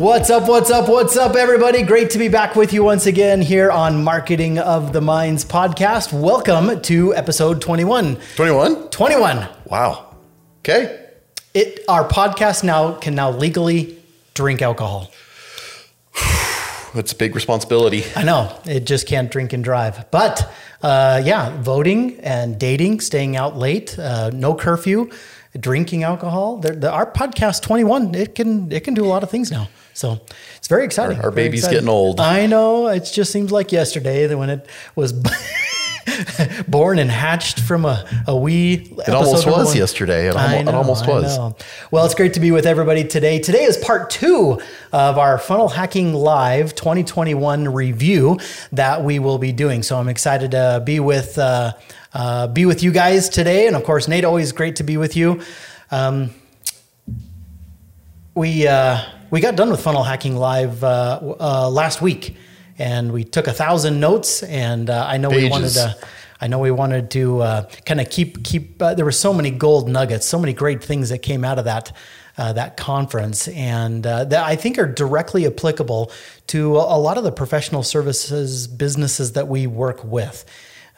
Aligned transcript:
What's 0.00 0.30
up, 0.30 0.48
what's 0.48 0.70
up, 0.70 0.88
what's 0.88 1.14
up, 1.18 1.36
everybody? 1.36 1.82
Great 1.82 2.08
to 2.12 2.18
be 2.18 2.28
back 2.28 2.56
with 2.56 2.72
you 2.72 2.82
once 2.82 3.04
again 3.04 3.42
here 3.42 3.70
on 3.70 4.02
Marketing 4.02 4.58
of 4.58 4.94
the 4.94 5.02
Minds 5.02 5.44
podcast. 5.44 6.10
Welcome 6.10 6.80
to 6.80 7.14
episode 7.14 7.60
21. 7.60 8.18
21? 8.34 8.88
21. 8.88 9.46
Wow. 9.66 10.16
Okay. 10.60 11.06
It 11.52 11.84
our 11.86 12.08
podcast 12.08 12.64
now 12.64 12.94
can 12.94 13.14
now 13.14 13.30
legally 13.30 13.98
drink 14.32 14.62
alcohol. 14.62 15.10
That's 16.94 17.12
a 17.12 17.16
big 17.16 17.34
responsibility. 17.34 18.04
I 18.16 18.22
know 18.22 18.58
it 18.64 18.86
just 18.86 19.06
can't 19.06 19.30
drink 19.30 19.52
and 19.52 19.62
drive, 19.62 20.10
but 20.10 20.50
uh, 20.80 21.20
yeah, 21.22 21.60
voting 21.60 22.18
and 22.20 22.58
dating, 22.58 23.00
staying 23.00 23.36
out 23.36 23.58
late, 23.58 23.98
uh, 23.98 24.30
no 24.30 24.54
curfew, 24.54 25.10
drinking 25.58 26.04
alcohol. 26.04 26.64
Our 26.86 27.04
podcast 27.12 27.60
twenty 27.60 27.84
one, 27.84 28.14
it 28.14 28.34
can 28.34 28.72
it 28.72 28.82
can 28.82 28.94
do 28.94 29.04
a 29.04 29.10
lot 29.10 29.22
of 29.22 29.30
things 29.30 29.50
now. 29.50 29.68
So 30.00 30.18
it's 30.56 30.66
very 30.66 30.86
exciting. 30.86 31.18
Our, 31.18 31.24
our 31.24 31.30
very 31.30 31.48
baby's 31.48 31.60
exciting. 31.60 31.80
getting 31.80 31.90
old. 31.90 32.20
I 32.20 32.46
know. 32.46 32.88
It 32.88 33.10
just 33.12 33.30
seems 33.30 33.52
like 33.52 33.70
yesterday 33.70 34.26
that 34.26 34.38
when 34.38 34.48
it 34.48 34.66
was 34.96 35.12
born 36.68 36.98
and 36.98 37.10
hatched 37.10 37.60
from 37.60 37.84
a, 37.84 38.08
a 38.26 38.34
wee. 38.34 38.94
It 39.06 39.10
almost 39.10 39.46
was 39.46 39.76
yesterday. 39.76 40.28
It, 40.28 40.36
almo- 40.36 40.70
it 40.70 40.74
almost 40.74 41.06
was. 41.06 41.36
Well, 41.90 42.06
it's 42.06 42.14
great 42.14 42.32
to 42.32 42.40
be 42.40 42.50
with 42.50 42.64
everybody 42.64 43.04
today. 43.04 43.40
Today 43.40 43.64
is 43.64 43.76
part 43.76 44.08
two 44.08 44.58
of 44.90 45.18
our 45.18 45.36
Funnel 45.36 45.68
Hacking 45.68 46.14
Live 46.14 46.74
2021 46.74 47.68
review 47.68 48.38
that 48.72 49.04
we 49.04 49.18
will 49.18 49.36
be 49.36 49.52
doing. 49.52 49.82
So 49.82 49.98
I'm 49.98 50.08
excited 50.08 50.52
to 50.52 50.82
be 50.82 50.98
with 50.98 51.36
uh, 51.36 51.74
uh, 52.14 52.46
be 52.46 52.64
with 52.64 52.82
you 52.82 52.90
guys 52.90 53.28
today, 53.28 53.66
and 53.66 53.76
of 53.76 53.84
course, 53.84 54.08
Nate. 54.08 54.24
Always 54.24 54.52
great 54.52 54.76
to 54.76 54.82
be 54.82 54.96
with 54.96 55.14
you. 55.14 55.42
Um, 55.90 56.30
we 58.34 58.66
uh, 58.66 59.02
we 59.30 59.40
got 59.40 59.56
done 59.56 59.70
with 59.70 59.80
Funnel 59.80 60.02
Hacking 60.02 60.36
Live 60.36 60.82
uh, 60.82 61.20
uh, 61.40 61.70
last 61.70 62.02
week, 62.02 62.36
and 62.78 63.12
we 63.12 63.24
took 63.24 63.46
a 63.46 63.52
thousand 63.52 64.00
notes. 64.00 64.42
And 64.42 64.90
uh, 64.90 65.06
I 65.06 65.16
know 65.16 65.30
we 65.30 65.48
wanted 65.48 65.70
to. 65.70 65.96
I 66.42 66.46
know 66.46 66.58
we 66.58 66.70
wanted 66.70 67.10
to 67.12 67.42
uh, 67.42 67.68
kind 67.84 68.00
of 68.00 68.10
keep 68.10 68.42
keep. 68.42 68.80
Uh, 68.82 68.94
there 68.94 69.04
were 69.04 69.12
so 69.12 69.32
many 69.32 69.50
gold 69.50 69.88
nuggets, 69.88 70.26
so 70.26 70.38
many 70.38 70.52
great 70.52 70.82
things 70.82 71.10
that 71.10 71.18
came 71.18 71.44
out 71.44 71.58
of 71.58 71.66
that 71.66 71.92
uh, 72.38 72.52
that 72.54 72.76
conference, 72.76 73.46
and 73.48 74.06
uh, 74.06 74.24
that 74.24 74.44
I 74.44 74.56
think 74.56 74.78
are 74.78 74.86
directly 74.86 75.46
applicable 75.46 76.10
to 76.48 76.76
a 76.76 76.98
lot 76.98 77.18
of 77.18 77.24
the 77.24 77.32
professional 77.32 77.82
services 77.82 78.66
businesses 78.66 79.32
that 79.32 79.46
we 79.46 79.66
work 79.66 80.02
with. 80.02 80.44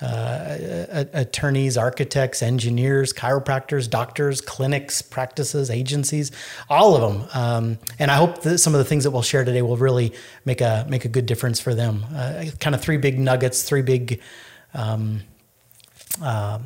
Uh, 0.02 1.04
attorneys, 1.12 1.78
architects, 1.78 2.42
engineers, 2.42 3.12
chiropractors, 3.12 3.88
doctors, 3.88 4.40
clinics, 4.40 5.00
practices, 5.00 5.70
agencies, 5.70 6.32
all 6.68 6.96
of 6.96 7.02
them. 7.02 7.28
Um, 7.34 7.78
and 8.00 8.10
I 8.10 8.16
hope 8.16 8.42
that 8.42 8.58
some 8.58 8.74
of 8.74 8.78
the 8.78 8.84
things 8.84 9.04
that 9.04 9.12
we'll 9.12 9.22
share 9.22 9.44
today 9.44 9.62
will 9.62 9.76
really 9.76 10.12
make 10.44 10.60
a 10.60 10.84
make 10.88 11.04
a 11.04 11.08
good 11.08 11.26
difference 11.26 11.60
for 11.60 11.72
them. 11.74 12.04
Uh, 12.12 12.46
kind 12.58 12.74
of 12.74 12.80
three 12.80 12.96
big 12.96 13.20
nuggets, 13.20 13.62
three 13.62 13.82
big 13.82 14.20
um, 14.74 15.22
uh, 16.20 16.58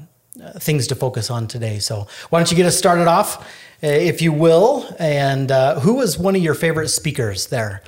things 0.58 0.86
to 0.88 0.94
focus 0.94 1.30
on 1.30 1.46
today. 1.46 1.78
So 1.78 2.06
why 2.30 2.38
don't 2.38 2.50
you 2.50 2.56
get 2.56 2.66
us 2.66 2.76
started 2.76 3.06
off, 3.06 3.38
uh, 3.82 3.86
if 3.86 4.22
you 4.22 4.32
will? 4.32 4.86
And 4.98 5.50
uh, 5.50 5.80
who 5.80 5.94
was 5.94 6.18
one 6.18 6.36
of 6.36 6.42
your 6.42 6.54
favorite 6.54 6.88
speakers 6.88 7.48
there? 7.48 7.82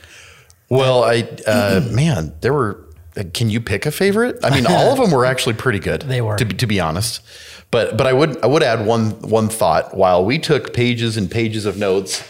Well, 0.68 1.04
I 1.04 1.28
uh, 1.46 1.80
man, 1.90 2.34
there 2.40 2.52
were. 2.52 2.84
Uh, 3.18 3.24
Can 3.34 3.50
you 3.50 3.60
pick 3.60 3.84
a 3.86 3.90
favorite? 3.90 4.38
I 4.42 4.50
mean, 4.50 4.66
all 4.66 4.92
of 4.92 4.98
them 4.98 5.10
were 5.10 5.24
actually 5.24 5.54
pretty 5.54 5.78
good. 5.80 6.02
They 6.08 6.20
were. 6.20 6.36
to 6.36 6.44
be, 6.44 6.54
to 6.56 6.66
be 6.66 6.80
honest. 6.80 7.20
But 7.70 7.96
but 7.98 8.06
I 8.06 8.12
would 8.12 8.42
I 8.42 8.46
would 8.46 8.62
add 8.62 8.86
one 8.86 9.10
one 9.22 9.48
thought. 9.48 9.94
While 9.96 10.24
we 10.24 10.38
took 10.38 10.72
pages 10.72 11.16
and 11.16 11.30
pages 11.30 11.66
of 11.66 11.76
notes, 11.76 12.26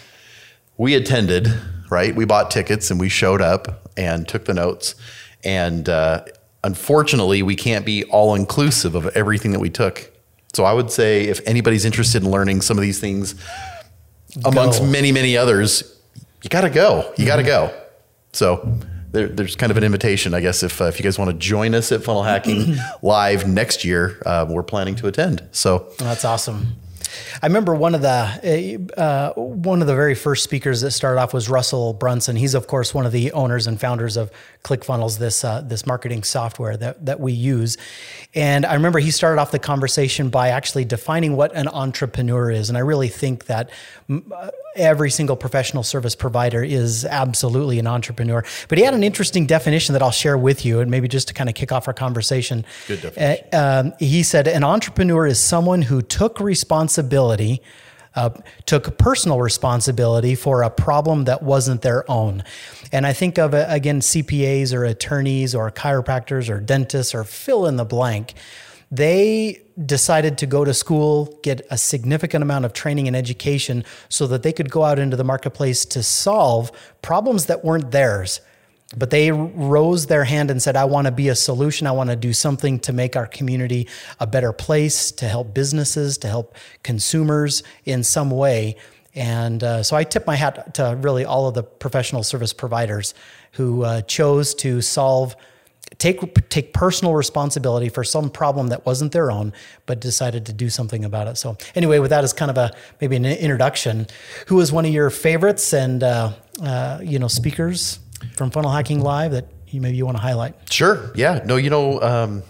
we 0.76 0.94
attended. 0.94 1.48
Right, 1.90 2.14
we 2.14 2.26
bought 2.26 2.50
tickets 2.50 2.90
and 2.90 3.00
we 3.00 3.08
showed 3.08 3.40
up 3.40 3.90
and 3.96 4.28
took 4.28 4.44
the 4.44 4.52
notes. 4.52 4.94
And 5.42 5.88
uh, 5.88 6.24
unfortunately, 6.62 7.42
we 7.42 7.54
can't 7.56 7.86
be 7.86 8.04
all 8.04 8.34
inclusive 8.34 8.94
of 8.94 9.06
everything 9.16 9.52
that 9.52 9.60
we 9.60 9.70
took. 9.70 10.10
So 10.52 10.64
I 10.64 10.74
would 10.74 10.90
say 10.90 11.24
if 11.24 11.40
anybody's 11.46 11.86
interested 11.86 12.22
in 12.22 12.30
learning 12.30 12.60
some 12.60 12.76
of 12.76 12.82
these 12.82 13.00
things, 13.00 13.34
amongst 14.44 14.80
Go. 14.80 14.86
many 14.86 15.12
many 15.12 15.36
others, 15.36 15.82
you 16.42 16.50
got 16.50 16.62
to 16.62 16.70
go. 16.70 17.12
You 17.16 17.24
got 17.24 17.36
to 17.36 17.42
go. 17.42 17.72
So 18.32 18.78
there, 19.10 19.28
there's 19.28 19.56
kind 19.56 19.70
of 19.70 19.76
an 19.76 19.84
invitation, 19.84 20.34
I 20.34 20.40
guess, 20.40 20.62
if 20.62 20.80
uh, 20.80 20.84
if 20.84 20.98
you 20.98 21.04
guys 21.04 21.18
want 21.18 21.30
to 21.30 21.36
join 21.36 21.74
us 21.74 21.92
at 21.92 22.02
Funnel 22.02 22.22
Hacking 22.22 22.76
Live 23.02 23.46
next 23.48 23.84
year, 23.84 24.20
uh, 24.26 24.46
we're 24.48 24.62
planning 24.62 24.94
to 24.96 25.06
attend. 25.06 25.46
So 25.52 25.92
That's 25.98 26.24
awesome. 26.24 26.76
I 27.42 27.46
remember 27.46 27.74
one 27.74 27.94
of 27.94 28.02
the 28.02 28.92
uh, 28.96 29.32
one 29.34 29.80
of 29.80 29.86
the 29.86 29.94
very 29.94 30.14
first 30.14 30.42
speakers 30.42 30.80
that 30.80 30.90
started 30.90 31.20
off 31.20 31.32
was 31.32 31.48
Russell 31.48 31.92
Brunson. 31.92 32.34
He's 32.34 32.54
of 32.54 32.66
course 32.66 32.92
one 32.92 33.06
of 33.06 33.12
the 33.12 33.30
owners 33.32 33.66
and 33.66 33.78
founders 33.78 34.16
of 34.16 34.30
ClickFunnels, 34.64 35.18
this 35.18 35.44
uh, 35.44 35.60
this 35.60 35.86
marketing 35.86 36.24
software 36.24 36.76
that 36.76 37.06
that 37.06 37.20
we 37.20 37.32
use. 37.32 37.76
And 38.34 38.66
I 38.66 38.74
remember 38.74 38.98
he 38.98 39.12
started 39.12 39.40
off 39.40 39.52
the 39.52 39.58
conversation 39.58 40.30
by 40.30 40.48
actually 40.48 40.84
defining 40.84 41.36
what 41.36 41.54
an 41.54 41.68
entrepreneur 41.68 42.50
is. 42.50 42.68
And 42.68 42.76
I 42.76 42.80
really 42.80 43.08
think 43.08 43.46
that 43.46 43.70
mm, 44.08 44.24
uh, 44.32 44.50
every 44.74 45.10
single 45.10 45.36
professional 45.36 45.82
service 45.84 46.16
provider 46.16 46.64
is 46.64 47.04
absolutely 47.04 47.78
an 47.78 47.86
entrepreneur. 47.86 48.44
But 48.68 48.78
he 48.78 48.84
had 48.84 48.94
an 48.94 49.04
interesting 49.04 49.46
definition 49.46 49.92
that 49.92 50.02
I'll 50.02 50.10
share 50.10 50.36
with 50.36 50.64
you, 50.64 50.80
and 50.80 50.90
maybe 50.90 51.06
just 51.06 51.28
to 51.28 51.34
kind 51.34 51.48
of 51.48 51.54
kick 51.54 51.70
off 51.70 51.86
our 51.86 51.94
conversation. 51.94 52.64
Good 52.88 53.02
definition. 53.02 53.48
Uh, 53.52 53.82
um, 53.84 53.94
he 54.00 54.22
said 54.22 54.48
an 54.48 54.64
entrepreneur 54.64 55.26
is 55.26 55.38
someone 55.38 55.82
who 55.82 56.02
took 56.02 56.40
responsibility 56.40 57.27
uh, 58.14 58.30
took 58.66 58.98
personal 58.98 59.40
responsibility 59.40 60.34
for 60.34 60.62
a 60.62 60.70
problem 60.70 61.24
that 61.24 61.42
wasn't 61.42 61.82
their 61.82 62.10
own 62.10 62.42
and 62.90 63.06
i 63.06 63.12
think 63.12 63.38
of 63.38 63.54
uh, 63.54 63.64
again 63.68 64.00
cpas 64.00 64.72
or 64.72 64.84
attorneys 64.84 65.54
or 65.54 65.70
chiropractors 65.70 66.48
or 66.48 66.58
dentists 66.60 67.14
or 67.14 67.24
fill 67.24 67.66
in 67.66 67.76
the 67.76 67.84
blank 67.84 68.34
they 68.90 69.60
decided 69.84 70.38
to 70.38 70.46
go 70.46 70.64
to 70.64 70.72
school, 70.72 71.38
get 71.42 71.66
a 71.70 71.76
significant 71.76 72.42
amount 72.42 72.64
of 72.64 72.72
training 72.72 73.06
and 73.06 73.16
education 73.16 73.84
so 74.08 74.26
that 74.26 74.42
they 74.42 74.52
could 74.52 74.70
go 74.70 74.84
out 74.84 74.98
into 74.98 75.16
the 75.16 75.24
marketplace 75.24 75.84
to 75.84 76.02
solve 76.02 76.72
problems 77.02 77.46
that 77.46 77.64
weren't 77.64 77.90
theirs. 77.90 78.40
But 78.96 79.10
they 79.10 79.30
rose 79.30 80.06
their 80.06 80.24
hand 80.24 80.50
and 80.50 80.62
said, 80.62 80.74
I 80.74 80.86
want 80.86 81.06
to 81.06 81.10
be 81.10 81.28
a 81.28 81.34
solution. 81.34 81.86
I 81.86 81.92
want 81.92 82.08
to 82.08 82.16
do 82.16 82.32
something 82.32 82.78
to 82.80 82.92
make 82.92 83.16
our 83.16 83.26
community 83.26 83.86
a 84.18 84.26
better 84.26 84.52
place, 84.52 85.12
to 85.12 85.28
help 85.28 85.52
businesses, 85.52 86.16
to 86.18 86.28
help 86.28 86.54
consumers 86.82 87.62
in 87.84 88.02
some 88.02 88.30
way. 88.30 88.76
And 89.14 89.62
uh, 89.62 89.82
so 89.82 89.94
I 89.94 90.04
tip 90.04 90.26
my 90.26 90.36
hat 90.36 90.74
to 90.74 90.96
really 91.00 91.24
all 91.24 91.48
of 91.48 91.54
the 91.54 91.62
professional 91.62 92.22
service 92.22 92.54
providers 92.54 93.12
who 93.52 93.82
uh, 93.82 94.00
chose 94.02 94.54
to 94.56 94.80
solve 94.80 95.36
take 95.96 96.48
take 96.48 96.72
personal 96.72 97.14
responsibility 97.14 97.88
for 97.88 98.04
some 98.04 98.30
problem 98.30 98.68
that 98.68 98.86
wasn't 98.86 99.12
their 99.12 99.30
own, 99.30 99.52
but 99.86 100.00
decided 100.00 100.46
to 100.46 100.52
do 100.52 100.70
something 100.70 101.04
about 101.04 101.26
it. 101.28 101.36
So 101.36 101.56
anyway, 101.74 101.98
with 101.98 102.10
that 102.10 102.24
as 102.24 102.32
kind 102.32 102.50
of 102.50 102.58
a 102.58 102.72
maybe 103.00 103.16
an 103.16 103.24
introduction, 103.24 104.06
who 104.46 104.56
was 104.56 104.70
one 104.70 104.84
of 104.84 104.92
your 104.92 105.10
favorites 105.10 105.72
and 105.72 106.02
uh, 106.02 106.32
uh, 106.62 107.00
you 107.02 107.18
know 107.18 107.28
speakers 107.28 107.98
from 108.36 108.50
Funnel 108.50 108.70
Hacking 108.70 109.00
Live 109.00 109.32
that 109.32 109.48
you 109.68 109.80
maybe 109.80 109.96
you 109.96 110.04
want 110.06 110.16
to 110.16 110.22
highlight? 110.22 110.54
Sure. 110.72 111.12
Yeah. 111.14 111.42
No, 111.44 111.56
you 111.56 111.70
know, 111.70 112.00
um, 112.00 112.42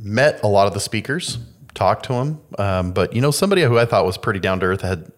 met 0.00 0.42
a 0.42 0.48
lot 0.48 0.66
of 0.66 0.74
the 0.74 0.80
speakers, 0.80 1.38
talked 1.74 2.06
to 2.06 2.12
them. 2.14 2.40
Um, 2.58 2.92
but, 2.92 3.14
you 3.14 3.20
know, 3.20 3.30
somebody 3.30 3.62
who 3.62 3.78
I 3.78 3.84
thought 3.84 4.04
was 4.04 4.18
pretty 4.18 4.40
down 4.40 4.60
to 4.60 4.66
earth 4.66 4.80
had 4.80 5.10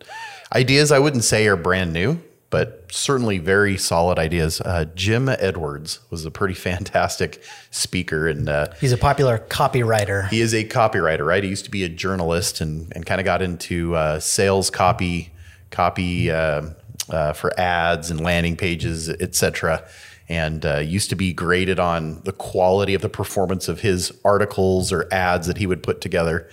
ideas 0.54 0.92
I 0.92 0.98
wouldn't 0.98 1.24
say 1.24 1.46
are 1.46 1.56
brand 1.56 1.92
new, 1.92 2.20
but 2.50 2.86
certainly 2.90 3.38
very 3.38 3.76
solid 3.76 4.18
ideas. 4.18 4.60
Uh, 4.60 4.84
Jim 4.94 5.28
Edwards 5.28 6.00
was 6.10 6.24
a 6.24 6.30
pretty 6.30 6.54
fantastic 6.68 7.42
speaker. 7.70 8.28
And 8.28 8.48
uh, 8.48 8.68
He's 8.80 8.92
a 8.92 8.98
popular 8.98 9.38
copywriter. 9.38 10.28
he 10.28 10.40
is 10.40 10.54
a 10.54 10.64
copywriter, 10.64 11.24
right? 11.26 11.42
He 11.42 11.48
used 11.50 11.64
to 11.64 11.70
be 11.70 11.84
a 11.84 11.88
journalist 11.88 12.60
and, 12.60 12.92
and 12.94 13.04
kind 13.06 13.20
of 13.20 13.24
got 13.24 13.40
into 13.42 13.94
uh, 13.94 14.20
sales 14.20 14.70
copy, 14.70 15.32
copy 15.70 16.30
uh, 16.30 16.70
uh, 17.10 17.32
for 17.32 17.58
ads 17.58 18.10
and 18.10 18.20
landing 18.20 18.56
pages, 18.56 19.08
etc. 19.08 19.86
And 20.28 20.66
uh, 20.66 20.78
used 20.78 21.10
to 21.10 21.16
be 21.16 21.32
graded 21.32 21.78
on 21.78 22.22
the 22.24 22.32
quality 22.32 22.94
of 22.94 23.02
the 23.02 23.08
performance 23.08 23.68
of 23.68 23.80
his 23.80 24.12
articles 24.24 24.92
or 24.92 25.08
ads 25.12 25.46
that 25.46 25.58
he 25.58 25.66
would 25.66 25.82
put 25.82 26.00
together. 26.00 26.48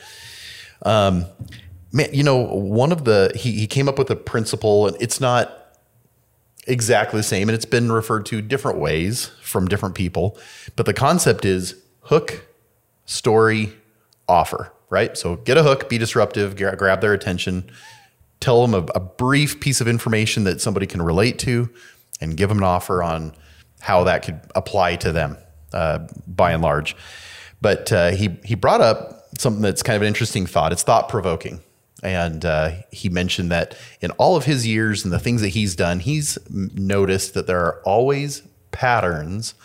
Um, 0.83 1.25
man, 1.91 2.09
you 2.11 2.23
know, 2.23 2.37
one 2.37 2.91
of 2.91 3.05
the 3.05 3.31
he 3.35 3.51
he 3.53 3.67
came 3.67 3.87
up 3.87 3.97
with 3.97 4.09
a 4.09 4.15
principle, 4.15 4.87
and 4.87 4.97
it's 5.01 5.19
not 5.19 5.59
exactly 6.67 7.19
the 7.19 7.23
same, 7.23 7.49
and 7.49 7.55
it's 7.55 7.65
been 7.65 7.91
referred 7.91 8.25
to 8.27 8.41
different 8.41 8.79
ways 8.79 9.31
from 9.41 9.67
different 9.67 9.95
people. 9.95 10.37
But 10.75 10.85
the 10.85 10.93
concept 10.93 11.45
is 11.45 11.75
hook, 12.01 12.45
story, 13.05 13.73
offer, 14.27 14.71
right? 14.89 15.17
So 15.17 15.37
get 15.37 15.57
a 15.57 15.63
hook, 15.63 15.89
be 15.89 15.97
disruptive, 15.97 16.55
grab 16.55 17.01
their 17.01 17.13
attention, 17.13 17.69
tell 18.43 18.61
them 18.67 18.73
a, 18.73 18.83
a 18.93 18.99
brief 18.99 19.59
piece 19.59 19.81
of 19.81 19.87
information 19.87 20.43
that 20.43 20.61
somebody 20.61 20.85
can 20.85 21.01
relate 21.01 21.39
to, 21.39 21.69
and 22.21 22.37
give 22.37 22.49
them 22.49 22.57
an 22.59 22.63
offer 22.63 23.01
on 23.01 23.33
how 23.79 24.03
that 24.03 24.23
could 24.25 24.39
apply 24.55 24.97
to 24.97 25.11
them, 25.11 25.37
uh, 25.73 25.99
by 26.27 26.51
and 26.51 26.61
large. 26.61 26.95
But 27.61 27.91
uh, 27.91 28.11
he 28.11 28.37
he 28.43 28.55
brought 28.55 28.81
up 28.81 28.97
something 29.37 29.63
that's 29.63 29.83
kind 29.83 29.95
of 29.95 30.01
an 30.01 30.07
interesting 30.07 30.45
thought. 30.45 30.71
It's 30.71 30.83
thought 30.83 31.09
provoking, 31.09 31.61
And 32.03 32.43
uh, 32.43 32.71
he 32.91 33.07
mentioned 33.07 33.49
that 33.51 33.77
in 34.01 34.11
all 34.11 34.35
of 34.35 34.43
his 34.43 34.67
years 34.67 35.05
and 35.05 35.13
the 35.13 35.19
things 35.19 35.41
that 35.41 35.49
he's 35.49 35.73
done, 35.73 36.01
he's 36.01 36.37
noticed 36.49 37.33
that 37.33 37.47
there 37.47 37.61
are 37.61 37.81
always 37.85 38.43
patterns 38.71 39.55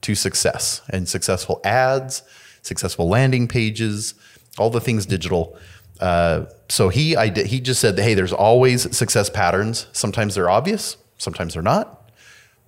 to 0.00 0.14
success 0.14 0.80
and 0.88 1.06
successful 1.06 1.60
ads, 1.64 2.22
successful 2.62 3.08
landing 3.08 3.46
pages, 3.46 4.14
all 4.58 4.70
the 4.70 4.80
things 4.80 5.04
digital. 5.04 5.56
Uh, 6.00 6.46
so 6.68 6.88
he 6.88 7.16
I 7.16 7.30
he 7.30 7.60
just 7.60 7.80
said, 7.80 7.98
hey, 7.98 8.14
there's 8.14 8.32
always 8.32 8.96
success 8.96 9.30
patterns. 9.30 9.86
Sometimes 9.92 10.34
they're 10.34 10.50
obvious, 10.50 10.96
sometimes 11.18 11.54
they're 11.54 11.62
not. 11.62 12.10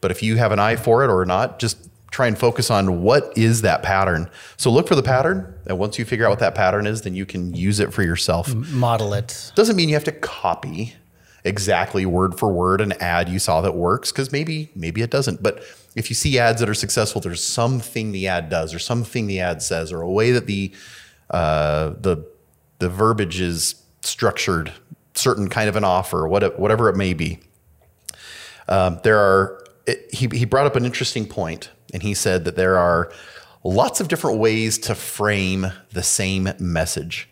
But 0.00 0.10
if 0.10 0.22
you 0.22 0.36
have 0.36 0.52
an 0.52 0.58
eye 0.58 0.76
for 0.76 1.04
it 1.04 1.10
or 1.10 1.24
not, 1.24 1.58
just 1.58 1.88
try 2.10 2.26
and 2.26 2.38
focus 2.38 2.70
on 2.70 3.02
what 3.02 3.36
is 3.36 3.62
that 3.62 3.82
pattern. 3.82 4.30
So 4.56 4.70
look 4.70 4.88
for 4.88 4.94
the 4.94 5.02
pattern, 5.02 5.54
and 5.66 5.78
once 5.78 5.98
you 5.98 6.04
figure 6.04 6.24
out 6.26 6.30
what 6.30 6.38
that 6.38 6.54
pattern 6.54 6.86
is, 6.86 7.02
then 7.02 7.14
you 7.14 7.26
can 7.26 7.54
use 7.54 7.80
it 7.80 7.92
for 7.92 8.02
yourself. 8.02 8.54
Model 8.54 9.12
it. 9.12 9.52
Doesn't 9.54 9.76
mean 9.76 9.88
you 9.88 9.94
have 9.94 10.04
to 10.04 10.12
copy 10.12 10.94
exactly 11.44 12.04
word 12.04 12.38
for 12.38 12.52
word 12.52 12.80
an 12.80 12.92
ad 13.00 13.28
you 13.28 13.38
saw 13.38 13.60
that 13.60 13.74
works 13.74 14.10
because 14.12 14.32
maybe 14.32 14.70
maybe 14.74 15.02
it 15.02 15.10
doesn't. 15.10 15.42
But 15.42 15.62
if 15.94 16.10
you 16.10 16.14
see 16.14 16.38
ads 16.38 16.60
that 16.60 16.68
are 16.68 16.74
successful, 16.74 17.20
there's 17.20 17.42
something 17.42 18.12
the 18.12 18.28
ad 18.28 18.48
does, 18.48 18.74
or 18.74 18.78
something 18.78 19.26
the 19.26 19.40
ad 19.40 19.62
says, 19.62 19.92
or 19.92 20.00
a 20.00 20.10
way 20.10 20.30
that 20.30 20.46
the 20.46 20.72
uh, 21.30 21.90
the 22.00 22.24
the 22.78 22.88
verbiage 22.88 23.40
is 23.40 23.82
structured, 24.02 24.72
certain 25.14 25.48
kind 25.48 25.68
of 25.68 25.76
an 25.76 25.84
offer, 25.84 26.26
what, 26.26 26.58
whatever 26.58 26.88
it 26.88 26.96
may 26.96 27.14
be. 27.14 27.40
Um, 28.68 29.00
there 29.02 29.18
are. 29.18 29.64
It, 29.86 30.12
he 30.12 30.26
he 30.26 30.44
brought 30.44 30.66
up 30.66 30.76
an 30.76 30.84
interesting 30.84 31.26
point, 31.26 31.70
and 31.94 32.02
he 32.02 32.12
said 32.12 32.44
that 32.44 32.56
there 32.56 32.76
are 32.76 33.10
lots 33.64 34.00
of 34.00 34.08
different 34.08 34.38
ways 34.38 34.78
to 34.80 34.94
frame 34.94 35.68
the 35.92 36.02
same 36.02 36.50
message, 36.58 37.30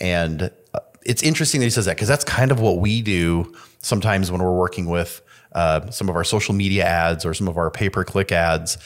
and 0.00 0.50
uh, 0.72 0.80
it's 1.04 1.22
interesting 1.22 1.60
that 1.60 1.66
he 1.66 1.70
says 1.70 1.84
that 1.84 1.96
because 1.96 2.08
that's 2.08 2.24
kind 2.24 2.50
of 2.50 2.60
what 2.60 2.78
we 2.78 3.02
do 3.02 3.54
sometimes 3.80 4.30
when 4.30 4.42
we're 4.42 4.56
working 4.56 4.86
with 4.86 5.20
uh, 5.52 5.90
some 5.90 6.08
of 6.08 6.16
our 6.16 6.24
social 6.24 6.54
media 6.54 6.84
ads 6.84 7.26
or 7.26 7.34
some 7.34 7.48
of 7.48 7.58
our 7.58 7.70
pay 7.70 7.90
per 7.90 8.04
click 8.04 8.32
ads 8.32 8.78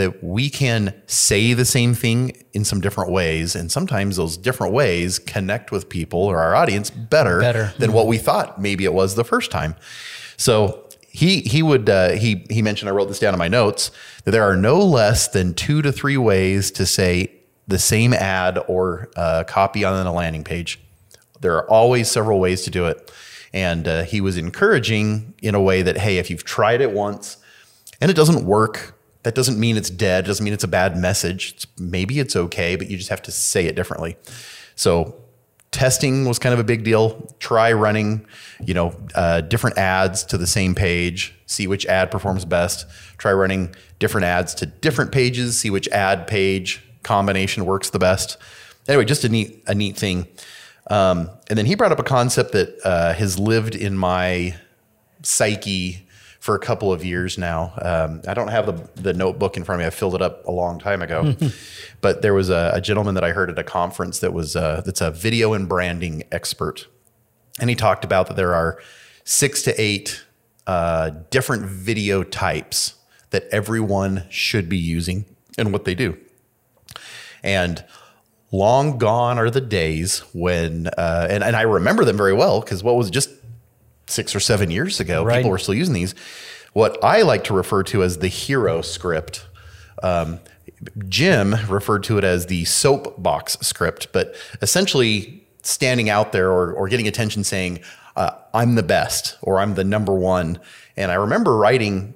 that 0.00 0.24
we 0.24 0.48
can 0.50 0.94
say 1.06 1.52
the 1.52 1.64
same 1.64 1.94
thing 1.94 2.32
in 2.52 2.64
some 2.64 2.80
different 2.80 3.10
ways. 3.12 3.54
And 3.54 3.70
sometimes 3.70 4.16
those 4.16 4.36
different 4.36 4.72
ways 4.72 5.18
connect 5.18 5.70
with 5.70 5.88
people 5.88 6.20
or 6.20 6.38
our 6.38 6.54
audience 6.54 6.90
better, 6.90 7.40
Better. 7.40 7.74
than 7.78 7.92
what 7.92 8.06
we 8.06 8.18
thought 8.18 8.60
maybe 8.60 8.84
it 8.84 8.94
was 8.94 9.14
the 9.14 9.24
first 9.24 9.50
time. 9.50 9.76
So 10.36 10.88
he 11.08 11.40
he 11.40 11.62
would 11.62 11.88
uh, 11.90 12.10
he 12.12 12.46
he 12.48 12.62
mentioned 12.62 12.88
I 12.88 12.92
wrote 12.92 13.08
this 13.08 13.18
down 13.18 13.34
in 13.34 13.38
my 13.38 13.48
notes 13.48 13.90
that 14.24 14.30
there 14.30 14.44
are 14.44 14.56
no 14.56 14.78
less 14.78 15.28
than 15.28 15.54
two 15.54 15.82
to 15.82 15.92
three 15.92 16.16
ways 16.16 16.70
to 16.72 16.86
say 16.86 17.32
the 17.68 17.78
same 17.78 18.12
ad 18.14 18.58
or 18.68 19.10
uh, 19.16 19.44
copy 19.46 19.84
on 19.84 20.06
a 20.06 20.12
landing 20.12 20.44
page. 20.44 20.80
There 21.40 21.56
are 21.56 21.68
always 21.68 22.10
several 22.10 22.38
ways 22.40 22.62
to 22.62 22.70
do 22.70 22.86
it, 22.86 23.12
and 23.52 23.86
uh, 23.86 24.02
he 24.04 24.20
was 24.20 24.36
encouraging 24.36 25.34
in 25.42 25.54
a 25.54 25.60
way 25.60 25.82
that 25.82 25.98
hey, 25.98 26.18
if 26.18 26.30
you've 26.30 26.44
tried 26.44 26.80
it 26.80 26.92
once 26.92 27.36
and 28.00 28.10
it 28.10 28.14
doesn't 28.14 28.46
work, 28.46 28.94
that 29.22 29.34
doesn't 29.34 29.58
mean 29.58 29.76
it's 29.76 29.90
dead. 29.90 30.24
Doesn't 30.24 30.44
mean 30.44 30.54
it's 30.54 30.64
a 30.64 30.68
bad 30.68 30.96
message. 30.96 31.52
It's, 31.54 31.66
maybe 31.78 32.18
it's 32.18 32.36
okay, 32.36 32.76
but 32.76 32.88
you 32.88 32.96
just 32.96 33.10
have 33.10 33.22
to 33.22 33.32
say 33.32 33.66
it 33.66 33.74
differently. 33.74 34.16
So 34.76 35.14
testing 35.70 36.24
was 36.24 36.38
kind 36.38 36.52
of 36.52 36.58
a 36.58 36.64
big 36.64 36.84
deal. 36.84 37.34
Try 37.38 37.72
running, 37.72 38.26
you 38.64 38.74
know, 38.74 38.96
uh, 39.14 39.42
different 39.42 39.78
ads 39.78 40.24
to 40.24 40.38
the 40.38 40.46
same 40.46 40.74
page. 40.74 41.34
See 41.46 41.66
which 41.66 41.86
ad 41.86 42.10
performs 42.10 42.44
best. 42.44 42.86
Try 43.18 43.32
running 43.32 43.74
different 43.98 44.24
ads 44.24 44.54
to 44.56 44.66
different 44.66 45.12
pages. 45.12 45.58
See 45.58 45.70
which 45.70 45.88
ad 45.88 46.26
page 46.26 46.82
combination 47.02 47.66
works 47.66 47.90
the 47.90 47.98
best. 47.98 48.38
Anyway, 48.88 49.04
just 49.04 49.24
a 49.24 49.28
neat 49.28 49.62
a 49.66 49.74
neat 49.74 49.96
thing. 49.96 50.26
Um, 50.88 51.30
and 51.48 51.58
then 51.58 51.66
he 51.66 51.74
brought 51.74 51.92
up 51.92 51.98
a 51.98 52.04
concept 52.04 52.52
that 52.52 52.80
uh, 52.84 53.12
has 53.14 53.38
lived 53.38 53.74
in 53.74 53.96
my 53.96 54.56
psyche 55.22 56.06
for 56.40 56.54
a 56.54 56.58
couple 56.58 56.92
of 56.92 57.04
years 57.04 57.38
now. 57.38 57.72
Um, 57.80 58.22
I 58.26 58.32
don't 58.32 58.48
have 58.48 58.66
the, 58.66 59.00
the 59.00 59.12
notebook 59.12 59.56
in 59.58 59.62
front 59.62 59.80
of 59.80 59.84
me. 59.84 59.86
I 59.86 59.90
filled 59.90 60.14
it 60.14 60.22
up 60.22 60.44
a 60.46 60.50
long 60.50 60.78
time 60.78 61.02
ago. 61.02 61.36
but 62.00 62.22
there 62.22 62.34
was 62.34 62.48
a, 62.48 62.72
a, 62.74 62.80
gentleman 62.80 63.14
that 63.14 63.22
I 63.22 63.32
heard 63.32 63.50
at 63.50 63.58
a 63.58 63.62
conference 63.62 64.20
that 64.20 64.32
was 64.32 64.56
uh, 64.56 64.82
that's 64.84 65.02
a 65.02 65.10
video 65.10 65.52
and 65.52 65.68
branding 65.68 66.24
expert, 66.32 66.88
and 67.60 67.68
he 67.68 67.76
talked 67.76 68.04
about 68.04 68.26
that 68.28 68.36
there 68.36 68.54
are 68.54 68.80
six 69.24 69.62
to 69.62 69.80
eight 69.80 70.24
uh, 70.66 71.10
different 71.30 71.64
video 71.66 72.22
types 72.22 72.94
that 73.30 73.44
everyone 73.52 74.24
should 74.30 74.68
be 74.68 74.78
using 74.78 75.26
and 75.58 75.72
what 75.72 75.84
they 75.84 75.94
do. 75.94 76.16
And 77.42 77.84
long 78.50 78.98
gone 78.98 79.38
are 79.38 79.50
the 79.50 79.60
days 79.60 80.20
when, 80.32 80.88
uh, 80.88 81.26
and, 81.30 81.44
and 81.44 81.54
I 81.54 81.62
remember 81.62 82.04
them 82.04 82.16
very 82.16 82.32
well 82.32 82.60
because 82.60 82.82
what 82.82 82.96
was 82.96 83.10
just 83.10 83.30
six 84.10 84.34
or 84.34 84.40
seven 84.40 84.70
years 84.70 85.00
ago, 85.00 85.24
Right. 85.24 85.36
people 85.38 85.50
were 85.50 85.58
still 85.58 85.74
using 85.74 85.94
these. 85.94 86.14
What 86.72 87.02
I 87.04 87.22
like 87.22 87.44
to 87.44 87.54
refer 87.54 87.82
to 87.84 88.02
as 88.02 88.18
the 88.18 88.28
hero 88.28 88.80
script. 88.82 89.46
Um, 90.02 90.40
Jim 91.08 91.54
referred 91.68 92.04
to 92.04 92.16
it 92.18 92.24
as 92.24 92.46
the 92.46 92.64
soapbox 92.64 93.58
script, 93.60 94.08
but 94.12 94.34
essentially 94.62 95.44
standing 95.62 96.08
out 96.08 96.32
there 96.32 96.50
or, 96.50 96.72
or 96.72 96.88
getting 96.88 97.06
attention 97.06 97.44
saying, 97.44 97.80
uh, 98.16 98.30
I'm 98.54 98.76
the 98.76 98.82
best 98.82 99.36
or 99.42 99.58
I'm 99.60 99.74
the 99.74 99.84
number 99.84 100.14
one. 100.14 100.58
And 100.96 101.10
I 101.10 101.14
remember 101.14 101.56
writing 101.56 102.14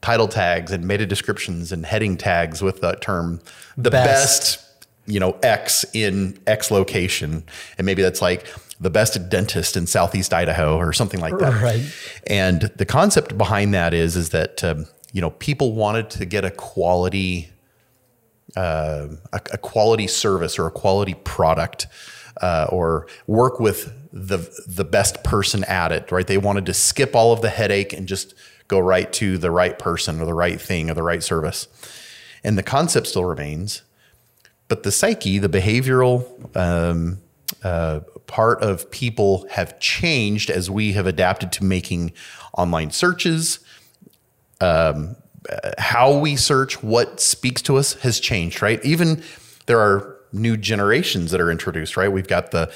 title 0.00 0.28
tags 0.28 0.70
and 0.70 0.86
meta 0.86 1.06
descriptions 1.06 1.72
and 1.72 1.84
heading 1.86 2.16
tags 2.16 2.62
with 2.62 2.80
that 2.82 3.00
term, 3.00 3.40
the 3.76 3.90
Best. 3.90 4.56
best 4.58 4.60
you 5.06 5.18
know, 5.20 5.36
X 5.42 5.84
in 5.92 6.38
X 6.46 6.70
location. 6.70 7.44
And 7.78 7.84
maybe 7.84 8.00
that's 8.02 8.22
like 8.22 8.46
the 8.80 8.90
best 8.90 9.28
dentist 9.28 9.76
in 9.76 9.86
Southeast 9.86 10.34
Idaho 10.34 10.76
or 10.76 10.92
something 10.92 11.20
like 11.20 11.38
that. 11.38 11.62
Right. 11.62 11.82
And 12.26 12.62
the 12.76 12.84
concept 12.84 13.38
behind 13.38 13.72
that 13.74 13.94
is, 13.94 14.16
is 14.16 14.30
that, 14.30 14.64
um, 14.64 14.86
you 15.12 15.20
know, 15.20 15.30
people 15.30 15.72
wanted 15.74 16.10
to 16.10 16.24
get 16.24 16.44
a 16.44 16.50
quality, 16.50 17.50
uh, 18.56 19.08
a, 19.32 19.40
a 19.52 19.58
quality 19.58 20.06
service 20.06 20.58
or 20.58 20.66
a 20.66 20.70
quality 20.70 21.14
product, 21.14 21.86
uh, 22.42 22.66
or 22.70 23.06
work 23.26 23.60
with 23.60 23.92
the, 24.12 24.38
the 24.66 24.84
best 24.84 25.22
person 25.22 25.64
at 25.64 25.92
it, 25.92 26.10
right? 26.10 26.26
They 26.26 26.38
wanted 26.38 26.66
to 26.66 26.74
skip 26.74 27.14
all 27.14 27.32
of 27.32 27.42
the 27.42 27.50
headache 27.50 27.92
and 27.92 28.08
just 28.08 28.34
go 28.66 28.78
right 28.78 29.12
to 29.12 29.38
the 29.38 29.50
right 29.50 29.78
person 29.78 30.20
or 30.20 30.24
the 30.24 30.34
right 30.34 30.60
thing 30.60 30.90
or 30.90 30.94
the 30.94 31.02
right 31.02 31.22
service. 31.22 31.68
And 32.42 32.58
the 32.58 32.62
concept 32.62 33.06
still 33.06 33.24
remains, 33.24 33.82
but 34.68 34.82
the 34.82 34.90
psyche, 34.90 35.38
the 35.38 35.48
behavioral 35.48 36.56
um, 36.56 37.20
uh, 37.62 38.00
part 38.26 38.62
of 38.62 38.90
people 38.90 39.46
have 39.50 39.78
changed 39.80 40.50
as 40.50 40.70
we 40.70 40.92
have 40.92 41.06
adapted 41.06 41.52
to 41.52 41.64
making 41.64 42.12
online 42.56 42.90
searches. 42.90 43.60
Um, 44.60 45.16
how 45.78 46.18
we 46.18 46.36
search, 46.36 46.82
what 46.82 47.20
speaks 47.20 47.60
to 47.62 47.76
us 47.76 47.94
has 48.02 48.18
changed, 48.20 48.62
right? 48.62 48.82
Even 48.84 49.22
there 49.66 49.78
are 49.78 50.16
new 50.32 50.56
generations 50.56 51.30
that 51.30 51.40
are 51.40 51.50
introduced, 51.50 51.96
right? 51.96 52.08
We've 52.08 52.28
got 52.28 52.50
the 52.50 52.72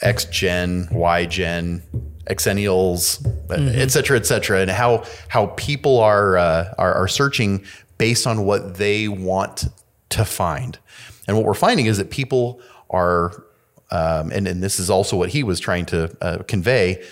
X 0.00 0.24
Gen, 0.26 0.88
Y 0.90 1.26
Gen, 1.26 1.82
Xennials, 2.26 3.24
et 3.50 3.90
cetera, 3.90 4.16
et 4.16 4.26
cetera, 4.26 4.60
and 4.60 4.70
how 4.70 5.04
how 5.28 5.46
people 5.56 6.00
are, 6.00 6.38
uh, 6.38 6.74
are 6.78 6.94
are 6.94 7.08
searching 7.08 7.64
based 7.98 8.26
on 8.26 8.44
what 8.44 8.76
they 8.76 9.08
want 9.08 9.66
to 10.10 10.24
find. 10.24 10.78
And 11.26 11.36
what 11.36 11.46
we're 11.46 11.54
finding 11.54 11.86
is 11.86 11.98
that 11.98 12.10
people 12.10 12.60
are, 12.90 13.44
um, 13.90 14.30
and, 14.32 14.48
and 14.48 14.62
this 14.62 14.80
is 14.80 14.90
also 14.90 15.16
what 15.16 15.30
he 15.30 15.42
was 15.42 15.60
trying 15.60 15.86
to 15.86 16.16
uh, 16.20 16.42
convey, 16.48 17.04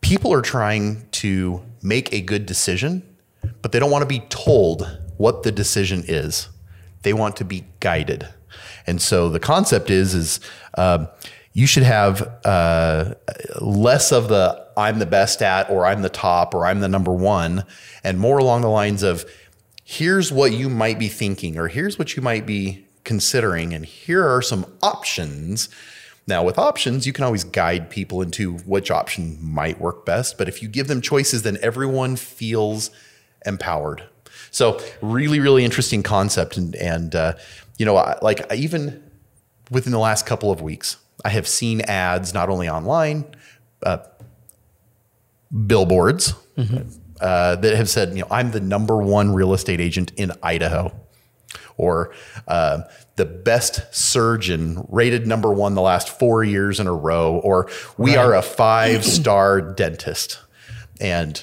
people 0.00 0.32
are 0.32 0.42
trying 0.42 1.06
to 1.10 1.62
make 1.82 2.12
a 2.12 2.20
good 2.20 2.46
decision, 2.46 3.02
but 3.62 3.72
they 3.72 3.78
don't 3.78 3.90
want 3.90 4.02
to 4.02 4.06
be 4.06 4.20
told 4.28 4.98
what 5.16 5.42
the 5.42 5.52
decision 5.52 6.04
is. 6.06 6.48
They 7.02 7.12
want 7.12 7.36
to 7.36 7.44
be 7.44 7.64
guided. 7.80 8.28
And 8.86 9.02
so 9.02 9.28
the 9.28 9.40
concept 9.40 9.90
is, 9.90 10.14
is 10.14 10.40
um, 10.76 11.08
you 11.52 11.66
should 11.66 11.82
have 11.82 12.22
uh, 12.44 13.14
less 13.60 14.12
of 14.12 14.28
the 14.28 14.66
I'm 14.76 15.00
the 15.00 15.06
best 15.06 15.42
at, 15.42 15.68
or 15.70 15.84
I'm 15.84 16.02
the 16.02 16.08
top, 16.08 16.54
or 16.54 16.64
I'm 16.64 16.80
the 16.80 16.88
number 16.88 17.12
one, 17.12 17.64
and 18.04 18.18
more 18.18 18.38
along 18.38 18.60
the 18.62 18.68
lines 18.68 19.02
of 19.02 19.28
here's 19.84 20.30
what 20.30 20.52
you 20.52 20.68
might 20.68 20.98
be 20.98 21.08
thinking, 21.08 21.58
or 21.58 21.66
here's 21.66 21.98
what 21.98 22.14
you 22.14 22.22
might 22.22 22.46
be 22.46 22.86
considering, 23.08 23.72
and 23.72 23.86
here 23.86 24.28
are 24.28 24.42
some 24.42 24.66
options. 24.82 25.70
Now, 26.26 26.44
with 26.44 26.58
options, 26.58 27.06
you 27.06 27.14
can 27.14 27.24
always 27.24 27.42
guide 27.42 27.88
people 27.88 28.20
into 28.20 28.58
which 28.58 28.90
option 28.90 29.38
might 29.40 29.80
work 29.80 30.04
best. 30.04 30.36
But 30.36 30.46
if 30.46 30.62
you 30.62 30.68
give 30.68 30.88
them 30.88 31.00
choices, 31.00 31.42
then 31.42 31.56
everyone 31.62 32.16
feels 32.16 32.90
empowered. 33.46 34.02
So, 34.50 34.78
really, 35.00 35.40
really 35.40 35.64
interesting 35.64 36.02
concept. 36.02 36.58
And, 36.58 36.76
and 36.76 37.14
uh, 37.14 37.32
you 37.78 37.86
know, 37.86 37.96
I, 37.96 38.18
like 38.20 38.52
I 38.52 38.56
even 38.56 39.02
within 39.70 39.92
the 39.92 39.98
last 39.98 40.26
couple 40.26 40.50
of 40.50 40.60
weeks, 40.60 40.98
I 41.24 41.30
have 41.30 41.48
seen 41.48 41.80
ads 41.82 42.34
not 42.34 42.50
only 42.50 42.68
online, 42.68 43.24
uh, 43.82 43.98
billboards 45.66 46.34
uh, 47.22 47.56
that 47.56 47.74
have 47.74 47.88
said, 47.88 48.10
you 48.10 48.20
know, 48.20 48.28
I'm 48.30 48.50
the 48.50 48.60
number 48.60 48.98
one 48.98 49.32
real 49.32 49.54
estate 49.54 49.80
agent 49.80 50.12
in 50.16 50.32
Idaho. 50.42 50.92
Or 51.78 52.12
uh, 52.46 52.82
the 53.16 53.24
best 53.24 53.80
surgeon 53.94 54.84
rated 54.90 55.26
number 55.26 55.50
one 55.50 55.74
the 55.74 55.80
last 55.80 56.08
four 56.10 56.44
years 56.44 56.78
in 56.80 56.86
a 56.86 56.92
row, 56.92 57.36
or 57.42 57.70
we 57.96 58.10
Right. 58.16 58.18
are 58.24 58.34
a 58.34 58.42
five 58.42 59.04
star 59.04 59.60
dentist. 59.62 60.38
And 61.00 61.42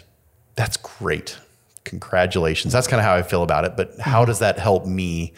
that's 0.56 0.78
great. 0.78 1.38
Congratulations. 1.86 2.74
That's 2.74 2.88
kind 2.88 3.00
of 3.00 3.06
how 3.06 3.16
I 3.16 3.22
feel 3.24 3.44
about 3.44 3.64
it. 3.66 3.78
But 3.78 4.00
how 4.00 4.26
does 4.26 4.40
that 4.40 4.60
help 4.60 4.86
me 4.86 5.34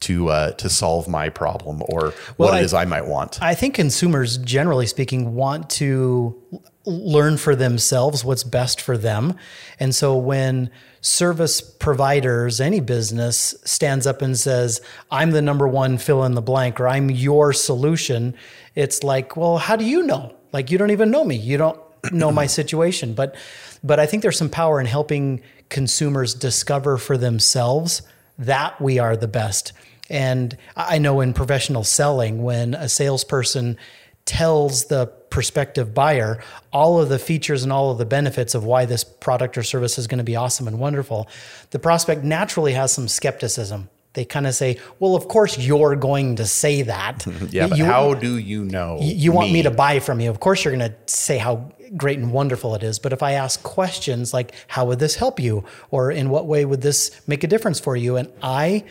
to 0.00 0.28
uh, 0.28 0.50
to 0.52 0.68
solve 0.68 1.08
my 1.08 1.28
problem 1.30 1.82
or 1.88 2.12
Well, 2.36 2.48
what 2.50 2.54
I- 2.54 2.60
it 2.60 2.64
is 2.64 2.74
I 2.74 2.84
might 2.84 3.06
want? 3.06 3.38
I 3.40 3.54
think 3.54 3.74
consumers, 3.74 4.36
generally 4.38 4.86
speaking, 4.86 5.34
want 5.34 5.70
to 5.70 6.36
l- 6.52 6.62
learn 6.84 7.36
for 7.38 7.54
themselves 7.56 8.24
what's 8.24 8.44
best 8.44 8.80
for 8.80 8.98
them. 8.98 9.34
And 9.80 9.94
so 9.94 10.16
when 10.16 10.68
service 11.04 11.60
providers, 11.60 12.62
any 12.62 12.80
business 12.80 13.54
stands 13.64 14.06
up 14.06 14.22
and 14.22 14.38
says, 14.38 14.80
I'm 15.10 15.32
the 15.32 15.42
number 15.42 15.68
one 15.68 15.98
fill 15.98 16.24
in 16.24 16.34
the 16.34 16.40
blank, 16.40 16.80
or 16.80 16.88
I'm 16.88 17.10
your 17.10 17.52
solution, 17.52 18.34
it's 18.74 19.04
like, 19.04 19.36
well, 19.36 19.58
how 19.58 19.76
do 19.76 19.84
you 19.84 20.02
know? 20.02 20.34
Like, 20.52 20.70
you 20.70 20.78
don't 20.78 20.92
even 20.92 21.10
know 21.10 21.22
me. 21.22 21.36
You 21.36 21.58
don't 21.58 21.78
know 22.10 22.32
my 22.32 22.46
situation. 22.58 23.12
But, 23.12 23.36
but 23.82 24.00
I 24.00 24.06
think 24.06 24.22
there's 24.22 24.38
some 24.38 24.48
power 24.48 24.80
in 24.80 24.86
helping 24.86 25.42
consumers 25.68 26.32
discover 26.32 26.96
for 26.96 27.18
themselves 27.18 28.00
that 28.38 28.80
we 28.80 28.98
are 28.98 29.14
the 29.14 29.28
best. 29.28 29.74
And 30.08 30.56
I 30.74 30.96
know 30.96 31.20
in 31.20 31.34
professional 31.34 31.84
selling, 31.84 32.42
when 32.42 32.72
a 32.72 32.88
salesperson 32.88 33.76
tells 34.24 34.86
the 34.86 35.12
prospective 35.34 35.92
buyer 35.92 36.38
all 36.72 37.00
of 37.00 37.08
the 37.08 37.18
features 37.18 37.64
and 37.64 37.72
all 37.72 37.90
of 37.90 37.98
the 37.98 38.04
benefits 38.06 38.54
of 38.54 38.62
why 38.64 38.84
this 38.84 39.02
product 39.02 39.58
or 39.58 39.64
service 39.64 39.98
is 39.98 40.06
going 40.06 40.18
to 40.18 40.24
be 40.24 40.36
awesome 40.36 40.68
and 40.68 40.78
wonderful, 40.78 41.28
the 41.70 41.78
prospect 41.80 42.22
naturally 42.22 42.72
has 42.72 42.92
some 42.92 43.08
skepticism. 43.08 43.88
They 44.12 44.24
kind 44.24 44.46
of 44.46 44.54
say, 44.54 44.78
"Well, 45.00 45.16
of 45.16 45.26
course 45.26 45.58
you're 45.58 45.96
going 45.96 46.36
to 46.36 46.46
say 46.46 46.82
that. 46.82 47.26
yeah, 47.50 47.66
You- 47.74 47.84
how 47.84 48.14
do 48.14 48.38
you 48.38 48.64
know? 48.64 48.98
you 49.00 49.32
want 49.32 49.50
me 49.50 49.62
to 49.62 49.72
buy 49.72 49.98
from 49.98 50.20
you. 50.20 50.30
Of 50.30 50.38
course, 50.38 50.64
you're 50.64 50.76
going 50.76 50.88
to 50.92 50.96
say 51.06 51.36
how 51.38 51.72
great 51.96 52.18
and 52.20 52.30
wonderful 52.32 52.76
it 52.76 52.84
is. 52.84 53.00
But 53.00 53.12
if 53.12 53.20
I 53.24 53.32
ask 53.32 53.60
questions 53.64 54.32
like, 54.32 54.54
how 54.68 54.84
would 54.86 55.00
this 55.00 55.16
help 55.16 55.40
you? 55.40 55.64
Or 55.90 56.12
in 56.12 56.30
what 56.30 56.46
way 56.46 56.64
would 56.64 56.80
this 56.82 57.20
make 57.26 57.42
a 57.42 57.48
difference 57.48 57.80
for 57.80 57.96
you? 57.96 58.14
And 58.16 58.28
I, 58.40 58.84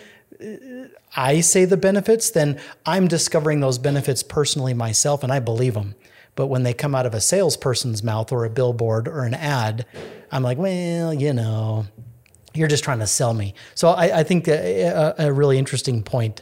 I 1.15 1.39
say 1.41 1.63
the 1.65 1.77
benefits, 1.77 2.29
then 2.31 2.59
I'm 2.85 3.07
discovering 3.07 3.61
those 3.61 3.77
benefits 3.77 4.23
personally 4.23 4.73
myself 4.73 5.23
and 5.23 5.31
I 5.31 5.39
believe 5.39 5.73
them. 5.75 5.95
But 6.35 6.47
when 6.47 6.63
they 6.63 6.73
come 6.73 6.95
out 6.95 7.05
of 7.05 7.13
a 7.13 7.21
salesperson's 7.21 8.03
mouth 8.03 8.31
or 8.31 8.45
a 8.45 8.49
billboard 8.49 9.07
or 9.07 9.23
an 9.23 9.33
ad, 9.33 9.85
I'm 10.31 10.41
like, 10.43 10.57
well, 10.57 11.13
you 11.13 11.33
know, 11.33 11.85
you're 12.53 12.67
just 12.67 12.83
trying 12.83 12.99
to 12.99 13.07
sell 13.07 13.33
me. 13.33 13.53
So 13.75 13.89
I, 13.89 14.19
I 14.19 14.23
think 14.23 14.47
a, 14.47 15.13
a, 15.17 15.31
really 15.31 15.57
interesting 15.57 16.03
point 16.03 16.41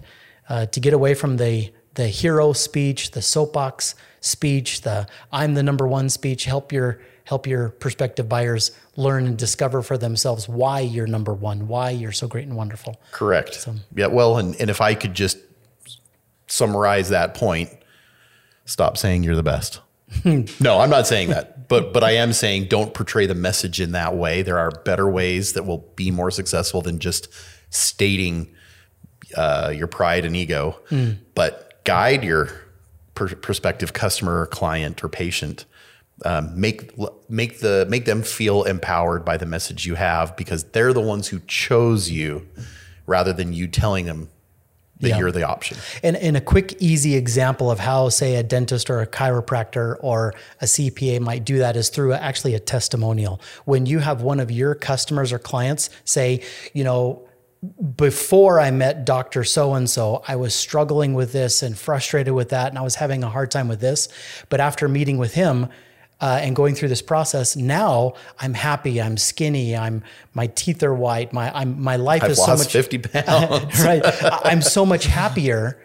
uh, 0.50 0.66
to 0.68 0.80
get 0.80 0.94
away 0.94 1.14
from 1.14 1.38
the 1.38 1.72
the 1.96 2.08
hero 2.08 2.54
speech, 2.54 3.12
the 3.12 3.22
soapbox 3.22 3.96
speech, 4.22 4.82
the 4.82 5.08
I'm 5.32 5.56
the 5.56 5.64
number 5.64 5.88
one 5.88 6.10
speech. 6.10 6.46
Help 6.46 6.72
your 6.72 7.02
help 7.26 7.48
your 7.48 7.70
prospective 7.70 8.28
buyers 8.28 8.72
learn 8.96 9.26
and 9.26 9.38
discover 9.38 9.82
for 9.82 9.98
themselves 9.98 10.50
why 10.50 10.80
you're 10.80 11.08
number 11.08 11.34
one, 11.34 11.68
why 11.68 11.90
you're 11.90 12.12
so 12.12 12.28
great 12.28 12.46
and 12.46 12.56
wonderful. 12.56 13.00
Correct. 13.12 13.68
yeah. 13.96 14.08
Well, 14.08 14.38
and, 14.38 14.56
and 14.60 14.70
if 14.70 14.82
I 14.82 14.96
could 14.96 15.14
just 15.14 15.38
summarize 16.48 17.10
that 17.10 17.34
point, 17.34 17.70
stop 18.72 18.98
saying 18.98 19.24
you're 19.24 19.36
the 19.36 19.44
best. 19.44 19.82
no, 20.26 20.80
I'm 20.80 20.90
not 20.90 21.08
saying 21.08 21.30
that, 21.30 21.68
but 21.68 21.94
but 21.94 22.04
I 22.04 22.12
am 22.12 22.34
saying 22.34 22.66
don't 22.66 22.94
portray 22.94 23.26
the 23.26 23.36
message 23.36 23.80
in 23.80 23.92
that 23.92 24.16
way. 24.16 24.42
There 24.42 24.58
are 24.58 24.72
better 24.72 25.10
ways 25.10 25.54
that 25.54 25.64
will 25.64 25.90
be 25.96 26.10
more 26.12 26.32
successful 26.32 26.82
than 26.82 27.00
just 27.00 27.28
stating 27.70 28.54
uh, 29.36 29.74
your 29.76 29.88
pride 29.88 30.26
and 30.26 30.36
ego, 30.36 30.80
but 31.36 31.84
guide 31.84 32.24
your 32.24 32.50
per- 33.16 33.36
prospective 33.36 33.94
customer, 33.94 34.42
or 34.42 34.48
client, 34.48 35.04
or 35.04 35.10
patient. 35.10 35.66
Um, 36.24 36.60
make 36.60 36.92
make 37.30 37.60
the 37.60 37.86
make 37.90 38.06
them 38.06 38.22
feel 38.22 38.64
empowered 38.64 39.24
by 39.26 39.38
the 39.38 39.46
message 39.46 39.86
you 39.86 39.96
have 39.96 40.36
because 40.36 40.66
they're 40.66 40.94
the 40.94 41.02
ones 41.02 41.30
who 41.30 41.40
chose 41.48 42.10
you, 42.10 42.48
rather 43.06 43.34
than 43.34 43.54
you 43.54 43.68
telling 43.68 44.06
them 44.06 44.30
that 45.02 45.10
Yeah. 45.10 45.18
you're 45.20 45.32
the 45.32 45.44
option. 45.44 45.78
And, 46.04 46.16
and 46.16 46.38
a 46.38 46.42
quick, 46.42 46.76
easy 46.80 47.16
example 47.16 47.70
of 47.70 47.80
how, 47.80 48.10
say, 48.10 48.36
a 48.36 48.44
dentist 48.44 48.90
or 48.90 49.02
a 49.02 49.08
chiropractor 49.08 49.98
or 50.00 50.34
a 50.62 50.66
CPA 50.66 51.20
might 51.20 51.44
do 51.44 51.60
that 51.60 51.76
is 51.76 51.90
through 51.90 52.14
actually 52.14 52.56
a 52.56 52.60
testimonial. 52.60 53.42
When 53.66 53.86
you 53.86 54.00
have 54.00 54.22
one 54.22 54.40
of 54.40 54.50
your 54.52 54.76
customers 54.76 55.34
or 55.34 55.40
clients 55.40 55.90
say, 56.06 56.42
you 56.74 56.84
know, 56.84 57.28
before 57.96 58.60
I 58.60 58.72
met 58.72 59.06
Dr. 59.06 59.44
So 59.44 59.74
and 59.76 59.88
so, 59.90 60.24
I 60.28 60.36
was 60.36 60.56
struggling 60.56 61.14
with 61.14 61.32
this 61.32 61.62
and 61.62 61.78
frustrated 61.78 62.34
with 62.34 62.50
that, 62.50 62.70
and 62.70 62.78
I 62.78 62.82
was 62.82 62.96
having 62.96 63.24
a 63.24 63.30
hard 63.30 63.52
time 63.52 63.68
with 63.68 63.80
this. 63.80 64.10
But 64.50 64.60
after 64.60 64.88
meeting 64.88 65.20
with 65.20 65.36
him, 65.36 65.68
uh, 66.22 66.40
and 66.42 66.56
going 66.56 66.76
through 66.76 66.90
this 66.90 67.02
process, 67.02 67.56
now 67.56 68.14
I'm 68.40 68.54
happy. 68.54 69.02
I'm 69.02 69.18
skinny. 69.18 69.76
I'm 69.76 70.04
my 70.34 70.48
teeth 70.48 70.84
are 70.84 70.94
white. 70.94 71.34
My 71.34 71.52
I'm 71.54 71.82
my 71.82 71.96
life 71.96 72.24
I've 72.24 72.32
is 72.32 72.38
so 72.38 72.52
lost 72.52 72.66
much 72.66 72.74
50 72.74 72.98
pounds. 73.00 73.84
right. 73.84 74.02
I'm 74.46 74.62
so 74.62 74.86
much 74.86 75.06
happier. 75.06 75.82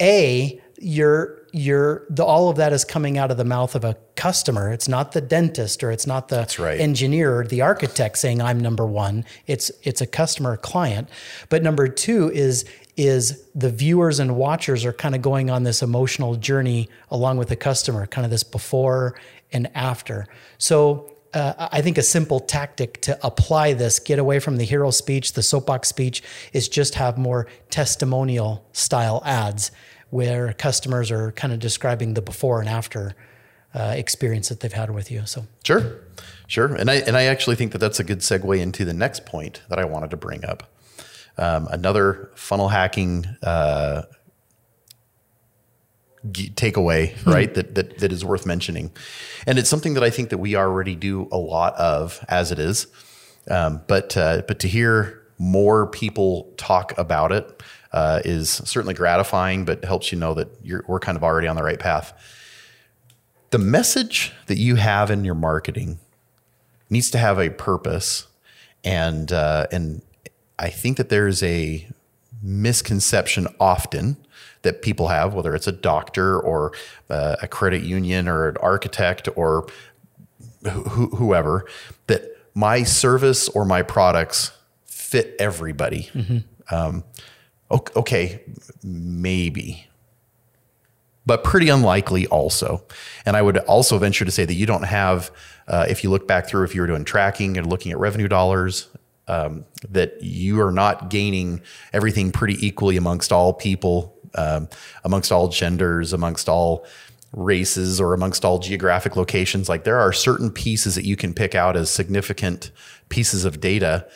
A, 0.00 0.60
you're 0.78 1.44
you're 1.52 2.04
the 2.10 2.24
all 2.24 2.48
of 2.48 2.56
that 2.56 2.72
is 2.72 2.84
coming 2.84 3.16
out 3.16 3.30
of 3.30 3.36
the 3.36 3.44
mouth 3.44 3.74
of 3.74 3.84
a 3.84 3.96
customer. 4.16 4.72
It's 4.72 4.88
not 4.88 5.12
the 5.12 5.20
dentist 5.20 5.84
or 5.84 5.92
it's 5.92 6.06
not 6.06 6.28
the 6.28 6.52
right. 6.58 6.80
engineer 6.80 7.40
or 7.40 7.46
the 7.46 7.62
architect 7.62 8.18
saying 8.18 8.42
I'm 8.42 8.58
number 8.58 8.86
one. 8.86 9.24
It's 9.46 9.70
it's 9.82 10.00
a 10.00 10.06
customer 10.06 10.56
client. 10.56 11.08
But 11.48 11.62
number 11.62 11.88
two 11.88 12.30
is 12.32 12.64
is 12.96 13.44
the 13.54 13.70
viewers 13.70 14.20
and 14.20 14.36
watchers 14.36 14.84
are 14.84 14.92
kind 14.92 15.14
of 15.14 15.22
going 15.22 15.50
on 15.50 15.64
this 15.64 15.82
emotional 15.82 16.36
journey 16.36 16.88
along 17.10 17.36
with 17.38 17.48
the 17.48 17.56
customer, 17.56 18.06
kind 18.06 18.24
of 18.24 18.30
this 18.30 18.44
before 18.44 19.18
and 19.52 19.70
after. 19.74 20.26
So 20.58 21.14
uh, 21.34 21.68
I 21.72 21.82
think 21.82 21.98
a 21.98 22.02
simple 22.02 22.38
tactic 22.38 23.00
to 23.02 23.18
apply 23.26 23.72
this, 23.72 23.98
get 23.98 24.18
away 24.18 24.38
from 24.38 24.56
the 24.56 24.64
hero 24.64 24.90
speech, 24.90 25.32
the 25.32 25.42
soapbox 25.42 25.88
speech, 25.88 26.22
is 26.52 26.68
just 26.68 26.94
have 26.94 27.18
more 27.18 27.48
testimonial 27.70 28.64
style 28.72 29.20
ads 29.24 29.72
where 30.10 30.52
customers 30.52 31.10
are 31.10 31.32
kind 31.32 31.52
of 31.52 31.58
describing 31.58 32.14
the 32.14 32.22
before 32.22 32.60
and 32.60 32.68
after 32.68 33.16
uh, 33.74 33.94
experience 33.96 34.48
that 34.48 34.60
they've 34.60 34.72
had 34.72 34.90
with 34.90 35.10
you. 35.10 35.26
So 35.26 35.46
Sure, 35.64 35.98
sure, 36.46 36.72
and 36.72 36.88
I 36.88 36.96
and 36.96 37.16
I 37.16 37.24
actually 37.24 37.56
think 37.56 37.72
that 37.72 37.78
that's 37.78 37.98
a 37.98 38.04
good 38.04 38.20
segue 38.20 38.60
into 38.60 38.84
the 38.84 38.94
next 38.94 39.26
point 39.26 39.62
that 39.68 39.80
I 39.80 39.84
wanted 39.84 40.10
to 40.10 40.16
bring 40.16 40.44
up. 40.44 40.73
Um, 41.36 41.66
another 41.70 42.30
funnel 42.34 42.68
hacking 42.68 43.26
uh, 43.42 44.02
g- 46.30 46.50
takeaway, 46.50 47.14
right? 47.26 47.52
That, 47.54 47.74
that 47.74 47.98
that 47.98 48.12
is 48.12 48.24
worth 48.24 48.46
mentioning, 48.46 48.92
and 49.46 49.58
it's 49.58 49.68
something 49.68 49.94
that 49.94 50.04
I 50.04 50.10
think 50.10 50.30
that 50.30 50.38
we 50.38 50.56
already 50.56 50.94
do 50.94 51.28
a 51.32 51.38
lot 51.38 51.74
of 51.74 52.24
as 52.28 52.52
it 52.52 52.58
is, 52.58 52.86
um, 53.50 53.82
but 53.86 54.16
uh, 54.16 54.42
but 54.46 54.58
to 54.60 54.68
hear 54.68 55.22
more 55.38 55.86
people 55.88 56.52
talk 56.56 56.96
about 56.96 57.32
it 57.32 57.62
uh, 57.92 58.20
is 58.24 58.50
certainly 58.50 58.94
gratifying, 58.94 59.64
but 59.64 59.84
helps 59.84 60.12
you 60.12 60.18
know 60.18 60.34
that 60.34 60.48
you're 60.62 60.84
we're 60.86 61.00
kind 61.00 61.16
of 61.16 61.24
already 61.24 61.48
on 61.48 61.56
the 61.56 61.62
right 61.62 61.78
path. 61.78 62.12
The 63.50 63.58
message 63.58 64.32
that 64.46 64.58
you 64.58 64.76
have 64.76 65.10
in 65.10 65.24
your 65.24 65.34
marketing 65.34 65.98
needs 66.90 67.10
to 67.12 67.18
have 67.18 67.38
a 67.38 67.50
purpose 67.50 68.26
and 68.82 69.30
uh, 69.32 69.66
and 69.70 70.02
I 70.58 70.70
think 70.70 70.96
that 70.96 71.08
there's 71.08 71.42
a 71.42 71.88
misconception 72.42 73.46
often 73.58 74.16
that 74.62 74.82
people 74.82 75.08
have 75.08 75.34
whether 75.34 75.54
it's 75.54 75.66
a 75.66 75.72
doctor 75.72 76.38
or 76.38 76.72
uh, 77.10 77.36
a 77.40 77.48
credit 77.48 77.82
union 77.82 78.28
or 78.28 78.48
an 78.48 78.56
architect 78.58 79.28
or 79.36 79.66
wh- 80.66 81.14
whoever 81.16 81.66
that 82.06 82.22
my 82.54 82.82
service 82.82 83.48
or 83.50 83.64
my 83.64 83.82
products 83.82 84.52
fit 84.84 85.34
everybody 85.38 86.10
um, 86.70 87.02
okay 87.70 88.42
maybe 88.82 89.86
but 91.26 91.42
pretty 91.42 91.68
unlikely 91.68 92.26
also. 92.26 92.84
And 93.24 93.36
I 93.36 93.42
would 93.42 93.58
also 93.58 93.98
venture 93.98 94.24
to 94.24 94.30
say 94.30 94.44
that 94.44 94.54
you 94.54 94.66
don't 94.66 94.84
have, 94.84 95.30
uh, 95.66 95.86
if 95.88 96.04
you 96.04 96.10
look 96.10 96.28
back 96.28 96.46
through, 96.46 96.64
if 96.64 96.74
you 96.74 96.80
were 96.82 96.86
doing 96.86 97.04
tracking 97.04 97.56
and 97.56 97.66
looking 97.66 97.92
at 97.92 97.98
revenue 97.98 98.28
dollars, 98.28 98.88
um, 99.28 99.64
that 99.88 100.22
you 100.22 100.60
are 100.60 100.72
not 100.72 101.10
gaining 101.10 101.62
everything 101.92 102.32
pretty 102.32 102.64
equally 102.64 102.96
amongst 102.96 103.32
all 103.32 103.52
people, 103.52 104.14
um, 104.34 104.68
amongst 105.04 105.32
all 105.32 105.48
genders, 105.48 106.12
amongst 106.12 106.48
all 106.48 106.86
races, 107.32 108.00
or 108.00 108.14
amongst 108.14 108.44
all 108.44 108.58
geographic 108.58 109.16
locations. 109.16 109.68
Like 109.68 109.84
there 109.84 109.98
are 109.98 110.12
certain 110.12 110.50
pieces 110.50 110.94
that 110.94 111.04
you 111.04 111.16
can 111.16 111.34
pick 111.34 111.54
out 111.54 111.76
as 111.76 111.90
significant 111.90 112.70
pieces 113.08 113.44
of 113.44 113.60
data, 113.60 114.06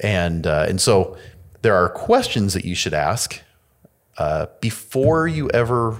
and 0.00 0.46
uh, 0.46 0.66
and 0.68 0.80
so 0.80 1.16
there 1.62 1.74
are 1.74 1.88
questions 1.88 2.54
that 2.54 2.64
you 2.64 2.74
should 2.74 2.94
ask 2.94 3.40
uh, 4.18 4.46
before 4.60 5.26
you 5.26 5.50
ever 5.50 5.98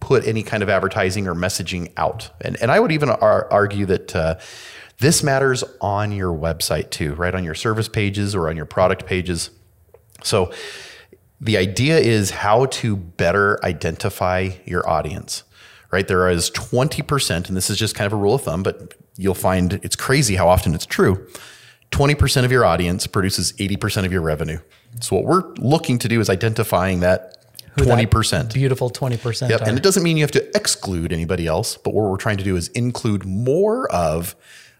put 0.00 0.26
any 0.26 0.42
kind 0.42 0.62
of 0.62 0.68
advertising 0.68 1.26
or 1.26 1.34
messaging 1.34 1.90
out. 1.96 2.30
And, 2.42 2.60
and 2.60 2.70
I 2.70 2.78
would 2.78 2.92
even 2.92 3.08
ar- 3.08 3.50
argue 3.50 3.86
that 3.86 4.14
uh, 4.14 4.38
this 5.00 5.22
matters 5.22 5.64
on 5.80 6.12
your 6.12 6.32
website 6.32 6.90
too, 6.90 7.14
right? 7.14 7.34
On 7.34 7.44
your 7.44 7.54
service 7.54 7.88
pages 7.88 8.34
or 8.34 8.48
on 8.48 8.56
your 8.56 8.66
product 8.66 9.06
pages. 9.06 9.50
So 10.22 10.52
the 11.40 11.56
idea 11.56 11.98
is 11.98 12.30
how 12.30 12.66
to 12.66 12.96
better 12.96 13.62
identify 13.64 14.50
your 14.64 14.88
audience, 14.88 15.42
right? 15.90 16.06
There 16.06 16.28
is 16.30 16.50
20%, 16.50 17.48
and 17.48 17.56
this 17.56 17.68
is 17.70 17.76
just 17.76 17.94
kind 17.94 18.06
of 18.06 18.12
a 18.12 18.16
rule 18.16 18.34
of 18.34 18.42
thumb, 18.42 18.62
but 18.62 18.94
you'll 19.16 19.34
find 19.34 19.74
it's 19.82 19.96
crazy 19.96 20.36
how 20.36 20.48
often 20.48 20.74
it's 20.74 20.86
true. 20.86 21.26
20% 21.90 22.44
of 22.44 22.50
your 22.50 22.64
audience 22.64 23.06
produces 23.06 23.52
80% 23.54 24.04
of 24.04 24.12
your 24.12 24.22
revenue. 24.22 24.58
So 25.00 25.16
what 25.16 25.24
we're 25.24 25.52
looking 25.58 25.98
to 25.98 26.08
do 26.08 26.20
is 26.20 26.30
identifying 26.30 27.00
that 27.00 27.36
Who 27.78 27.84
20%. 27.84 28.52
beautiful 28.52 28.90
20% 28.90 29.50
Yep. 29.50 29.60
are. 29.60 29.68
And 29.68 29.76
it 29.76 29.82
doesn't 29.82 30.02
mean 30.02 30.16
you 30.16 30.22
have 30.24 30.30
to 30.32 30.56
exclude 30.56 31.12
anybody 31.12 31.46
else, 31.46 31.76
but 31.76 31.94
what 31.94 32.08
we're 32.10 32.16
trying 32.16 32.38
to 32.38 32.44
do 32.44 32.56
is 32.56 32.68
include 32.68 33.24
more 33.24 33.90
of 33.92 34.34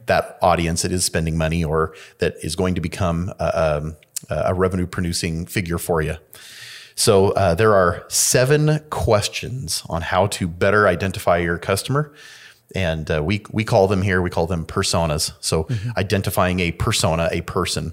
that 0.07 0.39
audience 0.43 0.83
that 0.83 0.93
is 0.93 1.05
spending 1.05 1.37
money 1.37 1.65
or 1.65 1.95
that 2.19 2.35
is 2.43 2.57
going 2.57 2.75
to 2.75 2.81
become 2.81 3.33
a, 3.39 3.79
um, 3.79 3.97
a 4.29 4.55
revenue 4.55 4.87
producing 4.87 5.47
figure 5.47 5.79
for 5.79 6.03
you. 6.03 6.17
So 6.95 7.31
uh, 7.31 7.55
there 7.55 7.75
are 7.75 8.05
seven 8.09 8.81
questions 8.91 9.83
on 9.89 10.03
how 10.03 10.29
to 10.29 10.47
better 10.47 10.87
identify 10.87 11.39
your 11.39 11.59
customer. 11.59 12.13
And 12.75 13.11
uh, 13.11 13.23
we, 13.23 13.45
we 13.51 13.65
call 13.65 13.89
them 13.89 14.03
here, 14.03 14.23
we 14.23 14.31
call 14.31 14.47
them 14.47 14.65
personas. 14.65 15.33
So 15.41 15.69
identifying 15.97 16.61
a 16.61 16.73
persona, 16.73 17.29
a 17.33 17.41
person. 17.43 17.93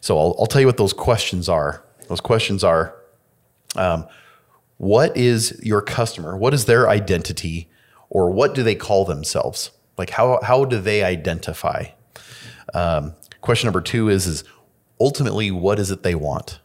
So 0.00 0.18
I'll, 0.18 0.36
I'll 0.38 0.46
tell 0.46 0.60
you 0.60 0.66
what 0.66 0.76
those 0.76 0.92
questions 0.92 1.48
are. 1.48 1.84
Those 2.08 2.20
questions 2.20 2.64
are 2.64 2.94
what 4.78 5.16
is 5.16 5.60
your 5.62 5.82
customer? 5.82 6.36
What 6.36 6.54
is 6.54 6.64
their 6.64 6.88
identity, 6.88 7.68
or 8.08 8.30
what 8.30 8.54
do 8.54 8.62
they 8.62 8.74
call 8.74 9.04
themselves? 9.04 9.70
Like 9.98 10.10
how 10.10 10.40
how 10.42 10.64
do 10.64 10.80
they 10.80 11.02
identify? 11.02 11.86
Um, 12.72 13.14
question 13.40 13.66
number 13.66 13.80
two 13.80 14.08
is 14.08 14.26
is 14.26 14.44
ultimately 15.00 15.50
what 15.50 15.78
is 15.78 15.90
it 15.90 16.02
they 16.02 16.14
want? 16.14 16.60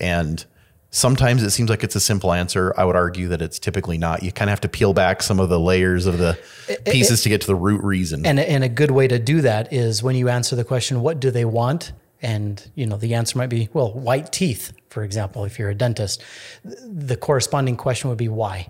And 0.00 0.44
sometimes 0.90 1.42
it 1.42 1.50
seems 1.50 1.70
like 1.70 1.82
it's 1.82 1.96
a 1.96 2.00
simple 2.00 2.32
answer. 2.32 2.72
I 2.76 2.84
would 2.84 2.96
argue 2.96 3.28
that 3.28 3.42
it's 3.42 3.58
typically 3.58 3.98
not. 3.98 4.22
You 4.22 4.30
kind 4.30 4.48
of 4.48 4.52
have 4.52 4.60
to 4.60 4.68
peel 4.68 4.92
back 4.92 5.22
some 5.22 5.40
of 5.40 5.48
the 5.48 5.58
layers 5.58 6.06
of 6.06 6.18
the 6.18 6.38
pieces 6.84 7.22
to 7.22 7.28
get 7.28 7.40
to 7.40 7.46
the 7.46 7.54
root 7.54 7.82
reason. 7.82 8.24
And, 8.24 8.38
and 8.38 8.62
a 8.62 8.68
good 8.68 8.90
way 8.90 9.08
to 9.08 9.18
do 9.18 9.40
that 9.40 9.72
is 9.72 10.02
when 10.02 10.14
you 10.14 10.28
answer 10.28 10.54
the 10.54 10.64
question, 10.64 11.00
what 11.00 11.18
do 11.18 11.30
they 11.30 11.44
want? 11.44 11.92
And, 12.20 12.70
you 12.76 12.86
know, 12.86 12.96
the 12.96 13.14
answer 13.14 13.36
might 13.36 13.48
be, 13.48 13.68
well, 13.72 13.92
white 13.92 14.30
teeth, 14.30 14.72
for 14.90 15.02
example, 15.02 15.44
if 15.44 15.58
you're 15.58 15.70
a 15.70 15.74
dentist. 15.74 16.22
The 16.62 17.16
corresponding 17.16 17.76
question 17.76 18.10
would 18.10 18.18
be 18.18 18.28
why? 18.28 18.68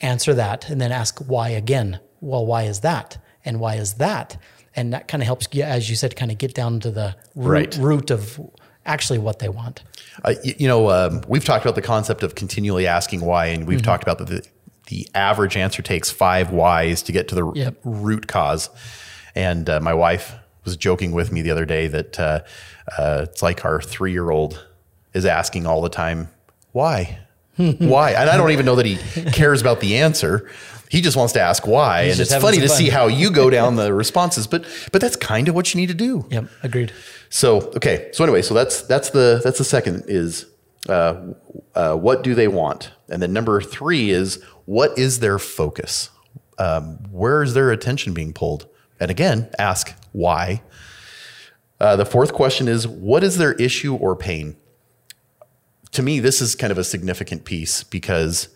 Answer 0.00 0.34
that 0.34 0.68
and 0.70 0.80
then 0.80 0.92
ask 0.92 1.18
why 1.18 1.48
again. 1.48 1.98
Well, 2.20 2.44
why 2.46 2.64
is 2.64 2.80
that? 2.80 3.18
And 3.44 3.60
why 3.60 3.74
is 3.76 3.94
that? 3.94 4.36
And 4.74 4.92
that 4.92 5.08
kind 5.08 5.22
of 5.22 5.26
helps, 5.26 5.46
as 5.58 5.88
you 5.88 5.96
said, 5.96 6.16
kind 6.16 6.30
of 6.30 6.38
get 6.38 6.54
down 6.54 6.80
to 6.80 6.90
the 6.90 7.16
root, 7.34 7.76
Right. 7.76 7.76
root 7.76 8.10
of 8.10 8.38
actually 8.84 9.18
what 9.18 9.38
they 9.38 9.48
want. 9.48 9.82
Uh, 10.24 10.34
y- 10.44 10.54
you 10.58 10.68
know, 10.68 10.90
um, 10.90 11.22
we've 11.28 11.44
talked 11.44 11.64
about 11.64 11.74
the 11.74 11.82
concept 11.82 12.22
of 12.22 12.34
continually 12.34 12.86
asking 12.86 13.20
why, 13.20 13.46
and 13.46 13.66
we've 13.66 13.82
talked 13.82 14.02
about 14.02 14.18
that 14.18 14.28
the, 14.28 14.46
the 14.88 15.08
average 15.14 15.56
answer 15.56 15.82
takes 15.82 16.10
five 16.10 16.50
whys 16.50 17.02
to 17.02 17.12
get 17.12 17.28
to 17.28 17.34
the 17.34 17.52
Yep. 17.52 17.76
root 17.84 18.26
cause. 18.28 18.68
And 19.34 19.68
uh, 19.68 19.80
my 19.80 19.94
wife 19.94 20.34
was 20.64 20.76
joking 20.76 21.12
with 21.12 21.32
me 21.32 21.42
the 21.42 21.50
other 21.50 21.64
day 21.64 21.86
that 21.88 22.18
uh, 22.20 22.40
uh, 22.98 23.20
it's 23.28 23.42
like 23.42 23.64
our 23.64 23.80
three 23.80 24.12
year 24.12 24.30
old 24.30 24.66
is 25.14 25.24
asking 25.26 25.66
all 25.66 25.80
the 25.80 25.88
time, 25.88 26.28
why? 26.72 27.18
why? 27.78 28.12
And 28.12 28.28
I 28.30 28.36
don't 28.36 28.50
even 28.50 28.66
know 28.66 28.76
that 28.76 28.86
he 28.86 28.96
cares 29.32 29.60
about 29.60 29.80
the 29.80 29.98
answer. 29.98 30.50
He 30.90 31.00
just 31.00 31.16
wants 31.16 31.32
to 31.32 31.40
ask 31.40 31.66
why. 31.66 32.02
and 32.02 32.20
it's 32.20 32.34
funny 32.34 32.60
to 32.60 32.68
fun. 32.68 32.76
see 32.76 32.88
how 32.90 33.06
you 33.08 33.30
go 33.30 33.50
down 33.58 33.76
the 33.76 33.92
responses, 33.92 34.46
but 34.46 34.64
but 34.92 35.00
that's 35.00 35.16
kind 35.16 35.48
of 35.48 35.54
what 35.54 35.74
you 35.74 35.80
need 35.80 35.88
to 35.88 35.94
do. 35.94 36.26
Yep, 36.30 36.48
agreed. 36.62 36.92
So 37.28 37.72
okay, 37.76 38.10
so 38.12 38.24
anyway, 38.24 38.42
so 38.42 38.54
that's 38.54 38.82
that's 38.82 39.10
the 39.10 39.40
that's 39.42 39.58
the 39.58 39.64
second 39.64 40.04
is 40.06 40.46
uh, 40.88 41.32
uh, 41.74 41.94
what 41.96 42.22
do 42.22 42.34
they 42.34 42.48
want, 42.48 42.92
and 43.08 43.20
then 43.20 43.32
number 43.32 43.60
three 43.60 44.10
is 44.10 44.42
what 44.66 44.96
is 44.98 45.20
their 45.20 45.38
focus? 45.38 46.10
Um, 46.58 46.98
where 47.10 47.42
is 47.42 47.54
their 47.54 47.70
attention 47.70 48.14
being 48.14 48.32
pulled? 48.32 48.68
And 49.00 49.10
again, 49.10 49.50
ask 49.58 49.92
why. 50.12 50.62
Uh, 51.78 51.96
the 51.96 52.06
fourth 52.06 52.32
question 52.32 52.68
is 52.68 52.86
what 52.88 53.22
is 53.22 53.36
their 53.38 53.52
issue 53.54 53.94
or 53.94 54.16
pain? 54.16 54.56
To 55.92 56.02
me, 56.02 56.20
this 56.20 56.40
is 56.40 56.54
kind 56.54 56.70
of 56.70 56.78
a 56.78 56.84
significant 56.84 57.44
piece 57.44 57.82
because 57.82 58.48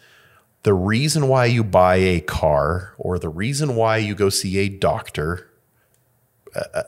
the 0.63 0.75
reason 0.75 1.29
why 1.29 1.47
you 1.47 1.65
buy 1.65 1.97
a 1.97 2.21
car 2.21 2.95
or 2.99 3.19
the 3.19 3.29
reason 3.31 3.77
why 3.77 3.97
you 3.97 4.15
go 4.15 4.29
see 4.29 4.59
a 4.59 4.69
doctor 4.69 5.51
uh, 6.55 6.63
uh, 6.75 6.83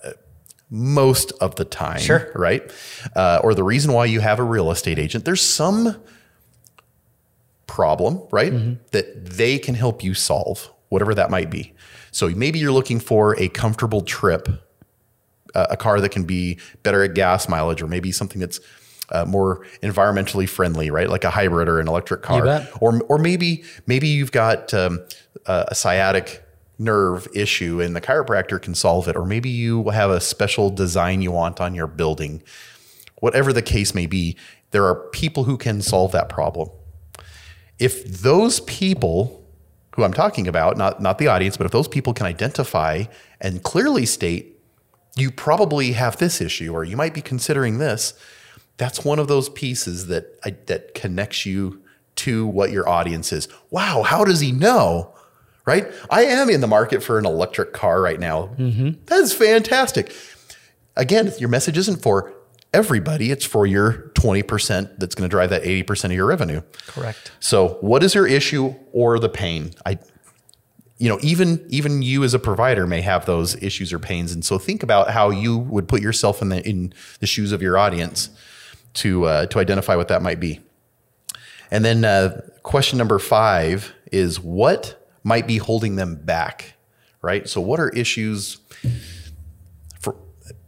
most 0.69 1.33
of 1.41 1.55
the 1.57 1.65
time, 1.65 2.01
Sure. 2.01 2.31
right? 2.35 2.71
Uh, 3.15 3.41
or 3.43 3.55
the 3.55 3.65
reason 3.65 3.93
why 3.93 4.05
you 4.07 4.21
have 4.21 4.39
a 4.39 4.43
real 4.43 4.71
estate 4.71 4.99
agent, 4.99 5.25
there's 5.25 5.41
some 5.41 5.97
problem, 7.67 8.21
right? 8.31 8.53
Mm-hmm. 8.53 8.75
That 8.91 9.25
they 9.27 9.59
can 9.59 9.75
help 9.75 10.03
you 10.05 10.15
solve, 10.15 10.71
whatever 10.89 11.15
that 11.15 11.31
might 11.31 11.51
be. 11.51 11.73
So 12.11 12.29
maybe 12.29 12.59
you're 12.59 12.73
looking 12.73 13.01
for 13.01 13.39
a 13.41 13.49
comfortable 13.49 14.03
trip, 14.03 14.49
a, 15.55 15.69
a 15.71 15.77
car 15.77 16.01
that 16.01 16.11
can 16.11 16.25
be 16.25 16.59
better 16.83 17.03
at 17.03 17.15
gas 17.15 17.49
mileage, 17.49 17.81
or 17.81 17.87
maybe 17.87 18.13
something 18.13 18.41
that's 18.41 18.61
uh, 19.11 19.25
more 19.25 19.65
environmentally 19.83 20.49
friendly, 20.49 20.91
right? 20.91 21.09
Like 21.09 21.25
a 21.25 21.31
hybrid 21.31 21.69
or 21.69 21.81
an 21.81 21.89
electric 21.89 22.23
car, 22.23 22.45
or 22.81 23.01
or 23.09 23.19
maybe 23.19 23.65
maybe 23.87 24.09
you've 24.09 24.33
got 24.33 24.73
um, 24.75 25.05
a, 25.47 25.67
a 25.69 25.75
sciatic 25.75 26.45
nerve 26.79 27.29
issue 27.35 27.81
and 27.81 27.95
the 27.95 28.01
chiropractor 28.01 28.61
can 28.61 28.75
solve 28.75 29.09
it, 29.09 29.17
or 29.17 29.25
maybe 29.25 29.49
you 29.49 29.91
have 29.91 30.11
a 30.11 30.21
special 30.21 30.71
design 30.71 31.23
you 31.23 31.31
want 31.31 31.61
on 31.61 31.75
your 31.75 31.87
building. 31.87 32.43
Whatever 33.21 33.53
the 33.53 33.63
case 33.63 33.95
may 33.95 34.07
be, 34.07 34.37
there 34.73 34.85
are 34.85 34.95
people 35.11 35.45
who 35.45 35.57
can 35.57 35.81
solve 35.81 36.13
that 36.13 36.29
problem. 36.29 36.71
If 37.79 38.05
those 38.05 38.61
people 38.61 39.45
who 39.95 40.05
I'm 40.05 40.13
talking 40.13 40.49
about, 40.49 40.77
not 40.77 41.01
not 41.01 41.19
the 41.19 41.29
audience, 41.29 41.57
but 41.57 41.67
if 41.67 41.73
those 41.73 41.89
people 41.89 42.15
can 42.15 42.27
identify 42.27 43.05
and 43.41 43.63
clearly 43.63 44.07
state 44.07 44.53
you 45.17 45.31
probably 45.31 45.93
have 45.93 46.17
this 46.17 46.41
issue 46.41 46.73
or 46.73 46.85
you 46.85 46.97
might 46.97 47.15
be 47.15 47.21
considering 47.21 47.79
this, 47.79 48.15
that's 48.77 49.05
one 49.05 49.19
of 49.19 49.29
those 49.29 49.49
pieces 49.49 50.07
that 50.09 50.39
I, 50.45 50.57
that 50.67 50.95
connects 50.95 51.47
you 51.47 51.83
to 52.17 52.47
what 52.47 52.71
your 52.71 52.89
audience 52.89 53.33
is. 53.33 53.49
Wow, 53.71 54.03
how 54.03 54.25
does 54.25 54.41
he 54.41 54.53
know? 54.53 55.15
Right? 55.65 55.87
I 56.11 56.25
am 56.25 56.51
in 56.51 56.61
the 56.61 56.67
market 56.67 57.03
for 57.03 57.19
an 57.19 57.27
electric 57.27 57.73
car 57.73 58.01
right 58.01 58.19
now. 58.19 58.51
Mm-hmm. 58.59 59.05
That's 59.07 59.33
fantastic. 59.33 60.13
Again, 60.97 61.33
your 61.39 61.49
message 61.49 61.79
isn't 61.79 62.03
for 62.03 62.35
everybody, 62.75 63.31
it's 63.31 63.45
for 63.45 63.67
your 63.67 64.11
20% 64.15 64.99
that's 64.99 65.15
going 65.15 65.29
to 65.29 65.31
drive 65.31 65.51
that 65.51 65.63
80% 65.63 66.07
of 66.07 66.13
your 66.13 66.27
revenue. 66.27 66.63
Correct. 66.87 67.31
So, 67.39 67.79
what 67.81 68.03
is 68.03 68.15
your 68.15 68.27
issue 68.27 68.75
or 68.93 69.19
the 69.19 69.29
pain? 69.29 69.73
I, 69.87 69.99
you 70.99 71.09
know, 71.09 71.19
even 71.23 71.65
even 71.69 72.03
you 72.03 72.25
as 72.25 72.35
a 72.35 72.39
provider 72.39 72.87
may 72.87 73.01
have 73.01 73.27
those 73.27 73.61
issues 73.63 73.93
or 73.93 73.99
pains, 73.99 74.33
and 74.33 74.45
so 74.45 74.59
think 74.59 74.83
about 74.83 75.11
how 75.11 75.31
you 75.31 75.59
would 75.59 75.89
put 75.89 76.01
yourself 76.01 76.41
in 76.43 76.49
the 76.49 76.67
in 76.69 76.93
the 77.21 77.27
shoes 77.27 77.53
of 77.53 77.61
your 77.63 77.77
audience 77.77 78.31
to 78.95 79.25
uh, 79.25 79.47
to 79.47 79.59
identify 79.59 79.97
what 79.97 80.09
that 80.09 80.23
might 80.23 80.41
be. 80.41 80.61
And 81.71 81.85
then 81.85 82.05
uh, 82.05 82.43
question 82.63 82.99
number 82.99 83.19
five 83.19 83.95
is 84.13 84.39
what 84.39 85.09
might 85.25 85.47
be 85.47 85.59
holding 85.59 85.97
them 85.97 86.17
back, 86.17 86.75
right? 87.23 87.49
So, 87.49 87.61
what 87.61 87.81
are 87.81 87.89
issues 87.91 88.59
for 89.99 90.17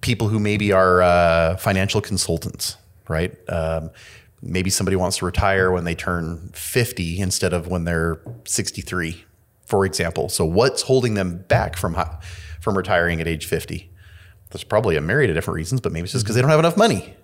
people 0.00 0.28
who 0.28 0.38
maybe 0.38 0.72
are 0.72 1.02
uh, 1.02 1.56
financial 1.56 2.00
consultants, 2.00 2.76
right? 3.08 3.36
Um, 3.48 3.90
maybe 4.40 4.70
somebody 4.70 4.96
wants 4.96 5.18
to 5.18 5.26
retire 5.26 5.70
when 5.70 5.84
they 5.84 5.94
turn 5.94 6.50
50 6.54 7.20
instead 7.20 7.52
of 7.52 7.66
when 7.68 7.84
they're 7.84 8.20
63, 8.44 9.24
for 9.66 9.84
example. 9.84 10.28
So, 10.28 10.44
what's 10.44 10.82
holding 10.82 11.14
them 11.14 11.44
back 11.48 11.76
from 11.76 11.96
from 12.60 12.76
retiring 12.76 13.20
at 13.20 13.28
age 13.28 13.46
50? 13.46 13.90
There's 14.50 14.64
probably 14.64 14.96
a 14.96 15.00
myriad 15.00 15.30
of 15.30 15.36
different 15.36 15.56
reasons, 15.56 15.80
but 15.80 15.92
maybe 15.92 16.04
it's 16.04 16.12
just 16.12 16.24
because 16.24 16.36
they 16.36 16.40
don't 16.40 16.50
have 16.50 16.60
enough 16.60 16.76
money. 16.76 17.14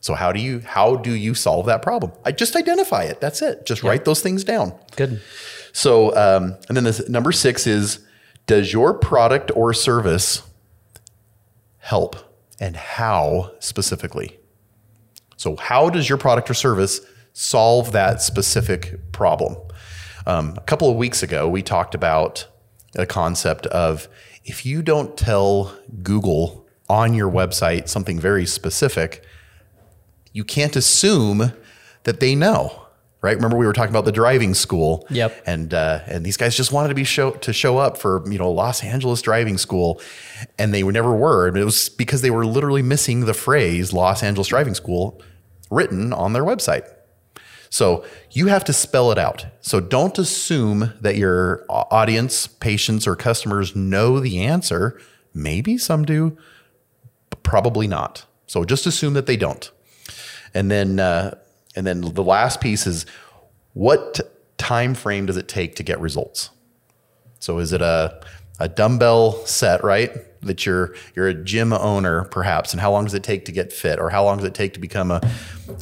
So 0.00 0.14
how 0.14 0.32
do 0.32 0.40
you 0.40 0.60
how 0.60 0.96
do 0.96 1.14
you 1.14 1.34
solve 1.34 1.66
that 1.66 1.82
problem? 1.82 2.12
I 2.24 2.32
just 2.32 2.56
identify 2.56 3.04
it. 3.04 3.20
That's 3.20 3.42
it. 3.42 3.66
Just 3.66 3.82
write 3.82 4.04
those 4.04 4.22
things 4.22 4.44
down. 4.44 4.74
Good. 4.96 5.20
So, 5.72 6.16
um, 6.16 6.56
and 6.68 6.76
then 6.76 6.84
this 6.84 7.08
number 7.08 7.32
six 7.32 7.66
is 7.66 8.00
Does 8.46 8.72
your 8.72 8.94
product 8.94 9.50
or 9.54 9.72
service 9.74 10.42
help 11.78 12.16
and 12.58 12.76
how 12.76 13.52
specifically? 13.58 14.38
So, 15.36 15.56
how 15.56 15.90
does 15.90 16.08
your 16.08 16.18
product 16.18 16.50
or 16.50 16.54
service 16.54 17.00
solve 17.32 17.92
that 17.92 18.22
specific 18.22 19.12
problem? 19.12 19.56
Um, 20.26 20.54
a 20.56 20.62
couple 20.62 20.90
of 20.90 20.96
weeks 20.96 21.22
ago, 21.22 21.48
we 21.48 21.62
talked 21.62 21.94
about 21.94 22.46
a 22.96 23.06
concept 23.06 23.66
of 23.66 24.08
if 24.44 24.66
you 24.66 24.82
don't 24.82 25.16
tell 25.16 25.74
Google 26.02 26.66
on 26.88 27.14
your 27.14 27.30
website 27.30 27.88
something 27.88 28.18
very 28.18 28.44
specific, 28.44 29.24
you 30.32 30.44
can't 30.44 30.76
assume 30.76 31.52
that 32.04 32.20
they 32.20 32.34
know, 32.34 32.86
right? 33.22 33.36
Remember 33.36 33.56
we 33.56 33.66
were 33.66 33.72
talking 33.72 33.90
about 33.90 34.04
the 34.04 34.12
driving 34.12 34.54
school. 34.54 35.06
Yep. 35.10 35.42
And 35.46 35.74
uh, 35.74 36.00
and 36.06 36.24
these 36.24 36.36
guys 36.36 36.56
just 36.56 36.72
wanted 36.72 36.88
to 36.88 36.94
be 36.94 37.04
show 37.04 37.32
to 37.32 37.52
show 37.52 37.78
up 37.78 37.98
for 37.98 38.22
you 38.30 38.38
know 38.38 38.50
Los 38.50 38.82
Angeles 38.82 39.22
driving 39.22 39.58
school, 39.58 40.00
and 40.58 40.72
they 40.72 40.82
never 40.82 41.14
were. 41.14 41.48
And 41.48 41.56
it 41.56 41.64
was 41.64 41.88
because 41.88 42.22
they 42.22 42.30
were 42.30 42.46
literally 42.46 42.82
missing 42.82 43.26
the 43.26 43.34
phrase 43.34 43.92
Los 43.92 44.22
Angeles 44.22 44.48
driving 44.48 44.74
school 44.74 45.20
written 45.70 46.12
on 46.12 46.32
their 46.32 46.44
website. 46.44 46.88
So 47.72 48.04
you 48.32 48.48
have 48.48 48.64
to 48.64 48.72
spell 48.72 49.12
it 49.12 49.18
out. 49.18 49.46
So 49.60 49.78
don't 49.78 50.18
assume 50.18 50.92
that 51.00 51.16
your 51.16 51.64
audience, 51.68 52.48
patients, 52.48 53.06
or 53.06 53.14
customers 53.14 53.76
know 53.76 54.18
the 54.18 54.40
answer. 54.40 55.00
Maybe 55.32 55.78
some 55.78 56.04
do, 56.04 56.36
but 57.30 57.44
probably 57.44 57.86
not. 57.86 58.26
So 58.48 58.64
just 58.64 58.86
assume 58.86 59.14
that 59.14 59.26
they 59.26 59.36
don't. 59.36 59.70
And 60.54 60.70
then, 60.70 60.98
uh, 61.00 61.38
and 61.76 61.86
then 61.86 62.00
the 62.00 62.24
last 62.24 62.60
piece 62.60 62.86
is 62.86 63.06
what 63.72 64.20
time 64.58 64.94
frame 64.94 65.26
does 65.26 65.36
it 65.36 65.48
take 65.48 65.76
to 65.76 65.82
get 65.82 66.00
results? 66.00 66.50
So 67.38 67.58
is 67.58 67.72
it 67.72 67.82
a 67.82 68.20
a 68.60 68.68
dumbbell 68.68 69.44
set, 69.46 69.82
right? 69.82 70.12
That 70.42 70.64
you're 70.64 70.94
you're 71.16 71.28
a 71.28 71.34
gym 71.34 71.72
owner 71.72 72.24
perhaps, 72.24 72.72
and 72.72 72.80
how 72.80 72.92
long 72.92 73.04
does 73.04 73.14
it 73.14 73.24
take 73.24 73.46
to 73.46 73.52
get 73.52 73.72
fit, 73.72 73.98
or 73.98 74.10
how 74.10 74.22
long 74.24 74.36
does 74.36 74.46
it 74.46 74.54
take 74.54 74.74
to 74.74 74.80
become 74.80 75.10
a, 75.10 75.20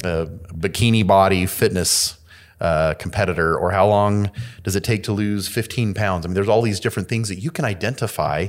a 0.03 0.27
bikini 0.27 1.05
body 1.05 1.45
fitness 1.45 2.17
uh, 2.61 2.93
competitor, 2.95 3.57
or 3.57 3.71
how 3.71 3.87
long 3.87 4.31
does 4.63 4.75
it 4.75 4.83
take 4.83 5.03
to 5.03 5.11
lose 5.11 5.47
15 5.47 5.93
pounds? 5.93 6.25
I 6.25 6.29
mean, 6.29 6.35
there's 6.35 6.49
all 6.49 6.61
these 6.61 6.79
different 6.79 7.09
things 7.09 7.29
that 7.29 7.39
you 7.39 7.51
can 7.51 7.65
identify, 7.65 8.47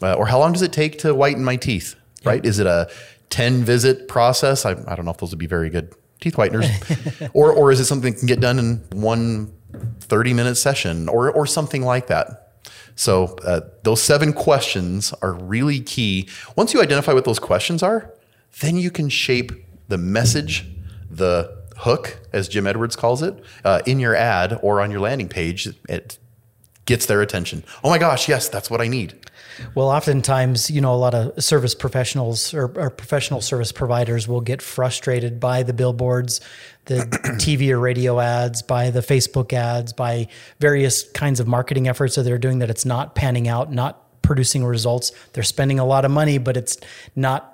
uh, 0.00 0.14
or 0.14 0.26
how 0.26 0.38
long 0.38 0.52
does 0.52 0.62
it 0.62 0.72
take 0.72 0.98
to 0.98 1.14
whiten 1.14 1.44
my 1.44 1.56
teeth, 1.56 1.96
right? 2.24 2.44
Is 2.44 2.58
it 2.60 2.66
a 2.66 2.88
10 3.30 3.64
visit 3.64 4.08
process? 4.08 4.64
I, 4.64 4.72
I 4.86 4.94
don't 4.94 5.04
know 5.04 5.10
if 5.10 5.18
those 5.18 5.30
would 5.30 5.38
be 5.38 5.46
very 5.46 5.70
good 5.70 5.94
teeth 6.20 6.34
whiteners, 6.34 6.66
or 7.34 7.52
or 7.52 7.70
is 7.72 7.80
it 7.80 7.84
something 7.86 8.12
that 8.12 8.18
can 8.18 8.26
get 8.26 8.40
done 8.40 8.58
in 8.58 8.76
one 8.92 9.52
30 10.00 10.32
minute 10.32 10.56
session, 10.56 11.08
or 11.08 11.30
or 11.30 11.46
something 11.46 11.82
like 11.82 12.06
that? 12.08 12.46
So 12.96 13.36
uh, 13.44 13.60
those 13.82 14.02
seven 14.02 14.32
questions 14.32 15.12
are 15.20 15.32
really 15.32 15.80
key. 15.80 16.28
Once 16.56 16.72
you 16.72 16.80
identify 16.80 17.12
what 17.12 17.26
those 17.26 17.38
questions 17.38 17.82
are, 17.82 18.12
then 18.60 18.76
you 18.76 18.90
can 18.90 19.10
shape 19.10 19.52
the 19.88 19.98
message, 19.98 20.66
the 21.10 21.54
hook, 21.76 22.18
as 22.32 22.48
Jim 22.48 22.66
Edwards 22.66 22.96
calls 22.96 23.22
it, 23.22 23.38
uh, 23.64 23.82
in 23.84 24.00
your 24.00 24.16
ad 24.16 24.58
or 24.62 24.80
on 24.80 24.90
your 24.90 25.00
landing 25.00 25.28
page. 25.28 25.68
It 25.88 26.18
gets 26.86 27.06
their 27.06 27.20
attention. 27.20 27.64
Oh 27.84 27.90
my 27.90 27.98
gosh, 27.98 28.28
yes, 28.28 28.48
that's 28.48 28.70
what 28.70 28.80
I 28.80 28.88
need. 28.88 29.14
Well, 29.74 29.88
oftentimes, 29.88 30.70
you 30.70 30.80
know, 30.80 30.94
a 30.94 30.96
lot 30.96 31.14
of 31.14 31.42
service 31.42 31.74
professionals 31.74 32.52
or, 32.54 32.64
or, 32.78 32.90
professional 32.90 33.40
service 33.40 33.72
providers 33.72 34.28
will 34.28 34.40
get 34.40 34.62
frustrated 34.62 35.40
by 35.40 35.62
the 35.62 35.72
billboards, 35.72 36.40
the 36.86 36.96
TV 37.38 37.70
or 37.70 37.78
radio 37.78 38.20
ads, 38.20 38.62
by 38.62 38.90
the 38.90 39.00
Facebook 39.00 39.52
ads, 39.52 39.92
by 39.92 40.28
various 40.60 41.08
kinds 41.10 41.40
of 41.40 41.46
marketing 41.46 41.88
efforts 41.88 42.14
that 42.16 42.22
they're 42.22 42.38
doing 42.38 42.58
that 42.58 42.70
it's 42.70 42.84
not 42.84 43.14
panning 43.14 43.48
out, 43.48 43.72
not 43.72 44.22
producing 44.22 44.64
results. 44.64 45.12
They're 45.32 45.42
spending 45.42 45.78
a 45.78 45.84
lot 45.84 46.04
of 46.04 46.10
money, 46.10 46.38
but 46.38 46.56
it's 46.56 46.78
not 47.14 47.52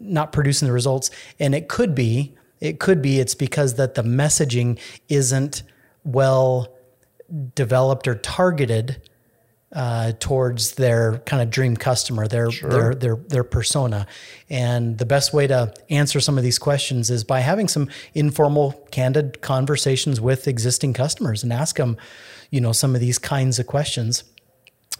not 0.00 0.32
producing 0.32 0.66
the 0.66 0.72
results. 0.72 1.10
And 1.38 1.54
it 1.54 1.68
could 1.68 1.94
be, 1.94 2.34
it 2.60 2.80
could 2.80 3.00
be 3.00 3.20
it's 3.20 3.34
because 3.34 3.74
that 3.74 3.94
the 3.94 4.02
messaging 4.02 4.78
isn't 5.08 5.62
well 6.04 6.68
developed 7.54 8.06
or 8.06 8.14
targeted 8.16 9.00
uh, 9.74 10.12
towards 10.20 10.72
their 10.72 11.18
kind 11.26 11.42
of 11.42 11.50
dream 11.50 11.76
customer, 11.76 12.28
their 12.28 12.50
sure. 12.50 12.70
their 12.70 12.94
their 12.94 13.16
their 13.16 13.44
persona. 13.44 14.06
And 14.48 14.98
the 14.98 15.06
best 15.06 15.32
way 15.32 15.46
to 15.48 15.74
answer 15.90 16.20
some 16.20 16.38
of 16.38 16.44
these 16.44 16.58
questions 16.58 17.10
is 17.10 17.24
by 17.24 17.40
having 17.40 17.66
some 17.66 17.88
informal, 18.14 18.72
candid 18.90 19.40
conversations 19.40 20.20
with 20.20 20.46
existing 20.46 20.92
customers 20.92 21.42
and 21.42 21.52
ask 21.52 21.76
them, 21.76 21.96
you 22.50 22.60
know, 22.60 22.72
some 22.72 22.94
of 22.94 23.00
these 23.00 23.18
kinds 23.18 23.58
of 23.58 23.66
questions. 23.66 24.22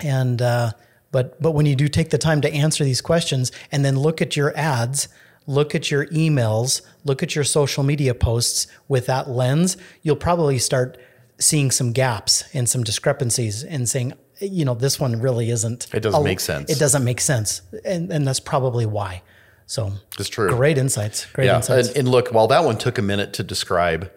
And 0.00 0.42
uh, 0.42 0.72
but 1.12 1.40
but 1.40 1.52
when 1.52 1.66
you 1.66 1.76
do 1.76 1.86
take 1.86 2.10
the 2.10 2.18
time 2.18 2.40
to 2.40 2.52
answer 2.52 2.82
these 2.82 3.00
questions 3.00 3.52
and 3.70 3.84
then 3.84 3.96
look 3.96 4.20
at 4.20 4.36
your 4.36 4.56
ads, 4.56 5.06
look 5.46 5.74
at 5.76 5.88
your 5.88 6.06
emails, 6.06 6.82
look 7.04 7.22
at 7.22 7.36
your 7.36 7.44
social 7.44 7.84
media 7.84 8.14
posts 8.14 8.66
with 8.88 9.06
that 9.06 9.28
lens, 9.28 9.76
you'll 10.02 10.16
probably 10.16 10.58
start 10.58 10.98
seeing 11.38 11.70
some 11.70 11.92
gaps 11.92 12.44
and 12.54 12.68
some 12.68 12.82
discrepancies 12.82 13.62
and 13.62 13.88
saying, 13.88 14.12
you 14.40 14.64
know, 14.64 14.74
this 14.74 14.98
one 14.98 15.20
really 15.20 15.50
isn't. 15.50 15.88
It 15.94 16.00
doesn't 16.00 16.20
a, 16.20 16.24
make 16.24 16.40
sense. 16.40 16.70
It 16.70 16.78
doesn't 16.78 17.04
make 17.04 17.20
sense. 17.20 17.62
And, 17.84 18.10
and 18.12 18.26
that's 18.26 18.40
probably 18.40 18.86
why. 18.86 19.22
So 19.66 19.92
it's 20.18 20.28
true. 20.28 20.50
Great 20.50 20.78
insights. 20.78 21.26
Great 21.32 21.46
yeah. 21.46 21.56
insights. 21.56 21.88
And, 21.88 21.98
and, 21.98 22.08
look, 22.08 22.28
while 22.28 22.48
that 22.48 22.64
one 22.64 22.76
took 22.76 22.98
a 22.98 23.02
minute 23.02 23.32
to 23.34 23.42
describe, 23.42 24.10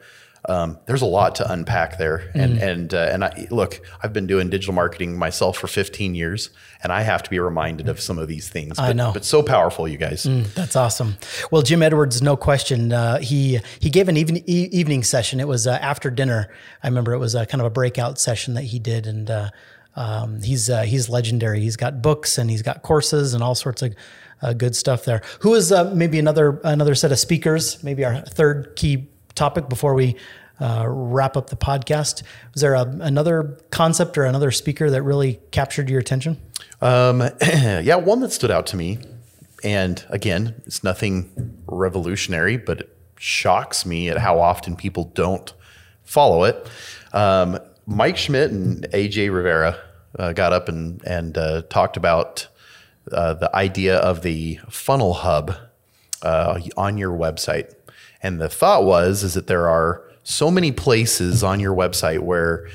um, 0.49 0.77
there's 0.86 1.01
a 1.01 1.08
lot 1.08 1.36
to 1.36 1.51
unpack 1.51 1.97
there. 1.97 2.32
And, 2.34 2.58
mm. 2.58 2.62
and, 2.62 2.93
uh, 2.93 3.10
and 3.12 3.23
I, 3.23 3.47
look, 3.49 3.82
I've 4.01 4.13
been 4.13 4.27
doing 4.27 4.49
digital 4.49 4.73
marketing 4.73 5.17
myself 5.17 5.58
for 5.58 5.67
15 5.67 6.15
years 6.15 6.49
and 6.84 6.91
I 6.91 7.01
have 7.01 7.23
to 7.23 7.30
be 7.30 7.39
reminded 7.39 7.89
of 7.89 7.99
some 7.99 8.17
of 8.17 8.27
these 8.27 8.49
things. 8.49 8.77
But, 8.77 8.84
I 8.84 8.93
know. 8.93 9.12
But 9.13 9.25
so 9.25 9.41
powerful, 9.41 9.88
you 9.88 9.97
guys. 9.97 10.23
Mm, 10.23 10.53
that's 10.53 10.75
awesome. 10.75 11.17
Well, 11.51 11.62
Jim 11.62 11.82
Edwards, 11.82 12.21
no 12.21 12.38
question. 12.38 12.93
Uh, 12.93 13.19
he, 13.19 13.60
he 13.80 13.89
gave 13.89 14.10
an 14.10 14.17
even, 14.17 14.38
e- 14.49 14.69
evening 14.71 15.03
session. 15.03 15.39
It 15.39 15.47
was 15.47 15.67
uh, 15.67 15.71
after 15.82 16.10
dinner. 16.10 16.49
I 16.84 16.88
remember 16.88 17.13
it 17.13 17.19
was 17.19 17.36
a 17.36 17.45
kind 17.45 17.62
of 17.62 17.67
a 17.67 17.71
breakout 17.71 18.19
session 18.19 18.53
that 18.53 18.63
he 18.63 18.80
did. 18.80 19.08
And, 19.08 19.30
uh, 19.30 19.49
um, 19.97 20.41
he's 20.43 20.69
uh, 20.69 20.83
he's 20.83 21.10
legendary. 21.10 21.60
He's 21.60 21.75
got 21.75 22.01
books 22.01 22.38
and 22.38 22.49
he's 22.49 22.62
got 22.62 22.83
courses 22.83 23.33
and 23.33 23.43
all 23.43 23.55
sorts 23.55 23.81
of 23.81 23.95
uh, 24.43 24.53
good 24.53 24.75
stuff 24.75 25.03
there. 25.05 25.23
Who 25.39 25.55
is 25.55 25.71
uh, 25.71 25.91
maybe 25.93 26.19
another 26.19 26.62
another 26.63 26.93
set 26.93 27.12
of 27.12 27.19
speakers? 27.19 27.83
Maybe 27.83 28.05
our 28.05 28.21
third 28.21 28.75
key 28.75 29.10
topic 29.33 29.67
before 29.67 29.95
we 29.95 30.15
uh, 30.62 30.86
wrap 30.88 31.36
up 31.36 31.49
the 31.49 31.55
podcast. 31.55 32.21
Was 32.53 32.62
there 32.62 32.75
a, 32.75 32.83
another 32.83 33.57
concept 33.71 34.19
or 34.19 34.25
another 34.25 34.51
speaker 34.51 34.91
that 34.91 35.01
really 35.01 35.39
captured 35.49 35.89
your 35.89 35.99
attention? 35.99 36.38
Um, 36.79 37.21
yeah, 37.41 37.95
one 37.95 38.19
that 38.19 38.31
stood 38.31 38.51
out 38.51 38.67
to 38.67 38.77
me, 38.77 38.99
and 39.63 40.05
again, 40.10 40.62
it's 40.67 40.83
nothing 40.83 41.57
revolutionary, 41.65 42.57
but 42.57 42.81
it 42.81 42.97
shocks 43.17 43.83
me 43.83 44.10
at 44.10 44.19
how 44.19 44.39
often 44.39 44.75
people 44.75 45.05
don't 45.15 45.51
follow 46.03 46.43
it. 46.43 46.69
Um, 47.13 47.57
Mike 47.88 48.17
Schmidt 48.17 48.51
and 48.51 48.83
AJ 48.91 49.33
Rivera 49.33 49.79
uh, 50.17 50.34
got 50.34 50.53
up 50.53 50.69
and 50.69 51.03
and 51.06 51.38
uh, 51.38 51.62
talked 51.69 51.97
about 51.97 52.47
uh, 53.12 53.34
the 53.34 53.56
idea 53.56 53.97
of 53.97 54.21
the 54.21 54.60
funnel 54.69 55.13
hub 55.13 55.56
uh, 56.21 56.60
on 56.75 56.97
your 56.97 57.15
website. 57.17 57.73
And 58.21 58.41
the 58.41 58.49
thought 58.49 58.84
was 58.84 59.23
is 59.23 59.36
that 59.36 59.47
there 59.47 59.69
are 59.69 60.03
so 60.23 60.51
many 60.51 60.71
places 60.71 61.43
on 61.43 61.60
your 61.60 61.75
website 61.75 62.19
where 62.19 62.67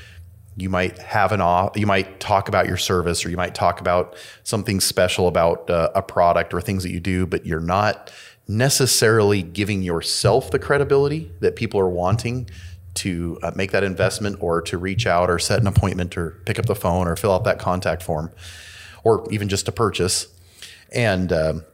you 0.56 0.68
might 0.68 0.98
have 0.98 1.32
an 1.32 1.40
off, 1.40 1.76
you 1.76 1.86
might 1.86 2.20
talk 2.20 2.48
about 2.48 2.66
your 2.66 2.76
service 2.76 3.24
or 3.24 3.30
you 3.30 3.36
might 3.36 3.54
talk 3.54 3.80
about 3.80 4.16
something 4.42 4.80
special 4.80 5.26
about 5.26 5.68
uh, 5.68 5.90
a 5.94 6.02
product 6.02 6.52
or 6.52 6.60
things 6.60 6.82
that 6.82 6.90
you 6.90 7.00
do, 7.00 7.26
but 7.26 7.46
you're 7.46 7.60
not 7.60 8.12
necessarily 8.48 9.42
giving 9.42 9.82
yourself 9.82 10.50
the 10.50 10.58
credibility 10.58 11.30
that 11.40 11.56
people 11.56 11.80
are 11.80 11.88
wanting 11.88 12.48
to 12.94 13.38
uh, 13.42 13.50
make 13.54 13.70
that 13.70 13.82
investment 13.84 14.36
or 14.40 14.60
to 14.62 14.78
reach 14.78 15.06
out 15.06 15.30
or 15.30 15.38
set 15.38 15.60
an 15.60 15.66
appointment 15.66 16.16
or 16.16 16.42
pick 16.44 16.58
up 16.58 16.66
the 16.66 16.74
phone 16.74 17.08
or 17.08 17.16
fill 17.16 17.32
out 17.32 17.44
that 17.44 17.58
contact 17.58 18.02
form 18.02 18.30
or 19.04 19.26
even 19.30 19.48
just 19.48 19.66
to 19.66 19.72
purchase. 19.72 20.28
And, 20.92 21.32
um, 21.32 21.64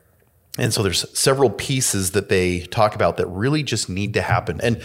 and 0.58 0.72
so 0.72 0.82
there's 0.82 1.18
several 1.18 1.50
pieces 1.50 2.12
that 2.12 2.28
they 2.28 2.60
talk 2.60 2.94
about 2.94 3.16
that 3.16 3.26
really 3.26 3.62
just 3.62 3.88
need 3.88 4.14
to 4.14 4.22
happen. 4.22 4.60
And 4.62 4.80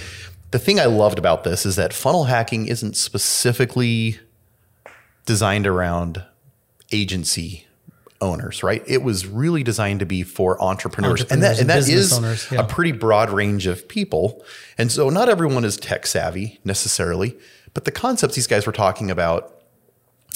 the 0.51 0.59
thing 0.59 0.79
I 0.79 0.85
loved 0.85 1.17
about 1.17 1.43
this 1.43 1.65
is 1.65 1.75
that 1.77 1.93
funnel 1.93 2.25
hacking 2.25 2.67
isn't 2.67 2.95
specifically 2.95 4.19
designed 5.25 5.65
around 5.65 6.23
agency 6.91 7.65
owners, 8.23 8.63
right? 8.63 8.81
It 8.87 9.03
was 9.03 9.27
really 9.27 9.61
designed 9.61 9.99
to 9.99 10.05
be 10.05 10.23
for 10.23 10.59
entrepreneurs, 10.61 11.21
entrepreneurs 11.21 11.31
and 11.31 11.43
that 11.43 11.59
and, 11.59 11.69
that 11.69 11.93
is 11.93 12.13
owners, 12.13 12.47
yeah. 12.51 12.61
a 12.61 12.67
pretty 12.67 12.93
broad 12.93 13.29
range 13.29 13.67
of 13.67 13.87
people. 13.87 14.43
And 14.77 14.91
so 14.91 15.09
not 15.09 15.29
everyone 15.29 15.65
is 15.65 15.77
tech 15.77 16.07
savvy 16.07 16.59
necessarily, 16.63 17.37
but 17.73 17.85
the 17.85 17.91
concepts 17.91 18.35
these 18.35 18.47
guys 18.47 18.65
were 18.65 18.71
talking 18.71 19.11
about, 19.11 19.61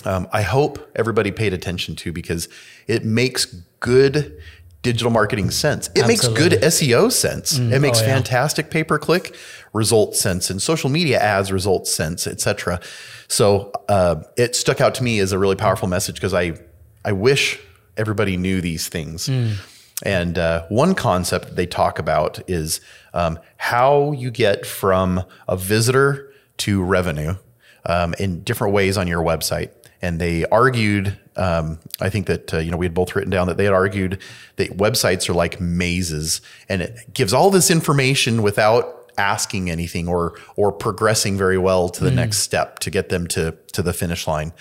um, 0.05 0.27
I 0.31 0.41
hope 0.43 0.91
everybody 0.95 1.31
paid 1.31 1.53
attention 1.53 1.95
to 1.97 2.11
because 2.11 2.49
it 2.85 3.05
makes 3.05 3.45
good 3.79 4.37
digital 4.83 5.11
marketing 5.11 5.49
sense. 5.49 5.87
It 5.87 6.03
Absolutely. 6.03 6.13
makes 6.13 6.27
good 6.27 6.61
SEO 6.61 7.11
sense. 7.11 7.57
Mm, 7.57 7.71
it 7.71 7.79
makes 7.79 7.99
oh, 7.99 8.05
yeah. 8.05 8.15
fantastic 8.15 8.69
pay 8.69 8.83
per 8.83 8.99
click 8.99 9.35
results 9.73 10.19
sense 10.19 10.49
and 10.49 10.61
social 10.61 10.89
media 10.89 11.19
ads 11.19 11.51
results 11.51 11.91
sense, 11.91 12.27
etc. 12.27 12.79
So 13.27 13.71
uh, 13.89 14.23
it 14.37 14.55
stuck 14.55 14.81
out 14.81 14.95
to 14.95 15.03
me 15.03 15.19
as 15.19 15.31
a 15.31 15.39
really 15.39 15.55
powerful 15.55 15.87
message 15.87 16.15
because 16.15 16.33
I 16.33 16.53
I 17.03 17.13
wish 17.13 17.59
everybody 17.97 18.37
knew 18.37 18.61
these 18.61 18.87
things. 18.87 19.27
Mm. 19.27 19.55
And 20.03 20.37
uh, 20.37 20.65
one 20.69 20.93
concept 20.93 21.55
they 21.55 21.65
talk 21.65 21.97
about 21.97 22.39
is 22.47 22.81
um, 23.13 23.39
how 23.57 24.11
you 24.11 24.29
get 24.29 24.65
from 24.65 25.23
a 25.47 25.57
visitor 25.57 26.31
to 26.57 26.83
revenue 26.83 27.35
um, 27.85 28.13
in 28.19 28.43
different 28.43 28.73
ways 28.73 28.97
on 28.97 29.07
your 29.07 29.23
website. 29.23 29.71
And 30.01 30.19
they 30.19 30.45
argued, 30.45 31.17
um, 31.35 31.79
I 31.99 32.09
think 32.09 32.27
that 32.27 32.53
uh, 32.53 32.57
you 32.57 32.69
know 32.69 32.77
we 32.77 32.85
had 32.85 32.93
both 32.93 33.15
written 33.15 33.31
down 33.31 33.47
that 33.47 33.57
they 33.57 33.63
had 33.63 33.73
argued 33.73 34.21
that 34.57 34.77
websites 34.77 35.27
are 35.27 35.33
like 35.33 35.59
mazes, 35.59 36.41
and 36.69 36.83
it 36.83 37.13
gives 37.13 37.33
all 37.33 37.49
this 37.49 37.71
information 37.71 38.43
without 38.43 38.96
asking 39.17 39.69
anything 39.69 40.07
or 40.07 40.37
or 40.55 40.71
progressing 40.71 41.37
very 41.37 41.57
well 41.57 41.89
to 41.89 42.03
the 42.03 42.11
mm. 42.11 42.15
next 42.15 42.37
step 42.39 42.79
to 42.79 42.89
get 42.89 43.09
them 43.09 43.27
to 43.27 43.55
to 43.73 43.81
the 43.81 43.93
finish 43.93 44.27
line. 44.27 44.53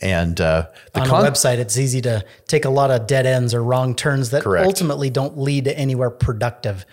And 0.00 0.40
uh, 0.40 0.66
the 0.92 1.00
on 1.00 1.06
con- 1.06 1.26
a 1.26 1.30
website, 1.30 1.58
it's 1.58 1.76
easy 1.76 2.00
to 2.02 2.24
take 2.46 2.64
a 2.64 2.70
lot 2.70 2.90
of 2.90 3.06
dead 3.06 3.26
ends 3.26 3.54
or 3.54 3.62
wrong 3.62 3.94
turns 3.94 4.30
that 4.30 4.42
Correct. 4.42 4.66
ultimately 4.66 5.10
don't 5.10 5.38
lead 5.38 5.64
to 5.64 5.76
anywhere 5.76 6.10
productive. 6.10 6.86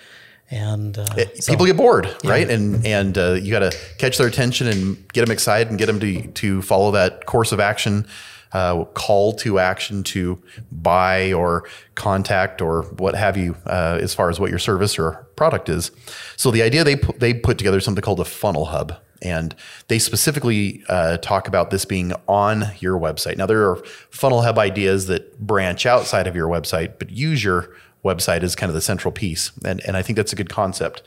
And 0.50 0.98
uh, 0.98 1.06
it, 1.17 1.43
so, 1.43 1.52
people 1.52 1.65
get 1.65 1.78
bored, 1.78 2.06
yeah. 2.24 2.32
right? 2.32 2.50
And 2.50 2.86
and 2.86 3.17
uh, 3.17 3.34
you 3.34 3.52
got 3.52 3.72
to 3.72 3.78
catch 3.98 4.17
their 4.17 4.28
attention 4.28 4.67
and 4.67 5.12
get 5.12 5.26
them 5.26 5.32
excited 5.32 5.70
and 5.70 5.78
get 5.78 5.88
them 5.88 6.00
to 6.00 6.28
to 6.28 6.62
follow 6.62 6.91
that 6.91 7.26
course 7.26 7.52
of 7.52 7.60
action, 7.60 8.08
uh, 8.53 8.83
call 8.86 9.33
to 9.33 9.60
action 9.60 10.03
to 10.03 10.41
buy 10.71 11.33
or 11.33 11.67
contact 11.95 12.62
or 12.62 12.83
what 12.97 13.15
have 13.15 13.38
you, 13.38 13.55
uh, 13.65 13.99
as 14.01 14.13
far 14.13 14.29
as 14.29 14.39
what 14.39 14.49
your 14.49 14.60
service 14.60 14.97
or 14.97 15.27
product 15.36 15.69
is. 15.69 15.91
So 16.36 16.51
the 16.51 16.62
idea 16.62 16.83
they 16.83 16.95
put, 16.95 17.19
they 17.19 17.33
put 17.33 17.57
together 17.57 17.79
something 17.79 18.01
called 18.01 18.19
a 18.19 18.25
funnel 18.25 18.65
hub. 18.65 18.95
And 19.19 19.55
they 19.88 19.97
specifically 19.97 20.83
uh, 20.89 21.17
talk 21.17 21.47
about 21.47 21.71
this 21.71 21.86
being 21.86 22.13
on 22.27 22.65
your 22.79 22.99
website. 22.99 23.36
Now, 23.36 23.47
there 23.47 23.67
are 23.67 23.77
funnel 24.12 24.43
hub 24.43 24.60
ideas 24.60 25.07
that 25.07 25.39
branch 25.39 25.88
outside 25.88 26.27
of 26.27 26.36
your 26.36 26.47
website, 26.47 26.99
but 26.99 27.10
use 27.10 27.43
your 27.43 27.73
website 28.05 28.43
is 28.43 28.55
kind 28.55 28.69
of 28.69 28.75
the 28.75 28.81
central 28.81 29.12
piece. 29.12 29.51
And, 29.65 29.81
and 29.88 29.97
I 29.97 30.03
think 30.03 30.17
that's 30.17 30.33
a 30.33 30.36
good 30.36 30.49
concept. 30.49 31.01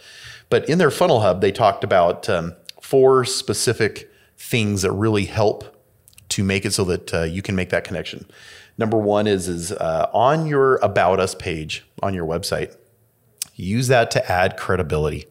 But 0.48 0.68
in 0.68 0.78
their 0.78 0.90
funnel 0.90 1.20
hub, 1.20 1.40
they 1.40 1.52
talked 1.52 1.84
about 1.84 2.28
um, 2.28 2.56
four 2.82 3.24
specific 3.24 4.10
things 4.36 4.82
that 4.82 4.90
really 4.90 5.26
help 5.26 5.79
to 6.30 6.44
make 6.44 6.64
it 6.64 6.72
so 6.72 6.84
that 6.84 7.14
uh, 7.14 7.22
you 7.22 7.42
can 7.42 7.54
make 7.54 7.70
that 7.70 7.84
connection. 7.84 8.26
Number 8.78 8.96
one 8.96 9.26
is, 9.26 9.48
is 9.48 9.72
uh, 9.72 10.08
on 10.12 10.46
your 10.46 10.76
About 10.76 11.20
Us 11.20 11.34
page 11.34 11.84
on 12.02 12.14
your 12.14 12.26
website, 12.26 12.76
use 13.54 13.88
that 13.88 14.10
to 14.12 14.32
add 14.32 14.56
credibility. 14.56 15.26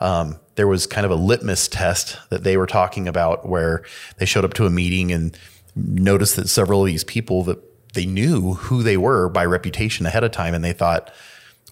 Um, 0.00 0.40
there 0.54 0.66
was 0.66 0.86
kind 0.86 1.04
of 1.04 1.10
a 1.10 1.16
litmus 1.16 1.68
test 1.68 2.18
that 2.30 2.42
they 2.42 2.56
were 2.56 2.66
talking 2.66 3.06
about 3.06 3.46
where 3.46 3.84
they 4.16 4.24
showed 4.26 4.44
up 4.44 4.54
to 4.54 4.66
a 4.66 4.70
meeting 4.70 5.12
and 5.12 5.36
noticed 5.76 6.36
that 6.36 6.48
several 6.48 6.80
of 6.80 6.86
these 6.86 7.04
people 7.04 7.44
that 7.44 7.58
they 7.92 8.06
knew 8.06 8.54
who 8.54 8.82
they 8.82 8.96
were 8.96 9.28
by 9.28 9.44
reputation 9.44 10.06
ahead 10.06 10.24
of 10.24 10.30
time 10.30 10.54
and 10.54 10.64
they 10.64 10.72
thought 10.72 11.12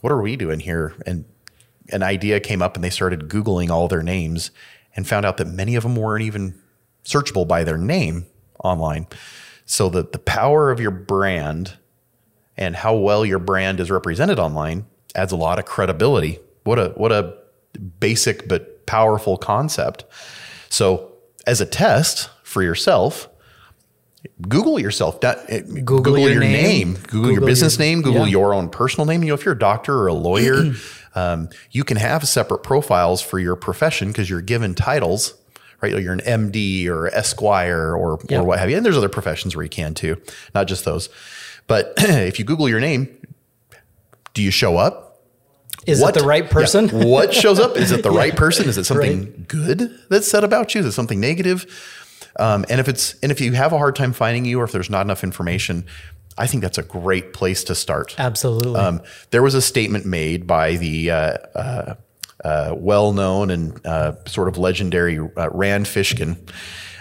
what 0.00 0.12
are 0.12 0.20
we 0.20 0.36
doing 0.36 0.60
here 0.60 0.94
and 1.06 1.24
an 1.90 2.02
idea 2.02 2.40
came 2.40 2.62
up 2.62 2.74
and 2.74 2.84
they 2.84 2.90
started 2.90 3.28
googling 3.28 3.70
all 3.70 3.88
their 3.88 4.02
names 4.02 4.50
and 4.94 5.06
found 5.06 5.24
out 5.24 5.36
that 5.36 5.46
many 5.46 5.74
of 5.74 5.82
them 5.82 5.96
weren't 5.96 6.24
even 6.24 6.58
searchable 7.04 7.46
by 7.46 7.64
their 7.64 7.78
name 7.78 8.26
online 8.64 9.06
so 9.66 9.88
that 9.88 10.12
the 10.12 10.18
power 10.18 10.70
of 10.70 10.80
your 10.80 10.90
brand 10.90 11.76
and 12.56 12.76
how 12.76 12.94
well 12.94 13.24
your 13.24 13.38
brand 13.38 13.80
is 13.80 13.90
represented 13.90 14.38
online 14.38 14.86
adds 15.14 15.32
a 15.32 15.36
lot 15.36 15.58
of 15.58 15.64
credibility 15.64 16.38
what 16.64 16.78
a 16.78 16.88
what 16.96 17.12
a 17.12 17.36
basic 18.00 18.48
but 18.48 18.86
powerful 18.86 19.36
concept 19.36 20.04
so 20.68 21.12
as 21.46 21.60
a 21.60 21.66
test 21.66 22.30
for 22.42 22.62
yourself 22.62 23.28
Google 24.48 24.78
yourself. 24.78 25.22
Eh, 25.22 25.60
Google, 25.60 26.00
Google 26.00 26.18
your, 26.20 26.30
your 26.32 26.40
name. 26.40 26.62
name. 26.62 26.94
Google, 26.94 27.10
Google, 27.10 27.32
your 27.32 27.40
business 27.46 27.78
your, 27.78 27.86
name. 27.86 28.02
Google 28.02 28.26
yeah. 28.26 28.32
your 28.32 28.54
own 28.54 28.68
personal 28.68 29.06
name. 29.06 29.22
You 29.22 29.28
know, 29.28 29.34
if 29.34 29.44
you're 29.44 29.54
a 29.54 29.58
doctor 29.58 29.96
or 29.96 30.08
a 30.08 30.14
lawyer, 30.14 30.72
um, 31.14 31.48
you 31.70 31.84
can 31.84 31.96
have 31.96 32.26
separate 32.26 32.62
profiles 32.62 33.20
for 33.20 33.38
your 33.38 33.56
profession 33.56 34.08
because 34.08 34.28
you're 34.28 34.42
given 34.42 34.74
titles. 34.74 35.34
Right, 35.80 35.96
you're 35.96 36.12
an 36.12 36.20
MD 36.20 36.88
or 36.88 37.06
Esquire 37.08 37.94
or 37.94 38.18
yeah. 38.28 38.40
or 38.40 38.44
what 38.44 38.58
have 38.58 38.68
you. 38.68 38.76
And 38.76 38.84
there's 38.84 38.96
other 38.96 39.08
professions 39.08 39.54
where 39.54 39.62
you 39.62 39.68
can 39.68 39.94
too, 39.94 40.20
not 40.54 40.66
just 40.66 40.84
those. 40.84 41.08
But 41.68 41.94
if 41.98 42.38
you 42.38 42.44
Google 42.44 42.68
your 42.68 42.80
name, 42.80 43.08
do 44.34 44.42
you 44.42 44.50
show 44.50 44.76
up? 44.76 45.08
Is 45.86 46.00
what, 46.00 46.16
it 46.16 46.20
the 46.20 46.26
right 46.26 46.48
person? 46.50 46.88
Yeah, 46.88 47.04
what 47.06 47.32
shows 47.32 47.60
up? 47.60 47.76
Is 47.76 47.92
it 47.92 48.02
the 48.02 48.12
yeah. 48.12 48.18
right 48.18 48.36
person? 48.36 48.68
Is 48.68 48.76
it 48.76 48.84
something 48.84 49.22
right. 49.22 49.48
good 49.48 49.98
that's 50.10 50.28
said 50.28 50.44
about 50.44 50.74
you? 50.74 50.80
Is 50.80 50.86
it 50.86 50.92
something 50.92 51.20
negative? 51.20 51.66
Um, 52.38 52.64
and 52.68 52.80
if 52.80 52.88
it's 52.88 53.14
and 53.20 53.32
if 53.32 53.40
you 53.40 53.52
have 53.52 53.72
a 53.72 53.78
hard 53.78 53.96
time 53.96 54.12
finding 54.12 54.44
you, 54.44 54.60
or 54.60 54.64
if 54.64 54.72
there's 54.72 54.90
not 54.90 55.02
enough 55.02 55.24
information, 55.24 55.86
I 56.36 56.46
think 56.46 56.62
that's 56.62 56.78
a 56.78 56.82
great 56.82 57.32
place 57.32 57.64
to 57.64 57.74
start. 57.74 58.14
Absolutely. 58.18 58.78
Um, 58.78 59.02
there 59.30 59.42
was 59.42 59.54
a 59.54 59.62
statement 59.62 60.06
made 60.06 60.46
by 60.46 60.76
the 60.76 61.10
uh, 61.10 61.36
uh, 61.54 61.94
uh, 62.44 62.74
well-known 62.76 63.50
and 63.50 63.86
uh, 63.86 64.14
sort 64.26 64.48
of 64.48 64.58
legendary 64.58 65.18
uh, 65.18 65.48
Rand 65.50 65.86
Fishkin. 65.86 66.38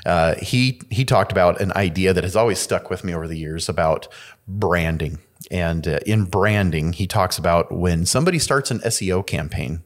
Uh, 0.05 0.35
he 0.35 0.81
he 0.89 1.03
talked 1.03 1.31
about 1.31 1.59
an 1.59 1.73
idea 1.73 2.13
that 2.13 2.23
has 2.23 2.35
always 2.35 2.59
stuck 2.59 2.89
with 2.89 3.03
me 3.03 3.13
over 3.13 3.27
the 3.27 3.37
years 3.37 3.67
about 3.67 4.07
branding. 4.47 5.19
And 5.51 5.85
in 5.85 6.25
branding, 6.25 6.93
he 6.93 7.07
talks 7.07 7.37
about 7.37 7.71
when 7.71 8.05
somebody 8.05 8.39
starts 8.39 8.71
an 8.71 8.79
SEO 8.79 9.25
campaign, 9.25 9.83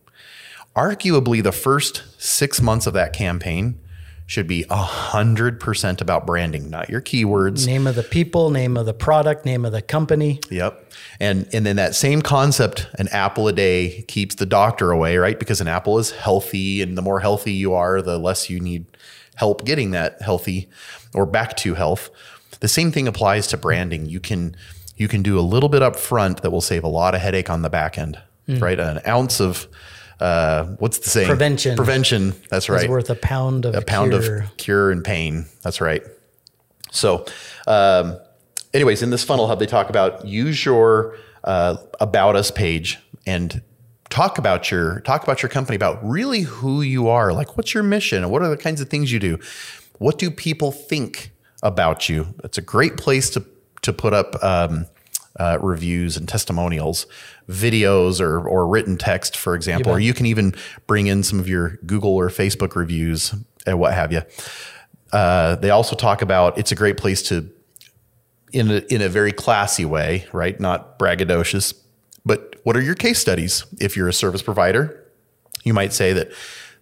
arguably 0.76 1.44
the 1.44 1.52
first 1.52 2.04
six 2.18 2.62
months 2.62 2.88
of 2.88 2.94
that 2.94 3.14
campaign 3.14 3.81
should 4.32 4.48
be 4.48 4.64
100% 4.70 6.00
about 6.00 6.26
branding, 6.26 6.70
not 6.70 6.90
your 6.90 7.02
keywords. 7.02 7.66
Name 7.66 7.86
of 7.86 7.96
the 7.96 8.04
people, 8.04 8.50
name 8.50 8.78
of 8.78 8.86
the 8.86 8.94
product, 8.94 9.44
name 9.46 9.66
of 9.66 9.74
the 9.74 9.82
company. 9.82 10.40
Yep. 10.50 10.90
And 11.20 11.50
and 11.52 11.66
then 11.66 11.76
that 11.76 11.96
same 11.96 12.22
concept, 12.22 12.88
an 12.98 13.10
apple 13.10 13.50
a 13.50 13.52
day 13.52 14.06
keeps 14.08 14.36
the 14.36 14.46
doctor 14.46 14.90
away, 14.90 15.18
right? 15.18 15.38
Because 15.38 15.60
an 15.60 15.68
apple 15.68 16.00
is 16.00 16.12
healthy 16.12 16.82
and 16.82 16.98
the 16.98 17.02
more 17.02 17.20
healthy 17.20 17.52
you 17.52 17.74
are, 17.74 18.02
the 18.02 18.18
less 18.18 18.50
you 18.50 18.62
need 18.62 18.86
help 19.36 19.66
getting 19.66 19.92
that 19.92 20.22
healthy 20.22 20.70
or 21.14 21.26
back 21.26 21.58
to 21.58 21.74
health. 21.74 22.10
The 22.62 22.70
same 22.70 22.90
thing 22.90 23.10
applies 23.10 23.48
to 23.48 23.58
branding. 23.58 24.06
You 24.06 24.22
can 24.22 24.56
you 24.96 25.10
can 25.10 25.24
do 25.24 25.38
a 25.38 25.42
little 25.42 25.68
bit 25.68 25.82
up 25.82 25.98
front 25.98 26.42
that 26.42 26.52
will 26.52 26.62
save 26.62 26.86
a 26.86 26.88
lot 26.88 27.16
of 27.16 27.20
headache 27.20 27.50
on 27.50 27.64
the 27.64 27.70
back 27.70 27.98
end, 27.98 28.18
mm. 28.48 28.62
right? 28.62 28.80
An 28.80 29.02
ounce 29.06 29.42
of 29.42 29.68
uh, 30.22 30.66
what's 30.78 31.00
the 31.00 31.10
saying? 31.10 31.28
Prevention. 31.28 31.76
Prevention. 31.76 32.34
That's 32.50 32.70
right. 32.70 32.88
worth 32.88 33.10
a 33.10 33.16
pound 33.16 33.66
of 33.66 33.74
a 33.74 33.82
pound 33.82 34.12
cure. 34.12 34.44
of 34.44 34.58
cure 34.58 34.92
and 34.92 35.04
pain. 35.04 35.48
That's 35.64 35.82
right. 35.82 36.04
So, 36.92 37.26
um, 37.66 38.20
anyways, 38.74 39.02
in 39.02 39.10
this 39.10 39.24
funnel 39.24 39.48
hub, 39.48 39.58
they 39.58 39.66
talk 39.66 39.90
about 39.90 40.26
use 40.26 40.64
your 40.64 41.18
uh, 41.44 41.78
about 42.00 42.36
us 42.36 42.52
page 42.52 43.00
and 43.26 43.64
talk 44.10 44.38
about 44.38 44.70
your 44.70 45.00
talk 45.00 45.24
about 45.24 45.42
your 45.42 45.50
company 45.50 45.76
about 45.76 45.98
really 46.08 46.42
who 46.42 46.84
you 46.84 47.08
are. 47.08 47.34
Like, 47.34 47.58
what's 47.58 47.74
your 47.74 47.84
mission? 47.84 48.30
What 48.30 48.44
are 48.44 48.50
the 48.50 48.58
kinds 48.58 48.80
of 48.80 48.90
things 48.90 49.12
you 49.12 49.20
do? 49.20 49.40
What 49.98 50.20
do 50.20 50.30
people 50.30 50.72
think 50.72 51.32
about 51.64 52.10
you? 52.10 52.36
It's 52.44 52.60
a 52.60 52.62
great 52.62 52.96
place 52.98 53.32
to 53.32 53.44
to 53.82 53.92
put 53.92 54.14
up. 54.14 54.42
Um, 54.44 54.86
uh, 55.40 55.58
reviews 55.62 56.18
and 56.18 56.28
testimonials, 56.28 57.08
videos 57.50 58.20
or, 58.20 58.48
or 58.48 58.68
written 58.68 58.98
text, 58.98 59.38
for 59.38 59.56
example, 59.56 59.92
or 59.92 60.00
you 60.00 60.14
can 60.14 60.26
even 60.26 60.54
bring 60.88 61.08
in 61.08 61.24
some 61.24 61.40
of 61.40 61.48
your 61.48 61.78
Google 61.86 62.16
or 62.16 62.30
Facebook 62.30 62.76
reviews 62.76 63.34
and 63.66 63.80
what 63.80 63.94
have 63.94 64.12
you. 64.12 64.22
Uh, 65.12 65.56
they 65.56 65.70
also 65.70 65.96
talk 65.96 66.22
about 66.22 66.58
it's 66.58 66.72
a 66.72 66.76
great 66.76 66.98
place 66.98 67.22
to, 67.24 67.50
in 68.54 68.70
a, 68.70 68.78
in 68.94 69.02
a 69.02 69.10
very 69.10 69.32
classy 69.32 69.86
way, 69.86 70.26
right? 70.34 70.60
Not 70.60 71.00
braggadocious, 71.00 71.74
but 72.26 72.56
what 72.64 72.76
are 72.78 72.82
your 72.82 72.96
case 72.96 73.20
studies? 73.20 73.66
If 73.80 73.98
you're 73.98 74.08
a 74.08 74.14
service 74.14 74.42
provider, 74.42 75.06
you 75.64 75.74
might 75.74 75.94
say 75.94 76.14
that 76.14 76.32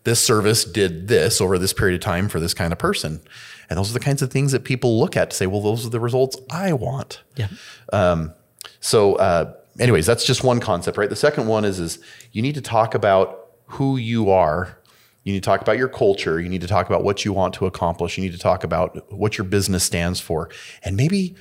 this 0.04 0.22
service 0.22 0.64
did 0.64 1.08
this 1.08 1.42
over 1.42 1.58
this 1.58 1.74
period 1.74 1.96
of 1.96 2.02
time 2.02 2.30
for 2.30 2.40
this 2.40 2.54
kind 2.54 2.72
of 2.72 2.80
person. 2.80 3.22
And 3.70 3.78
those 3.78 3.92
are 3.92 3.94
the 3.94 4.00
kinds 4.00 4.22
of 4.22 4.32
things 4.32 4.52
that 4.52 4.64
people 4.64 5.00
look 5.00 5.16
at 5.16 5.30
to 5.30 5.36
say, 5.36 5.46
well, 5.46 5.62
those 5.62 5.86
are 5.86 5.90
the 5.90 6.00
results 6.00 6.38
I 6.50 6.74
want. 6.74 7.22
Yeah. 7.36 7.48
Um, 7.94 8.34
so, 8.80 9.16
uh, 9.16 9.54
anyways, 9.80 10.06
that's 10.06 10.26
just 10.26 10.44
one 10.44 10.60
concept, 10.60 10.98
right? 10.98 11.10
The 11.10 11.16
second 11.16 11.48
one 11.48 11.66
is 11.66 11.80
is 11.80 12.00
you 12.32 12.42
need 12.42 12.56
to 12.56 12.62
talk 12.62 12.96
about 12.96 13.50
who 13.66 13.98
you 13.98 14.30
are. 14.30 14.78
You 15.24 15.34
need 15.34 15.44
to 15.44 15.46
talk 15.46 15.62
about 15.62 15.78
your 15.78 15.90
culture. 15.90 16.40
You 16.40 16.50
need 16.50 16.62
to 16.62 16.68
talk 16.68 16.88
about 16.88 17.04
what 17.04 17.26
you 17.26 17.34
want 17.34 17.54
to 17.56 17.66
accomplish. 17.66 18.18
You 18.18 18.24
need 18.24 18.34
to 18.34 18.40
talk 18.40 18.64
about 18.64 19.12
what 19.12 19.38
your 19.38 19.46
business 19.46 19.84
stands 19.84 20.20
for. 20.20 20.50
And 20.84 20.96
maybe, 20.96 21.36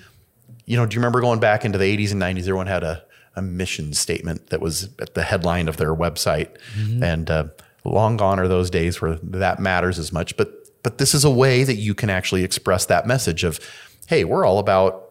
you 0.67 0.77
know, 0.77 0.85
do 0.85 0.95
you 0.95 1.01
remember 1.01 1.21
going 1.21 1.41
back 1.41 1.65
into 1.65 1.79
the 1.79 1.85
80s 1.85 2.13
and 2.13 2.21
90s? 2.21 2.41
Everyone 2.41 2.67
had 2.67 2.83
a, 2.83 3.05
a 3.37 3.41
mission 3.41 3.95
statement 3.95 4.51
that 4.51 4.61
was 4.61 4.91
at 5.01 5.15
the 5.15 5.23
headline 5.23 5.69
of 5.69 5.77
their 5.77 5.95
website. 5.95 6.57
Mm-hmm. 6.77 7.03
And 7.03 7.31
uh, 7.31 7.45
long 7.85 8.17
gone 8.17 8.39
are 8.39 8.49
those 8.49 8.69
days 8.69 9.01
where 9.01 9.19
that 9.23 9.59
matters 9.59 9.99
as 9.99 10.13
much. 10.13 10.37
But 10.37 10.55
but 10.83 10.99
this 10.99 11.15
is 11.15 11.25
a 11.25 11.31
way 11.31 11.65
that 11.65 11.75
you 11.75 11.95
can 11.95 12.09
actually 12.09 12.45
express 12.45 12.87
that 12.87 13.07
message 13.07 13.45
of, 13.45 13.59
hey, 14.07 14.25
we're 14.25 14.45
all 14.45 14.59
about 14.59 15.08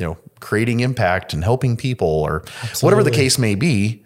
you 0.00 0.06
know, 0.06 0.18
creating 0.40 0.80
impact 0.80 1.34
and 1.34 1.44
helping 1.44 1.76
people 1.76 2.08
or 2.08 2.42
Absolutely. 2.62 2.86
whatever 2.86 3.04
the 3.04 3.10
case 3.10 3.38
may 3.38 3.54
be 3.54 4.02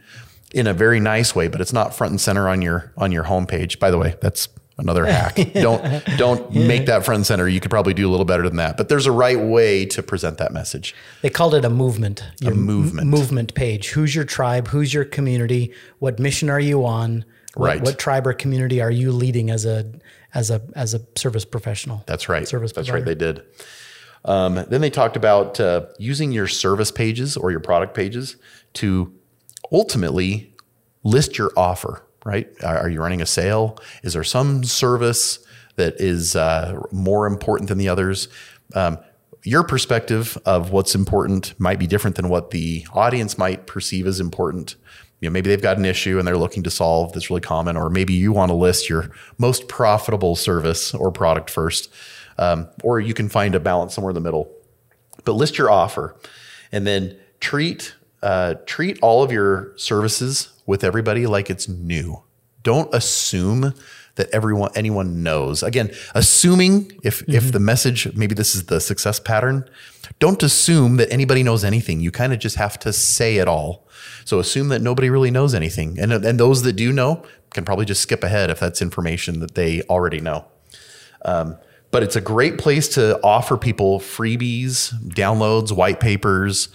in 0.53 0.67
a 0.67 0.75
very 0.75 1.01
nice 1.01 1.35
way, 1.35 1.49
but 1.49 1.61
it's 1.61 1.73
not 1.73 1.95
front 1.95 2.11
and 2.11 2.21
center 2.21 2.49
on 2.49 2.61
your 2.61 2.93
on 2.97 3.13
your 3.13 3.25
homepage. 3.25 3.79
By 3.79 3.91
the 3.91 3.99
way, 3.99 4.17
that's 4.21 4.49
another 4.77 5.07
hack. 5.07 5.37
don't 5.55 6.05
don't 6.17 6.53
yeah. 6.53 6.67
make 6.67 6.87
that 6.87 7.05
front 7.05 7.19
and 7.19 7.27
center. 7.27 7.49
You 7.49 7.61
could 7.61 7.71
probably 7.71 7.95
do 7.95 8.09
a 8.09 8.11
little 8.11 8.25
better 8.25 8.43
than 8.43 8.57
that. 8.57 8.77
But 8.77 8.89
there's 8.89 9.07
a 9.07 9.13
right 9.13 9.39
way 9.39 9.87
to 9.87 10.03
present 10.03 10.39
that 10.39 10.53
message. 10.53 10.95
They 11.23 11.31
called 11.31 11.55
it 11.55 11.65
a 11.65 11.71
movement. 11.71 12.25
A 12.45 12.51
movement. 12.51 13.07
M- 13.07 13.11
movement 13.11 13.55
page. 13.55 13.91
Who's 13.91 14.15
your 14.15 14.25
tribe? 14.25 14.69
Who's 14.69 14.93
your 14.93 15.05
community? 15.05 15.73
What 16.01 16.19
mission 16.19 16.51
are 16.51 16.61
you 16.61 16.85
on? 16.85 17.25
What, 17.55 17.67
right. 17.67 17.81
What 17.81 17.99
tribe 17.99 18.27
or 18.27 18.33
community 18.33 18.81
are 18.81 18.91
you 18.91 19.13
leading 19.13 19.51
as 19.51 19.65
a 19.65 19.93
as 20.35 20.51
a 20.51 20.61
as 20.75 20.95
a 20.95 21.01
service 21.15 21.45
professional? 21.45 22.03
That's 22.07 22.29
right. 22.29 22.47
Service. 22.47 22.73
That's 22.73 22.89
provider. 22.89 23.11
right. 23.11 23.19
They 23.19 23.27
did. 23.27 23.43
Um, 24.25 24.65
then 24.69 24.81
they 24.81 24.91
talked 24.91 25.17
about 25.17 25.61
uh, 25.61 25.87
using 25.99 26.33
your 26.33 26.47
service 26.47 26.91
pages 26.91 27.37
or 27.37 27.51
your 27.51 27.61
product 27.61 27.95
pages 27.95 28.37
to 28.75 29.13
ultimately 29.71 30.55
list 31.03 31.37
your 31.37 31.53
offer, 31.57 32.03
right? 32.25 32.49
Are, 32.63 32.79
are 32.79 32.89
you 32.89 33.01
running 33.01 33.21
a 33.21 33.27
sale? 33.27 33.79
Is 34.03 34.15
there 34.15 34.25
some 34.25 34.65
service 34.65 35.39
that 35.77 36.01
is 36.01 36.37
uh, 36.37 36.81
more 36.91 37.27
important 37.27 37.69
than 37.69 37.79
the 37.79 37.89
others? 37.89 38.29
Um, 38.75 38.99
your 39.43 39.63
perspective 39.63 40.39
of 40.47 40.71
what's 40.71 40.95
important 40.95 41.59
might 41.61 41.79
be 41.79 41.87
different 41.87 42.17
than 42.17 42.31
what 42.31 42.51
the 42.51 42.87
audience 42.95 43.37
might 43.37 43.67
perceive 43.67 44.07
as 44.07 44.19
important. 44.21 44.77
you 45.21 45.29
know, 45.29 45.33
maybe 45.33 45.51
they've 45.51 45.63
got 45.63 45.77
an 45.79 45.85
issue 45.85 46.19
and 46.19 46.27
they're 46.27 46.39
looking 46.39 46.63
to 46.63 46.71
solve 46.71 47.13
that's 47.13 47.31
really 47.31 47.43
common, 47.43 47.77
or 47.77 47.91
maybe 47.91 48.15
you 48.15 48.33
want 48.33 48.51
to 48.51 48.55
list 48.55 48.89
your 48.89 49.11
most 49.39 49.69
profitable 49.69 50.35
service 50.37 50.95
or 50.95 51.11
product 51.11 51.51
first, 51.51 51.93
um, 52.39 52.69
or 52.83 53.01
you 53.01 53.15
can 53.15 53.29
find 53.29 53.55
a 53.55 53.61
balance 53.61 53.95
somewhere 53.95 54.11
in 54.11 54.15
the 54.15 54.21
middle. 54.21 54.51
But 55.25 55.33
list 55.33 55.59
your 55.59 55.71
offer, 55.71 56.17
and 56.73 56.87
then 56.87 57.17
treat 57.41 57.95
uh, 58.23 58.55
treat 58.67 58.99
all 59.03 59.23
of 59.23 59.31
your 59.31 59.77
services 59.77 60.53
with 60.67 60.83
everybody 60.83 61.27
like 61.27 61.51
it's 61.51 61.69
new. 61.69 62.23
Don't 62.63 62.93
assume 62.95 63.75
that 64.17 64.31
everyone 64.31 64.71
anyone 64.75 65.23
knows. 65.23 65.63
Again, 65.63 65.91
assuming 66.15 66.93
if 67.03 67.21
mm-hmm. 67.21 67.33
if 67.33 67.53
the 67.53 67.61
message 67.61 68.15
maybe 68.15 68.35
this 68.35 68.55
is 68.55 68.67
the 68.67 68.81
success 68.81 69.21
pattern, 69.21 69.69
don't 70.19 70.43
assume 70.43 70.97
that 70.97 71.13
anybody 71.13 71.43
knows 71.43 71.65
anything. 71.65 72.01
You 72.01 72.11
kind 72.11 72.33
of 72.33 72.39
just 72.39 72.57
have 72.57 72.79
to 72.81 72.93
say 72.93 73.37
it 73.37 73.49
all. 73.49 73.87
So 74.25 74.39
assume 74.39 74.69
that 74.69 74.81
nobody 74.81 75.11
really 75.11 75.31
knows 75.31 75.55
anything. 75.55 75.99
And 75.99 76.13
and 76.13 76.41
those 76.41 76.63
that 76.63 76.75
do 76.75 76.93
know 76.93 77.25
can 77.51 77.65
probably 77.65 77.85
just 77.85 78.01
skip 78.01 78.25
ahead 78.25 78.51
if 78.51 78.61
that's 78.61 78.81
information 78.81 79.41
that 79.41 79.55
they 79.55 79.83
already 79.83 80.21
know. 80.21 80.47
Um, 81.25 81.57
but 81.95 82.03
it's 82.03 82.17
a 82.17 82.21
great 82.21 82.59
place 82.59 82.89
to 82.89 83.23
offer 83.23 83.57
people 83.57 84.01
freebies, 84.01 84.93
downloads, 85.11 85.71
white 85.71 86.01
papers. 86.01 86.69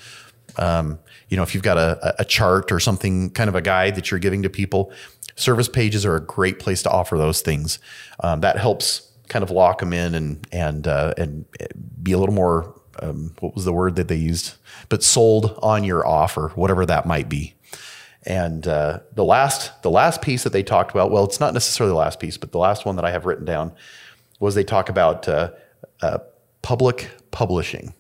Um, 0.56 0.98
you 1.28 1.36
know, 1.36 1.44
if 1.44 1.54
you've 1.54 1.62
got 1.62 1.78
a, 1.78 2.22
a 2.22 2.24
chart 2.24 2.72
or 2.72 2.80
something, 2.80 3.30
kind 3.32 3.50
of 3.50 3.56
a 3.56 3.62
guide 3.62 3.96
that 3.96 4.10
you're 4.10 4.20
giving 4.22 4.44
to 4.44 4.50
people, 4.50 4.94
service 5.36 5.68
pages 5.68 6.06
are 6.06 6.16
a 6.16 6.22
great 6.22 6.58
place 6.58 6.82
to 6.84 6.90
offer 6.90 7.18
those 7.18 7.42
things. 7.42 7.80
Um, 8.24 8.40
that 8.40 8.58
helps 8.60 9.12
kind 9.28 9.44
of 9.44 9.52
lock 9.52 9.80
them 9.80 9.92
in 9.92 10.16
and 10.16 10.48
and 10.54 10.88
uh, 10.88 11.14
and 11.18 11.44
be 12.02 12.14
a 12.14 12.18
little 12.18 12.34
more. 12.34 12.80
Um, 13.02 13.34
what 13.42 13.56
was 13.56 13.66
the 13.66 13.74
word 13.74 13.98
that 13.98 14.08
they 14.08 14.16
used? 14.16 14.54
But 14.88 15.04
sold 15.04 15.60
on 15.62 15.84
your 15.84 16.08
offer, 16.08 16.54
whatever 16.56 16.86
that 16.86 17.06
might 17.06 17.28
be. 17.28 17.56
And 18.26 18.66
uh, 18.66 19.02
the 19.16 19.26
last 19.26 19.82
the 19.82 19.92
last 19.92 20.22
piece 20.22 20.44
that 20.44 20.54
they 20.54 20.64
talked 20.64 20.92
about, 20.92 21.12
well, 21.12 21.26
it's 21.26 21.42
not 21.42 21.54
necessarily 21.54 21.92
the 21.92 22.00
last 22.00 22.22
piece, 22.22 22.38
but 22.38 22.54
the 22.54 22.58
last 22.58 22.86
one 22.86 22.96
that 22.96 23.04
I 23.04 23.12
have 23.12 23.26
written 23.26 23.44
down 23.44 23.74
was 24.40 24.56
they 24.56 24.64
talk 24.64 24.90
about 24.90 25.28
uh, 25.28 25.52
uh 26.02 26.20
public 26.62 27.10
publishing. 27.32 27.94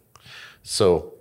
So 0.64 1.14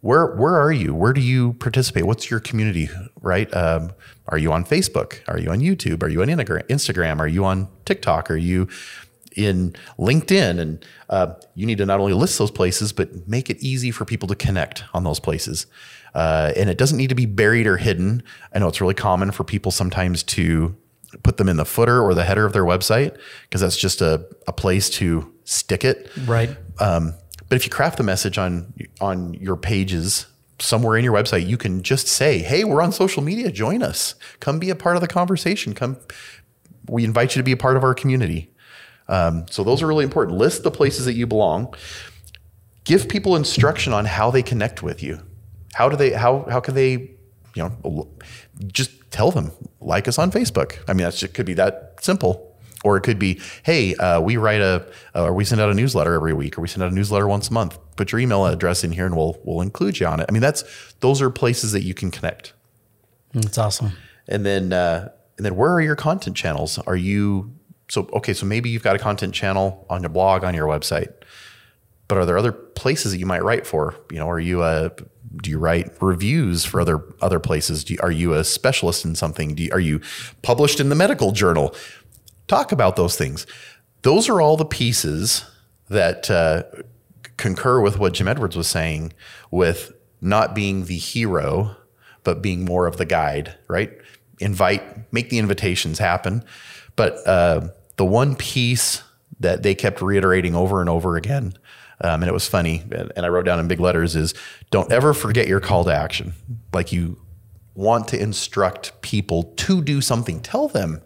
where 0.00 0.36
where 0.36 0.54
are 0.54 0.72
you? 0.72 0.94
Where 0.94 1.12
do 1.12 1.20
you 1.20 1.54
participate? 1.54 2.06
What's 2.06 2.30
your 2.30 2.40
community? 2.40 2.88
Right? 3.20 3.52
Um, 3.54 3.92
are 4.28 4.38
you 4.38 4.52
on 4.52 4.64
Facebook? 4.64 5.20
Are 5.26 5.38
you 5.38 5.50
on 5.50 5.60
YouTube? 5.60 6.02
Are 6.02 6.08
you 6.08 6.22
on 6.22 6.28
Instagram? 6.28 7.18
Are 7.18 7.28
you 7.28 7.44
on 7.44 7.68
TikTok? 7.84 8.30
Are 8.30 8.36
you 8.36 8.68
in 9.34 9.74
LinkedIn? 9.98 10.60
And 10.60 10.84
uh, 11.08 11.34
you 11.54 11.66
need 11.66 11.78
to 11.78 11.86
not 11.86 12.00
only 12.00 12.12
list 12.12 12.38
those 12.38 12.50
places, 12.50 12.92
but 12.92 13.26
make 13.26 13.50
it 13.50 13.58
easy 13.58 13.90
for 13.90 14.04
people 14.04 14.28
to 14.28 14.34
connect 14.36 14.84
on 14.94 15.04
those 15.04 15.18
places. 15.18 15.66
Uh, 16.14 16.52
and 16.56 16.70
it 16.70 16.78
doesn't 16.78 16.98
need 16.98 17.08
to 17.08 17.14
be 17.14 17.26
buried 17.26 17.66
or 17.66 17.76
hidden. 17.76 18.22
I 18.52 18.58
know 18.58 18.68
it's 18.68 18.80
really 18.80 18.94
common 18.94 19.30
for 19.30 19.44
people 19.44 19.72
sometimes 19.72 20.22
to 20.24 20.76
put 21.22 21.36
them 21.36 21.48
in 21.48 21.56
the 21.56 21.64
footer 21.64 22.00
or 22.00 22.14
the 22.14 22.24
header 22.24 22.44
of 22.44 22.52
their 22.52 22.64
website 22.64 23.16
because 23.42 23.60
that's 23.60 23.76
just 23.76 24.00
a, 24.00 24.26
a 24.46 24.52
place 24.52 24.90
to 24.90 25.32
stick 25.44 25.84
it. 25.84 26.10
Right. 26.26 26.56
Um, 26.80 27.14
but 27.48 27.56
if 27.56 27.64
you 27.64 27.70
craft 27.70 27.96
the 27.96 28.04
message 28.04 28.38
on 28.38 28.72
on 29.00 29.34
your 29.34 29.56
pages 29.56 30.26
somewhere 30.58 30.96
in 30.96 31.04
your 31.04 31.14
website, 31.14 31.46
you 31.46 31.56
can 31.56 31.82
just 31.82 32.08
say, 32.08 32.40
"Hey, 32.40 32.64
we're 32.64 32.82
on 32.82 32.92
social 32.92 33.22
media. 33.22 33.50
Join 33.50 33.82
us. 33.82 34.14
Come 34.40 34.58
be 34.58 34.70
a 34.70 34.76
part 34.76 34.96
of 34.96 35.02
the 35.02 35.08
conversation. 35.08 35.74
Come, 35.74 35.96
we 36.88 37.04
invite 37.04 37.34
you 37.34 37.40
to 37.40 37.44
be 37.44 37.52
a 37.52 37.56
part 37.56 37.76
of 37.76 37.84
our 37.84 37.94
community." 37.94 38.52
Um, 39.08 39.46
so 39.48 39.64
those 39.64 39.82
are 39.82 39.86
really 39.86 40.04
important. 40.04 40.36
List 40.36 40.62
the 40.62 40.70
places 40.70 41.06
that 41.06 41.14
you 41.14 41.26
belong. 41.26 41.74
Give 42.84 43.08
people 43.08 43.36
instruction 43.36 43.92
on 43.92 44.04
how 44.04 44.30
they 44.30 44.42
connect 44.42 44.82
with 44.82 45.02
you. 45.02 45.20
How 45.74 45.88
do 45.88 45.96
they? 45.96 46.12
How 46.12 46.46
how 46.50 46.60
can 46.60 46.74
they? 46.74 47.12
You 47.54 47.72
know, 47.82 48.08
just 48.66 48.90
tell 49.10 49.30
them 49.30 49.52
like 49.80 50.08
us 50.08 50.18
on 50.18 50.30
Facebook. 50.30 50.78
I 50.88 50.92
mean, 50.92 51.08
that 51.08 51.34
could 51.34 51.46
be 51.46 51.54
that 51.54 51.98
simple. 52.00 52.44
Or 52.84 52.96
it 52.96 53.00
could 53.00 53.18
be, 53.18 53.40
hey, 53.64 53.96
uh, 53.96 54.20
we 54.20 54.36
write 54.36 54.60
a, 54.60 54.86
uh, 55.12 55.24
or 55.24 55.34
we 55.34 55.44
send 55.44 55.60
out 55.60 55.68
a 55.68 55.74
newsletter 55.74 56.14
every 56.14 56.32
week, 56.32 56.56
or 56.56 56.60
we 56.60 56.68
send 56.68 56.84
out 56.84 56.92
a 56.92 56.94
newsletter 56.94 57.26
once 57.26 57.48
a 57.48 57.52
month. 57.52 57.76
Put 57.96 58.12
your 58.12 58.20
email 58.20 58.46
address 58.46 58.84
in 58.84 58.92
here, 58.92 59.04
and 59.04 59.16
we'll 59.16 59.36
we'll 59.42 59.62
include 59.62 59.98
you 59.98 60.06
on 60.06 60.20
it. 60.20 60.26
I 60.28 60.32
mean, 60.32 60.42
that's 60.42 60.62
those 61.00 61.20
are 61.20 61.28
places 61.28 61.72
that 61.72 61.82
you 61.82 61.92
can 61.92 62.12
connect. 62.12 62.52
That's 63.34 63.58
awesome. 63.58 63.92
And 64.28 64.46
then 64.46 64.72
uh, 64.72 65.08
and 65.36 65.44
then 65.44 65.56
where 65.56 65.72
are 65.72 65.80
your 65.80 65.96
content 65.96 66.36
channels? 66.36 66.78
Are 66.78 66.96
you 66.96 67.52
so 67.88 68.08
okay? 68.12 68.32
So 68.32 68.46
maybe 68.46 68.70
you've 68.70 68.84
got 68.84 68.94
a 68.94 69.00
content 69.00 69.34
channel 69.34 69.84
on 69.90 70.02
your 70.02 70.10
blog 70.10 70.44
on 70.44 70.54
your 70.54 70.68
website, 70.68 71.12
but 72.06 72.18
are 72.18 72.26
there 72.26 72.38
other 72.38 72.52
places 72.52 73.12
that 73.12 73.18
you 73.18 73.26
might 73.26 73.42
write 73.42 73.66
for? 73.66 73.96
You 74.12 74.18
know, 74.18 74.30
are 74.30 74.40
you 74.40 74.62
a 74.62 74.92
do 75.36 75.50
you 75.50 75.58
write 75.58 75.90
reviews 76.00 76.64
for 76.64 76.80
other 76.80 77.04
other 77.20 77.38
places? 77.38 77.88
You, 77.90 77.98
are 78.02 78.10
you 78.10 78.34
a 78.34 78.44
specialist 78.44 79.04
in 79.04 79.14
something? 79.14 79.56
You, 79.56 79.70
are 79.72 79.80
you 79.80 80.00
published 80.42 80.80
in 80.80 80.88
the 80.88 80.94
medical 80.94 81.32
journal? 81.32 81.74
talk 82.48 82.72
about 82.72 82.96
those 82.96 83.16
things. 83.16 83.46
Those 84.02 84.28
are 84.28 84.40
all 84.40 84.56
the 84.56 84.64
pieces 84.64 85.44
that 85.88 86.30
uh, 86.30 86.64
concur 87.36 87.80
with 87.80 87.98
what 87.98 88.14
Jim 88.14 88.26
Edwards 88.26 88.56
was 88.56 88.66
saying 88.66 89.12
with 89.50 89.92
not 90.20 90.54
being 90.54 90.86
the 90.86 90.96
hero, 90.96 91.76
but 92.24 92.42
being 92.42 92.64
more 92.64 92.86
of 92.86 92.96
the 92.96 93.04
guide, 93.04 93.54
right? 93.68 93.92
Invite, 94.40 95.12
make 95.12 95.30
the 95.30 95.38
invitations 95.38 95.98
happen. 95.98 96.42
But 96.96 97.24
uh, 97.26 97.68
the 97.96 98.04
one 98.04 98.34
piece 98.34 99.02
that 99.40 99.62
they 99.62 99.74
kept 99.74 100.02
reiterating 100.02 100.56
over 100.56 100.80
and 100.80 100.90
over 100.90 101.16
again, 101.16 101.54
um, 102.00 102.22
and 102.22 102.28
it 102.28 102.32
was 102.32 102.46
funny, 102.46 102.84
and 102.90 103.26
I 103.26 103.28
wrote 103.28 103.46
down 103.46 103.58
in 103.58 103.68
big 103.68 103.80
letters, 103.80 104.16
is 104.16 104.34
don't 104.70 104.90
ever 104.92 105.14
forget 105.14 105.48
your 105.48 105.60
call 105.60 105.84
to 105.84 105.94
action. 105.94 106.34
Like 106.72 106.92
you 106.92 107.20
want 107.74 108.08
to 108.08 108.20
instruct 108.20 109.00
people 109.02 109.54
to 109.56 109.82
do 109.82 110.00
something, 110.00 110.40
tell 110.40 110.68
them 110.68 111.02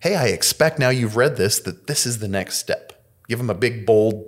hey, 0.00 0.14
I 0.14 0.26
expect 0.26 0.78
now 0.78 0.90
you've 0.90 1.16
read 1.16 1.36
this 1.36 1.58
that 1.60 1.86
this 1.86 2.06
is 2.06 2.18
the 2.18 2.28
next 2.28 2.58
step. 2.58 2.92
Give 3.28 3.38
them 3.38 3.50
a 3.50 3.54
big, 3.54 3.86
bold 3.86 4.24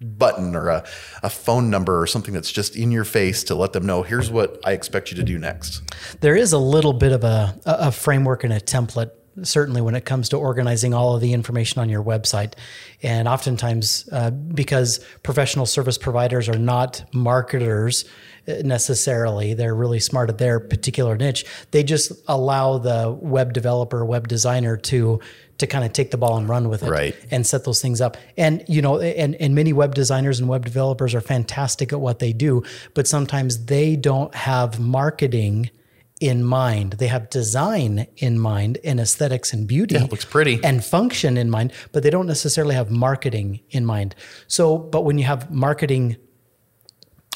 button 0.00 0.54
or 0.54 0.68
a, 0.68 0.84
a 1.22 1.30
phone 1.30 1.70
number 1.70 2.00
or 2.00 2.06
something 2.06 2.34
that's 2.34 2.52
just 2.52 2.76
in 2.76 2.90
your 2.90 3.04
face 3.04 3.42
to 3.44 3.54
let 3.54 3.72
them 3.72 3.86
know 3.86 4.02
here's 4.02 4.30
what 4.30 4.60
I 4.62 4.72
expect 4.72 5.10
you 5.10 5.16
to 5.16 5.22
do 5.22 5.38
next. 5.38 5.82
There 6.20 6.36
is 6.36 6.52
a 6.52 6.58
little 6.58 6.92
bit 6.92 7.12
of 7.12 7.24
a, 7.24 7.58
a 7.64 7.90
framework 7.90 8.44
and 8.44 8.52
a 8.52 8.60
template 8.60 9.10
certainly 9.42 9.80
when 9.80 9.94
it 9.94 10.04
comes 10.04 10.28
to 10.30 10.36
organizing 10.36 10.94
all 10.94 11.14
of 11.14 11.20
the 11.20 11.32
information 11.32 11.80
on 11.80 11.88
your 11.88 12.02
website. 12.02 12.54
And 13.02 13.28
oftentimes, 13.28 14.08
uh, 14.12 14.30
because 14.30 15.04
professional 15.22 15.66
service 15.66 15.98
providers 15.98 16.48
are 16.48 16.58
not 16.58 17.04
marketers 17.12 18.04
uh, 18.48 18.54
necessarily, 18.64 19.54
they're 19.54 19.74
really 19.74 20.00
smart 20.00 20.30
at 20.30 20.38
their 20.38 20.60
particular 20.60 21.16
niche. 21.16 21.44
They 21.70 21.82
just 21.82 22.12
allow 22.26 22.78
the 22.78 23.16
web 23.20 23.52
developer, 23.52 24.04
web 24.04 24.28
designer 24.28 24.76
to 24.76 25.20
to 25.58 25.66
kind 25.66 25.86
of 25.86 25.92
take 25.94 26.10
the 26.10 26.18
ball 26.18 26.36
and 26.36 26.50
run 26.50 26.68
with 26.68 26.82
it 26.82 26.90
right. 26.90 27.16
and 27.30 27.46
set 27.46 27.64
those 27.64 27.80
things 27.80 28.02
up. 28.02 28.18
And 28.36 28.62
you 28.68 28.82
know, 28.82 29.00
and 29.00 29.34
and 29.36 29.54
many 29.54 29.72
web 29.72 29.94
designers 29.94 30.38
and 30.38 30.48
web 30.48 30.64
developers 30.64 31.14
are 31.14 31.20
fantastic 31.20 31.92
at 31.92 32.00
what 32.00 32.18
they 32.18 32.32
do, 32.32 32.62
but 32.94 33.06
sometimes 33.06 33.66
they 33.66 33.96
don't 33.96 34.34
have 34.34 34.78
marketing 34.78 35.70
in 36.20 36.42
mind. 36.42 36.94
They 36.94 37.08
have 37.08 37.28
design 37.28 38.06
in 38.16 38.38
mind 38.38 38.78
and 38.82 38.98
aesthetics 38.98 39.52
and 39.52 39.68
beauty. 39.68 39.96
Yeah, 39.96 40.04
looks 40.04 40.24
pretty. 40.24 40.60
And 40.64 40.84
function 40.84 41.36
in 41.36 41.50
mind, 41.50 41.72
but 41.92 42.02
they 42.02 42.10
don't 42.10 42.26
necessarily 42.26 42.74
have 42.74 42.90
marketing 42.90 43.60
in 43.70 43.84
mind. 43.84 44.14
So, 44.46 44.78
but 44.78 45.04
when 45.04 45.18
you 45.18 45.24
have 45.24 45.50
marketing 45.50 46.16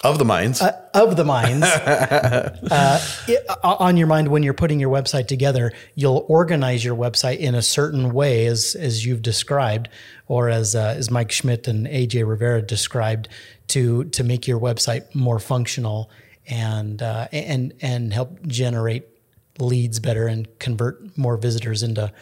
of 0.03 0.19
the 0.19 0.25
minds 0.25 0.63
uh, 0.63 0.81
of 0.95 1.17
the 1.17 1.25
minds 1.25 1.63
uh, 1.67 3.05
it, 3.29 3.45
uh, 3.49 3.77
on 3.79 3.99
your 3.99 4.07
mind 4.07 4.29
when 4.29 4.43
you're 4.43 4.55
putting 4.55 4.81
your 4.81 4.91
website 4.91 5.27
together 5.27 5.73
you'll 5.95 6.25
organize 6.27 6.83
your 6.83 6.97
website 6.97 7.39
in 7.39 7.55
a 7.55 7.61
certain 7.61 8.11
way 8.11 8.47
as 8.47 8.75
as 8.77 9.05
you've 9.05 9.21
described 9.21 9.91
or 10.27 10.49
as 10.49 10.75
uh, 10.75 10.95
as 10.97 11.11
Mike 11.11 11.31
Schmidt 11.31 11.69
and 11.69 11.87
AJ 11.87 12.27
Rivera 12.27 12.63
described 12.63 13.29
to 13.69 14.05
to 14.05 14.25
make 14.25 14.49
your 14.49 14.59
website 14.59 15.15
more 15.15 15.39
functional 15.39 16.11
and 16.51 17.01
uh, 17.01 17.29
and 17.33 17.73
and 17.81 18.13
help 18.13 18.47
generate 18.47 19.05
leads 19.59 20.01
better 20.01 20.27
and 20.27 20.49
convert 20.59 21.17
more 21.17 21.37
visitors 21.37 21.83
into 21.83 22.13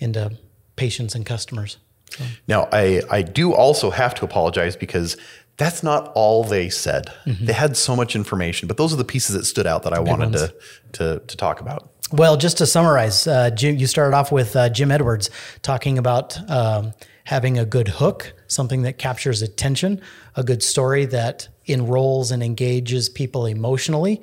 into 0.00 0.32
patients 0.76 1.14
and 1.14 1.24
customers. 1.24 1.76
So. 2.10 2.24
Now, 2.48 2.68
I 2.72 3.02
I 3.10 3.22
do 3.22 3.52
also 3.52 3.90
have 3.90 4.14
to 4.16 4.24
apologize 4.24 4.76
because 4.76 5.16
that's 5.56 5.82
not 5.82 6.10
all 6.14 6.42
they 6.42 6.68
said. 6.68 7.12
Mm-hmm. 7.26 7.44
They 7.44 7.52
had 7.52 7.76
so 7.76 7.94
much 7.94 8.16
information, 8.16 8.66
but 8.66 8.76
those 8.76 8.92
are 8.92 8.96
the 8.96 9.04
pieces 9.04 9.36
that 9.36 9.44
stood 9.44 9.66
out 9.66 9.84
that 9.84 9.92
I 9.92 9.98
Big 9.98 10.08
wanted 10.08 10.32
to, 10.32 10.54
to 10.92 11.18
to 11.20 11.36
talk 11.36 11.60
about. 11.60 11.90
Well, 12.12 12.36
just 12.36 12.58
to 12.58 12.66
summarize, 12.66 13.26
uh, 13.26 13.50
Jim, 13.50 13.76
you 13.76 13.86
started 13.86 14.14
off 14.14 14.30
with 14.30 14.54
uh, 14.54 14.68
Jim 14.68 14.90
Edwards 14.90 15.30
talking 15.62 15.98
about 15.98 16.38
um, 16.50 16.92
having 17.24 17.58
a 17.58 17.64
good 17.64 17.88
hook, 17.88 18.34
something 18.46 18.82
that 18.82 18.98
captures 18.98 19.42
attention, 19.42 20.00
a 20.36 20.44
good 20.44 20.62
story 20.62 21.06
that 21.06 21.48
enrolls 21.66 22.30
and 22.30 22.42
engages 22.42 23.08
people 23.08 23.46
emotionally, 23.46 24.20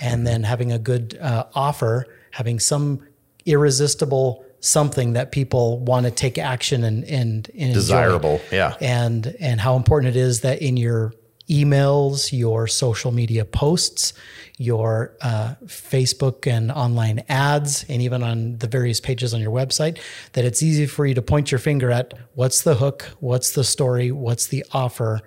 and 0.00 0.26
then 0.26 0.42
having 0.42 0.72
a 0.72 0.78
good 0.78 1.18
uh, 1.20 1.44
offer, 1.54 2.06
having 2.30 2.60
some 2.60 3.06
irresistible 3.46 4.44
something 4.60 5.12
that 5.12 5.30
people 5.30 5.78
want 5.80 6.06
to 6.06 6.10
take 6.10 6.38
action 6.38 6.84
and 6.84 7.04
and, 7.04 7.50
and 7.58 7.74
desirable, 7.74 8.40
yeah, 8.50 8.74
and 8.80 9.36
and 9.40 9.60
how 9.60 9.76
important 9.76 10.16
it 10.16 10.18
is 10.18 10.40
that 10.40 10.62
in 10.62 10.76
your 10.76 11.12
emails, 11.48 12.32
your 12.32 12.66
social 12.66 13.12
media 13.12 13.44
posts, 13.44 14.14
your 14.56 15.14
uh, 15.20 15.54
Facebook 15.66 16.50
and 16.50 16.72
online 16.72 17.22
ads, 17.28 17.84
and 17.88 18.00
even 18.00 18.22
on 18.22 18.56
the 18.58 18.66
various 18.66 19.00
pages 19.00 19.34
on 19.34 19.40
your 19.40 19.50
website, 19.50 19.98
that 20.32 20.44
it's 20.44 20.62
easy 20.62 20.86
for 20.86 21.04
you 21.04 21.14
to 21.14 21.22
point 21.22 21.50
your 21.50 21.58
finger 21.58 21.90
at 21.90 22.14
what's 22.34 22.62
the 22.62 22.76
hook, 22.76 23.10
what's 23.20 23.52
the 23.52 23.64
story, 23.64 24.10
what's 24.10 24.46
the 24.46 24.64
offer, 24.72 25.20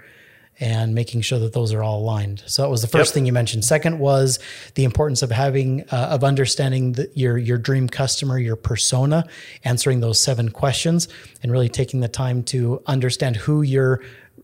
and 0.60 0.95
making 0.95 1.22
sure 1.22 1.38
that 1.39 1.53
those 1.53 1.72
are 1.72 1.84
all 1.84 1.99
aligned. 1.99 2.41
So 2.47 2.64
that 2.64 2.70
was 2.70 2.82
the 2.82 2.88
first 2.88 3.10
Yep. 3.10 3.14
thing 3.14 3.26
you 3.28 3.34
mentioned. 3.34 3.64
Second 3.64 3.99
was 3.99 4.39
the 4.76 4.84
importance 4.84 5.22
of 5.22 5.30
having 5.32 5.84
uh, 5.91 6.08
of 6.12 6.24
understanding 6.24 6.93
the, 6.93 7.10
your 7.14 7.38
your 7.38 7.58
dream 7.58 7.88
customer, 7.88 8.39
your 8.39 8.55
persona, 8.55 9.26
answering 9.64 9.99
those 9.99 10.20
seven 10.22 10.49
questions, 10.49 11.08
and 11.43 11.51
really 11.51 11.70
taking 11.70 11.99
the 11.99 12.08
time 12.08 12.43
to 12.43 12.82
understand 12.88 13.36
who 13.36 13.62
your 13.62 14.01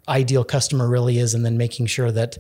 ideal 0.08 0.44
customer 0.44 0.88
really 0.90 1.18
is, 1.18 1.34
and 1.34 1.46
then 1.46 1.58
making 1.58 1.86
sure 1.88 2.12
that 2.12 2.38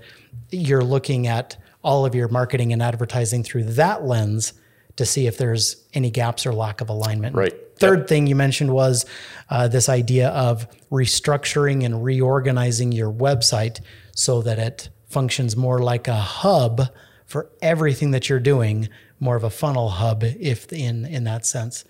you're 0.52 0.84
looking 0.84 1.28
at 1.28 1.58
all 1.84 2.06
of 2.06 2.14
your 2.14 2.28
marketing 2.28 2.74
and 2.74 2.82
advertising 2.84 3.44
through 3.44 3.64
that 3.64 4.04
lens 4.04 4.54
to 4.96 5.06
see 5.06 5.26
if 5.28 5.38
there's 5.38 5.78
any 5.94 6.12
gaps 6.12 6.46
or 6.46 6.54
lack 6.54 6.80
of 6.82 6.90
alignment. 6.90 7.36
Right. 7.36 7.54
Third 7.84 8.08
thing 8.08 8.28
you 8.28 8.36
mentioned 8.36 8.72
was 8.72 9.06
uh, 9.50 9.68
this 9.68 9.90
idea 9.90 10.30
of 10.30 10.68
restructuring 10.92 11.84
and 11.84 12.04
reorganizing 12.04 12.92
your 12.92 13.12
website 13.12 13.82
so 14.16 14.42
that 14.42 14.60
it 14.60 14.90
functions 15.08 15.56
more 15.56 15.80
like 15.80 16.08
a 16.08 16.16
hub 16.16 16.82
for 17.26 17.50
everything 17.62 18.12
that 18.12 18.30
you're 18.30 18.40
doing, 18.40 18.90
more 19.20 19.36
of 19.36 19.44
a 19.44 19.50
funnel 19.50 19.90
hub, 19.90 20.24
if 20.24 20.72
in 20.72 21.06
in 21.06 21.24
that 21.24 21.46
sense, 21.46 21.86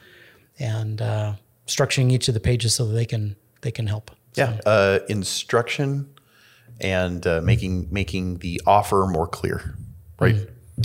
and 0.59 1.01
uh, 1.01 1.33
structuring 1.67 2.11
each 2.11 2.27
of 2.27 2.33
the 2.33 2.39
pages 2.39 2.75
so 2.75 2.85
that 2.85 2.93
they 2.93 3.05
can 3.05 3.35
they 3.61 3.71
can 3.71 3.87
help. 3.87 4.11
Yeah, 4.35 4.59
uh, 4.65 4.99
instruction 5.09 6.09
and 6.81 7.25
uh, 7.25 7.41
making 7.41 7.87
making 7.91 8.39
the 8.39 8.61
offer 8.65 9.05
more 9.09 9.27
clear, 9.27 9.75
right? 10.19 10.35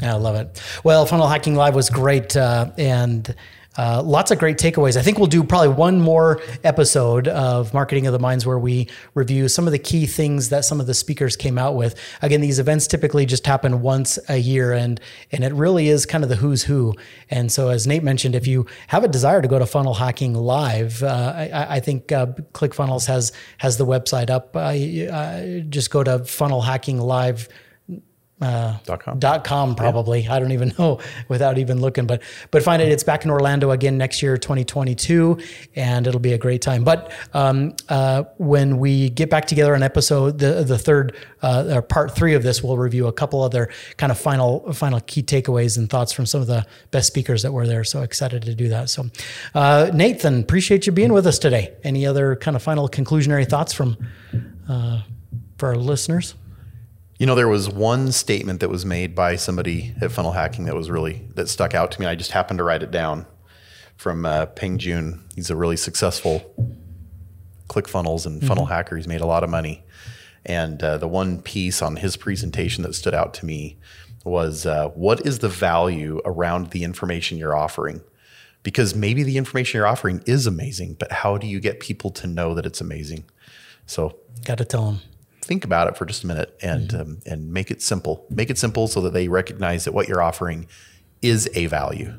I 0.02 0.12
love 0.12 0.36
it. 0.36 0.62
Well, 0.84 1.06
Funnel 1.06 1.28
Hacking 1.28 1.54
Live 1.54 1.74
was 1.74 1.88
great 1.88 2.36
uh, 2.36 2.70
and 2.76 3.34
uh, 3.78 4.02
lots 4.02 4.32
of 4.32 4.38
great 4.38 4.58
takeaways. 4.58 4.96
I 4.96 5.02
think 5.02 5.18
we'll 5.18 5.28
do 5.28 5.44
probably 5.44 5.68
one 5.68 6.00
more 6.00 6.42
episode 6.64 7.28
of 7.28 7.72
Marketing 7.72 8.08
of 8.08 8.12
the 8.12 8.18
Minds 8.18 8.44
where 8.44 8.58
we 8.58 8.88
review 9.14 9.48
some 9.48 9.66
of 9.66 9.72
the 9.72 9.78
key 9.78 10.04
things 10.04 10.48
that 10.48 10.64
some 10.64 10.80
of 10.80 10.88
the 10.88 10.94
speakers 10.94 11.36
came 11.36 11.56
out 11.56 11.76
with. 11.76 11.94
Again, 12.20 12.40
these 12.40 12.58
events 12.58 12.88
typically 12.88 13.24
just 13.24 13.46
happen 13.46 13.80
once 13.80 14.18
a 14.28 14.36
year, 14.36 14.72
and 14.72 15.00
and 15.30 15.44
it 15.44 15.52
really 15.52 15.88
is 15.88 16.06
kind 16.06 16.24
of 16.24 16.28
the 16.28 16.36
who's 16.36 16.64
who. 16.64 16.94
And 17.30 17.52
so, 17.52 17.68
as 17.68 17.86
Nate 17.86 18.02
mentioned, 18.02 18.34
if 18.34 18.48
you 18.48 18.66
have 18.88 19.04
a 19.04 19.08
desire 19.08 19.40
to 19.40 19.48
go 19.48 19.60
to 19.60 19.66
Funnel 19.66 19.94
Hacking 19.94 20.34
Live, 20.34 21.04
uh, 21.04 21.32
I, 21.36 21.76
I 21.76 21.80
think 21.80 22.10
uh, 22.10 22.26
ClickFunnels 22.52 23.06
has 23.06 23.30
has 23.58 23.76
the 23.76 23.86
website 23.86 24.28
up. 24.28 24.56
Uh, 24.56 25.62
just 25.68 25.92
go 25.92 26.02
to 26.02 26.24
Funnel 26.24 26.62
Hacking 26.62 26.98
Live 26.98 27.48
Dot 28.40 29.00
com. 29.00 29.18
dot 29.18 29.42
com 29.42 29.74
probably. 29.74 30.28
I 30.28 30.38
don't 30.38 30.52
even 30.52 30.72
know 30.78 31.00
without 31.28 31.58
even 31.58 31.80
looking 31.80 32.06
but 32.06 32.22
but 32.52 32.62
find 32.62 32.80
it. 32.80 32.88
It's 32.88 33.02
back 33.02 33.24
in 33.24 33.30
orlando 33.30 33.72
again 33.72 33.98
next 33.98 34.22
year 34.22 34.36
2022 34.36 35.38
and 35.74 36.06
it'll 36.06 36.20
be 36.20 36.32
a 36.32 36.38
great 36.38 36.62
time. 36.62 36.84
But 36.84 37.12
um, 37.34 37.74
uh, 37.88 38.24
when 38.36 38.78
we 38.78 39.10
get 39.10 39.28
back 39.28 39.46
together 39.46 39.74
on 39.74 39.82
episode 39.82 40.38
the 40.38 40.62
the 40.62 40.78
third 40.78 41.16
uh, 41.42 41.64
or 41.74 41.82
part 41.82 42.14
three 42.14 42.34
of 42.34 42.44
this 42.44 42.62
we'll 42.62 42.78
review 42.78 43.08
a 43.08 43.12
couple 43.12 43.42
other 43.42 43.70
kind 43.96 44.12
of 44.12 44.18
final 44.18 44.72
final 44.72 45.00
key 45.00 45.22
takeaways 45.22 45.76
and 45.76 45.90
thoughts 45.90 46.12
from 46.12 46.24
some 46.24 46.40
of 46.40 46.46
the 46.46 46.64
best 46.92 47.08
speakers 47.08 47.42
that 47.42 47.52
were 47.52 47.66
there. 47.66 47.82
So 47.82 48.02
excited 48.02 48.42
to 48.42 48.54
do 48.54 48.68
that. 48.68 48.88
So 48.88 49.06
uh, 49.54 49.90
nathan 49.92 50.42
appreciate 50.42 50.86
you 50.86 50.92
being 50.92 51.12
with 51.12 51.26
us 51.26 51.40
today. 51.40 51.74
Any 51.82 52.06
other 52.06 52.36
kind 52.36 52.56
of 52.56 52.62
final 52.62 52.88
conclusionary 52.88 53.48
thoughts 53.48 53.72
from 53.72 53.96
uh, 54.68 55.02
for 55.56 55.70
our 55.70 55.76
listeners 55.76 56.34
You 57.18 57.26
know, 57.26 57.34
there 57.34 57.48
was 57.48 57.68
one 57.68 58.12
statement 58.12 58.60
that 58.60 58.70
was 58.70 58.86
made 58.86 59.16
by 59.16 59.34
somebody 59.34 59.92
at 60.00 60.12
Funnel 60.12 60.32
Hacking 60.32 60.66
that 60.66 60.76
was 60.76 60.88
really 60.88 61.26
that 61.34 61.48
stuck 61.48 61.74
out 61.74 61.90
to 61.90 62.00
me. 62.00 62.06
I 62.06 62.14
just 62.14 62.30
happened 62.30 62.58
to 62.58 62.64
write 62.64 62.84
it 62.84 62.92
down 62.92 63.26
from 63.96 64.24
uh, 64.24 64.46
Peng 64.46 64.78
Joon. 64.78 65.24
He's 65.34 65.50
a 65.50 65.56
really 65.56 65.76
successful 65.76 66.54
ClickFunnels 67.68 68.24
and 68.24 68.46
funnel 68.46 68.66
hacker. 68.66 68.96
He's 68.96 69.08
made 69.08 69.20
a 69.20 69.26
lot 69.26 69.42
of 69.42 69.50
money. 69.50 69.84
And 70.46 70.80
uh, 70.80 70.96
the 70.98 71.08
one 71.08 71.42
piece 71.42 71.82
on 71.82 71.96
his 71.96 72.16
presentation 72.16 72.84
that 72.84 72.94
stood 72.94 73.14
out 73.14 73.34
to 73.34 73.46
me 73.46 73.78
was 74.24 74.64
uh, 74.64 74.88
what 74.90 75.26
is 75.26 75.40
the 75.40 75.48
value 75.48 76.20
around 76.24 76.70
the 76.70 76.84
information 76.84 77.36
you're 77.36 77.56
offering? 77.56 78.00
Because 78.62 78.94
maybe 78.94 79.24
the 79.24 79.36
information 79.36 79.78
you're 79.78 79.86
offering 79.86 80.22
is 80.24 80.46
amazing, 80.46 80.94
but 80.94 81.10
how 81.10 81.36
do 81.36 81.48
you 81.48 81.58
get 81.58 81.80
people 81.80 82.10
to 82.12 82.28
know 82.28 82.54
that 82.54 82.64
it's 82.64 82.80
amazing? 82.80 83.24
So 83.86 84.16
got 84.44 84.58
to 84.58 84.64
tell 84.64 84.86
them 84.86 85.00
think 85.48 85.64
about 85.64 85.88
it 85.88 85.96
for 85.96 86.04
just 86.04 86.22
a 86.22 86.26
minute 86.26 86.56
and 86.62 86.94
um, 86.94 87.20
and 87.26 87.50
make 87.52 87.70
it 87.70 87.82
simple. 87.82 88.26
Make 88.30 88.50
it 88.50 88.58
simple 88.58 88.86
so 88.86 89.00
that 89.00 89.14
they 89.14 89.26
recognize 89.26 89.84
that 89.84 89.92
what 89.92 90.06
you're 90.06 90.22
offering 90.22 90.68
is 91.22 91.50
a 91.54 91.66
value. 91.66 92.14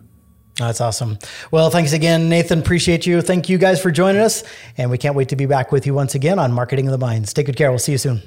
That's 0.57 0.81
awesome. 0.81 1.19
Well, 1.51 1.69
thanks 1.69 1.93
again, 1.93 2.27
Nathan. 2.27 2.59
Appreciate 2.59 3.05
you. 3.05 3.21
Thank 3.21 3.47
you 3.47 3.57
guys 3.57 3.81
for 3.81 3.91
joining 3.91 4.21
us. 4.21 4.43
And 4.77 4.91
we 4.91 4.97
can't 4.97 5.15
wait 5.15 5.29
to 5.29 5.37
be 5.37 5.45
back 5.45 5.71
with 5.71 5.85
you 5.85 5.93
once 5.93 6.15
again 6.15 6.37
on 6.37 6.51
Marketing 6.51 6.85
of 6.85 6.91
the 6.91 6.97
Minds. 6.97 7.31
Take 7.31 7.45
good 7.45 7.55
care. 7.55 7.69
We'll 7.69 7.79
see 7.79 7.93
you 7.93 7.97
soon. 7.97 8.21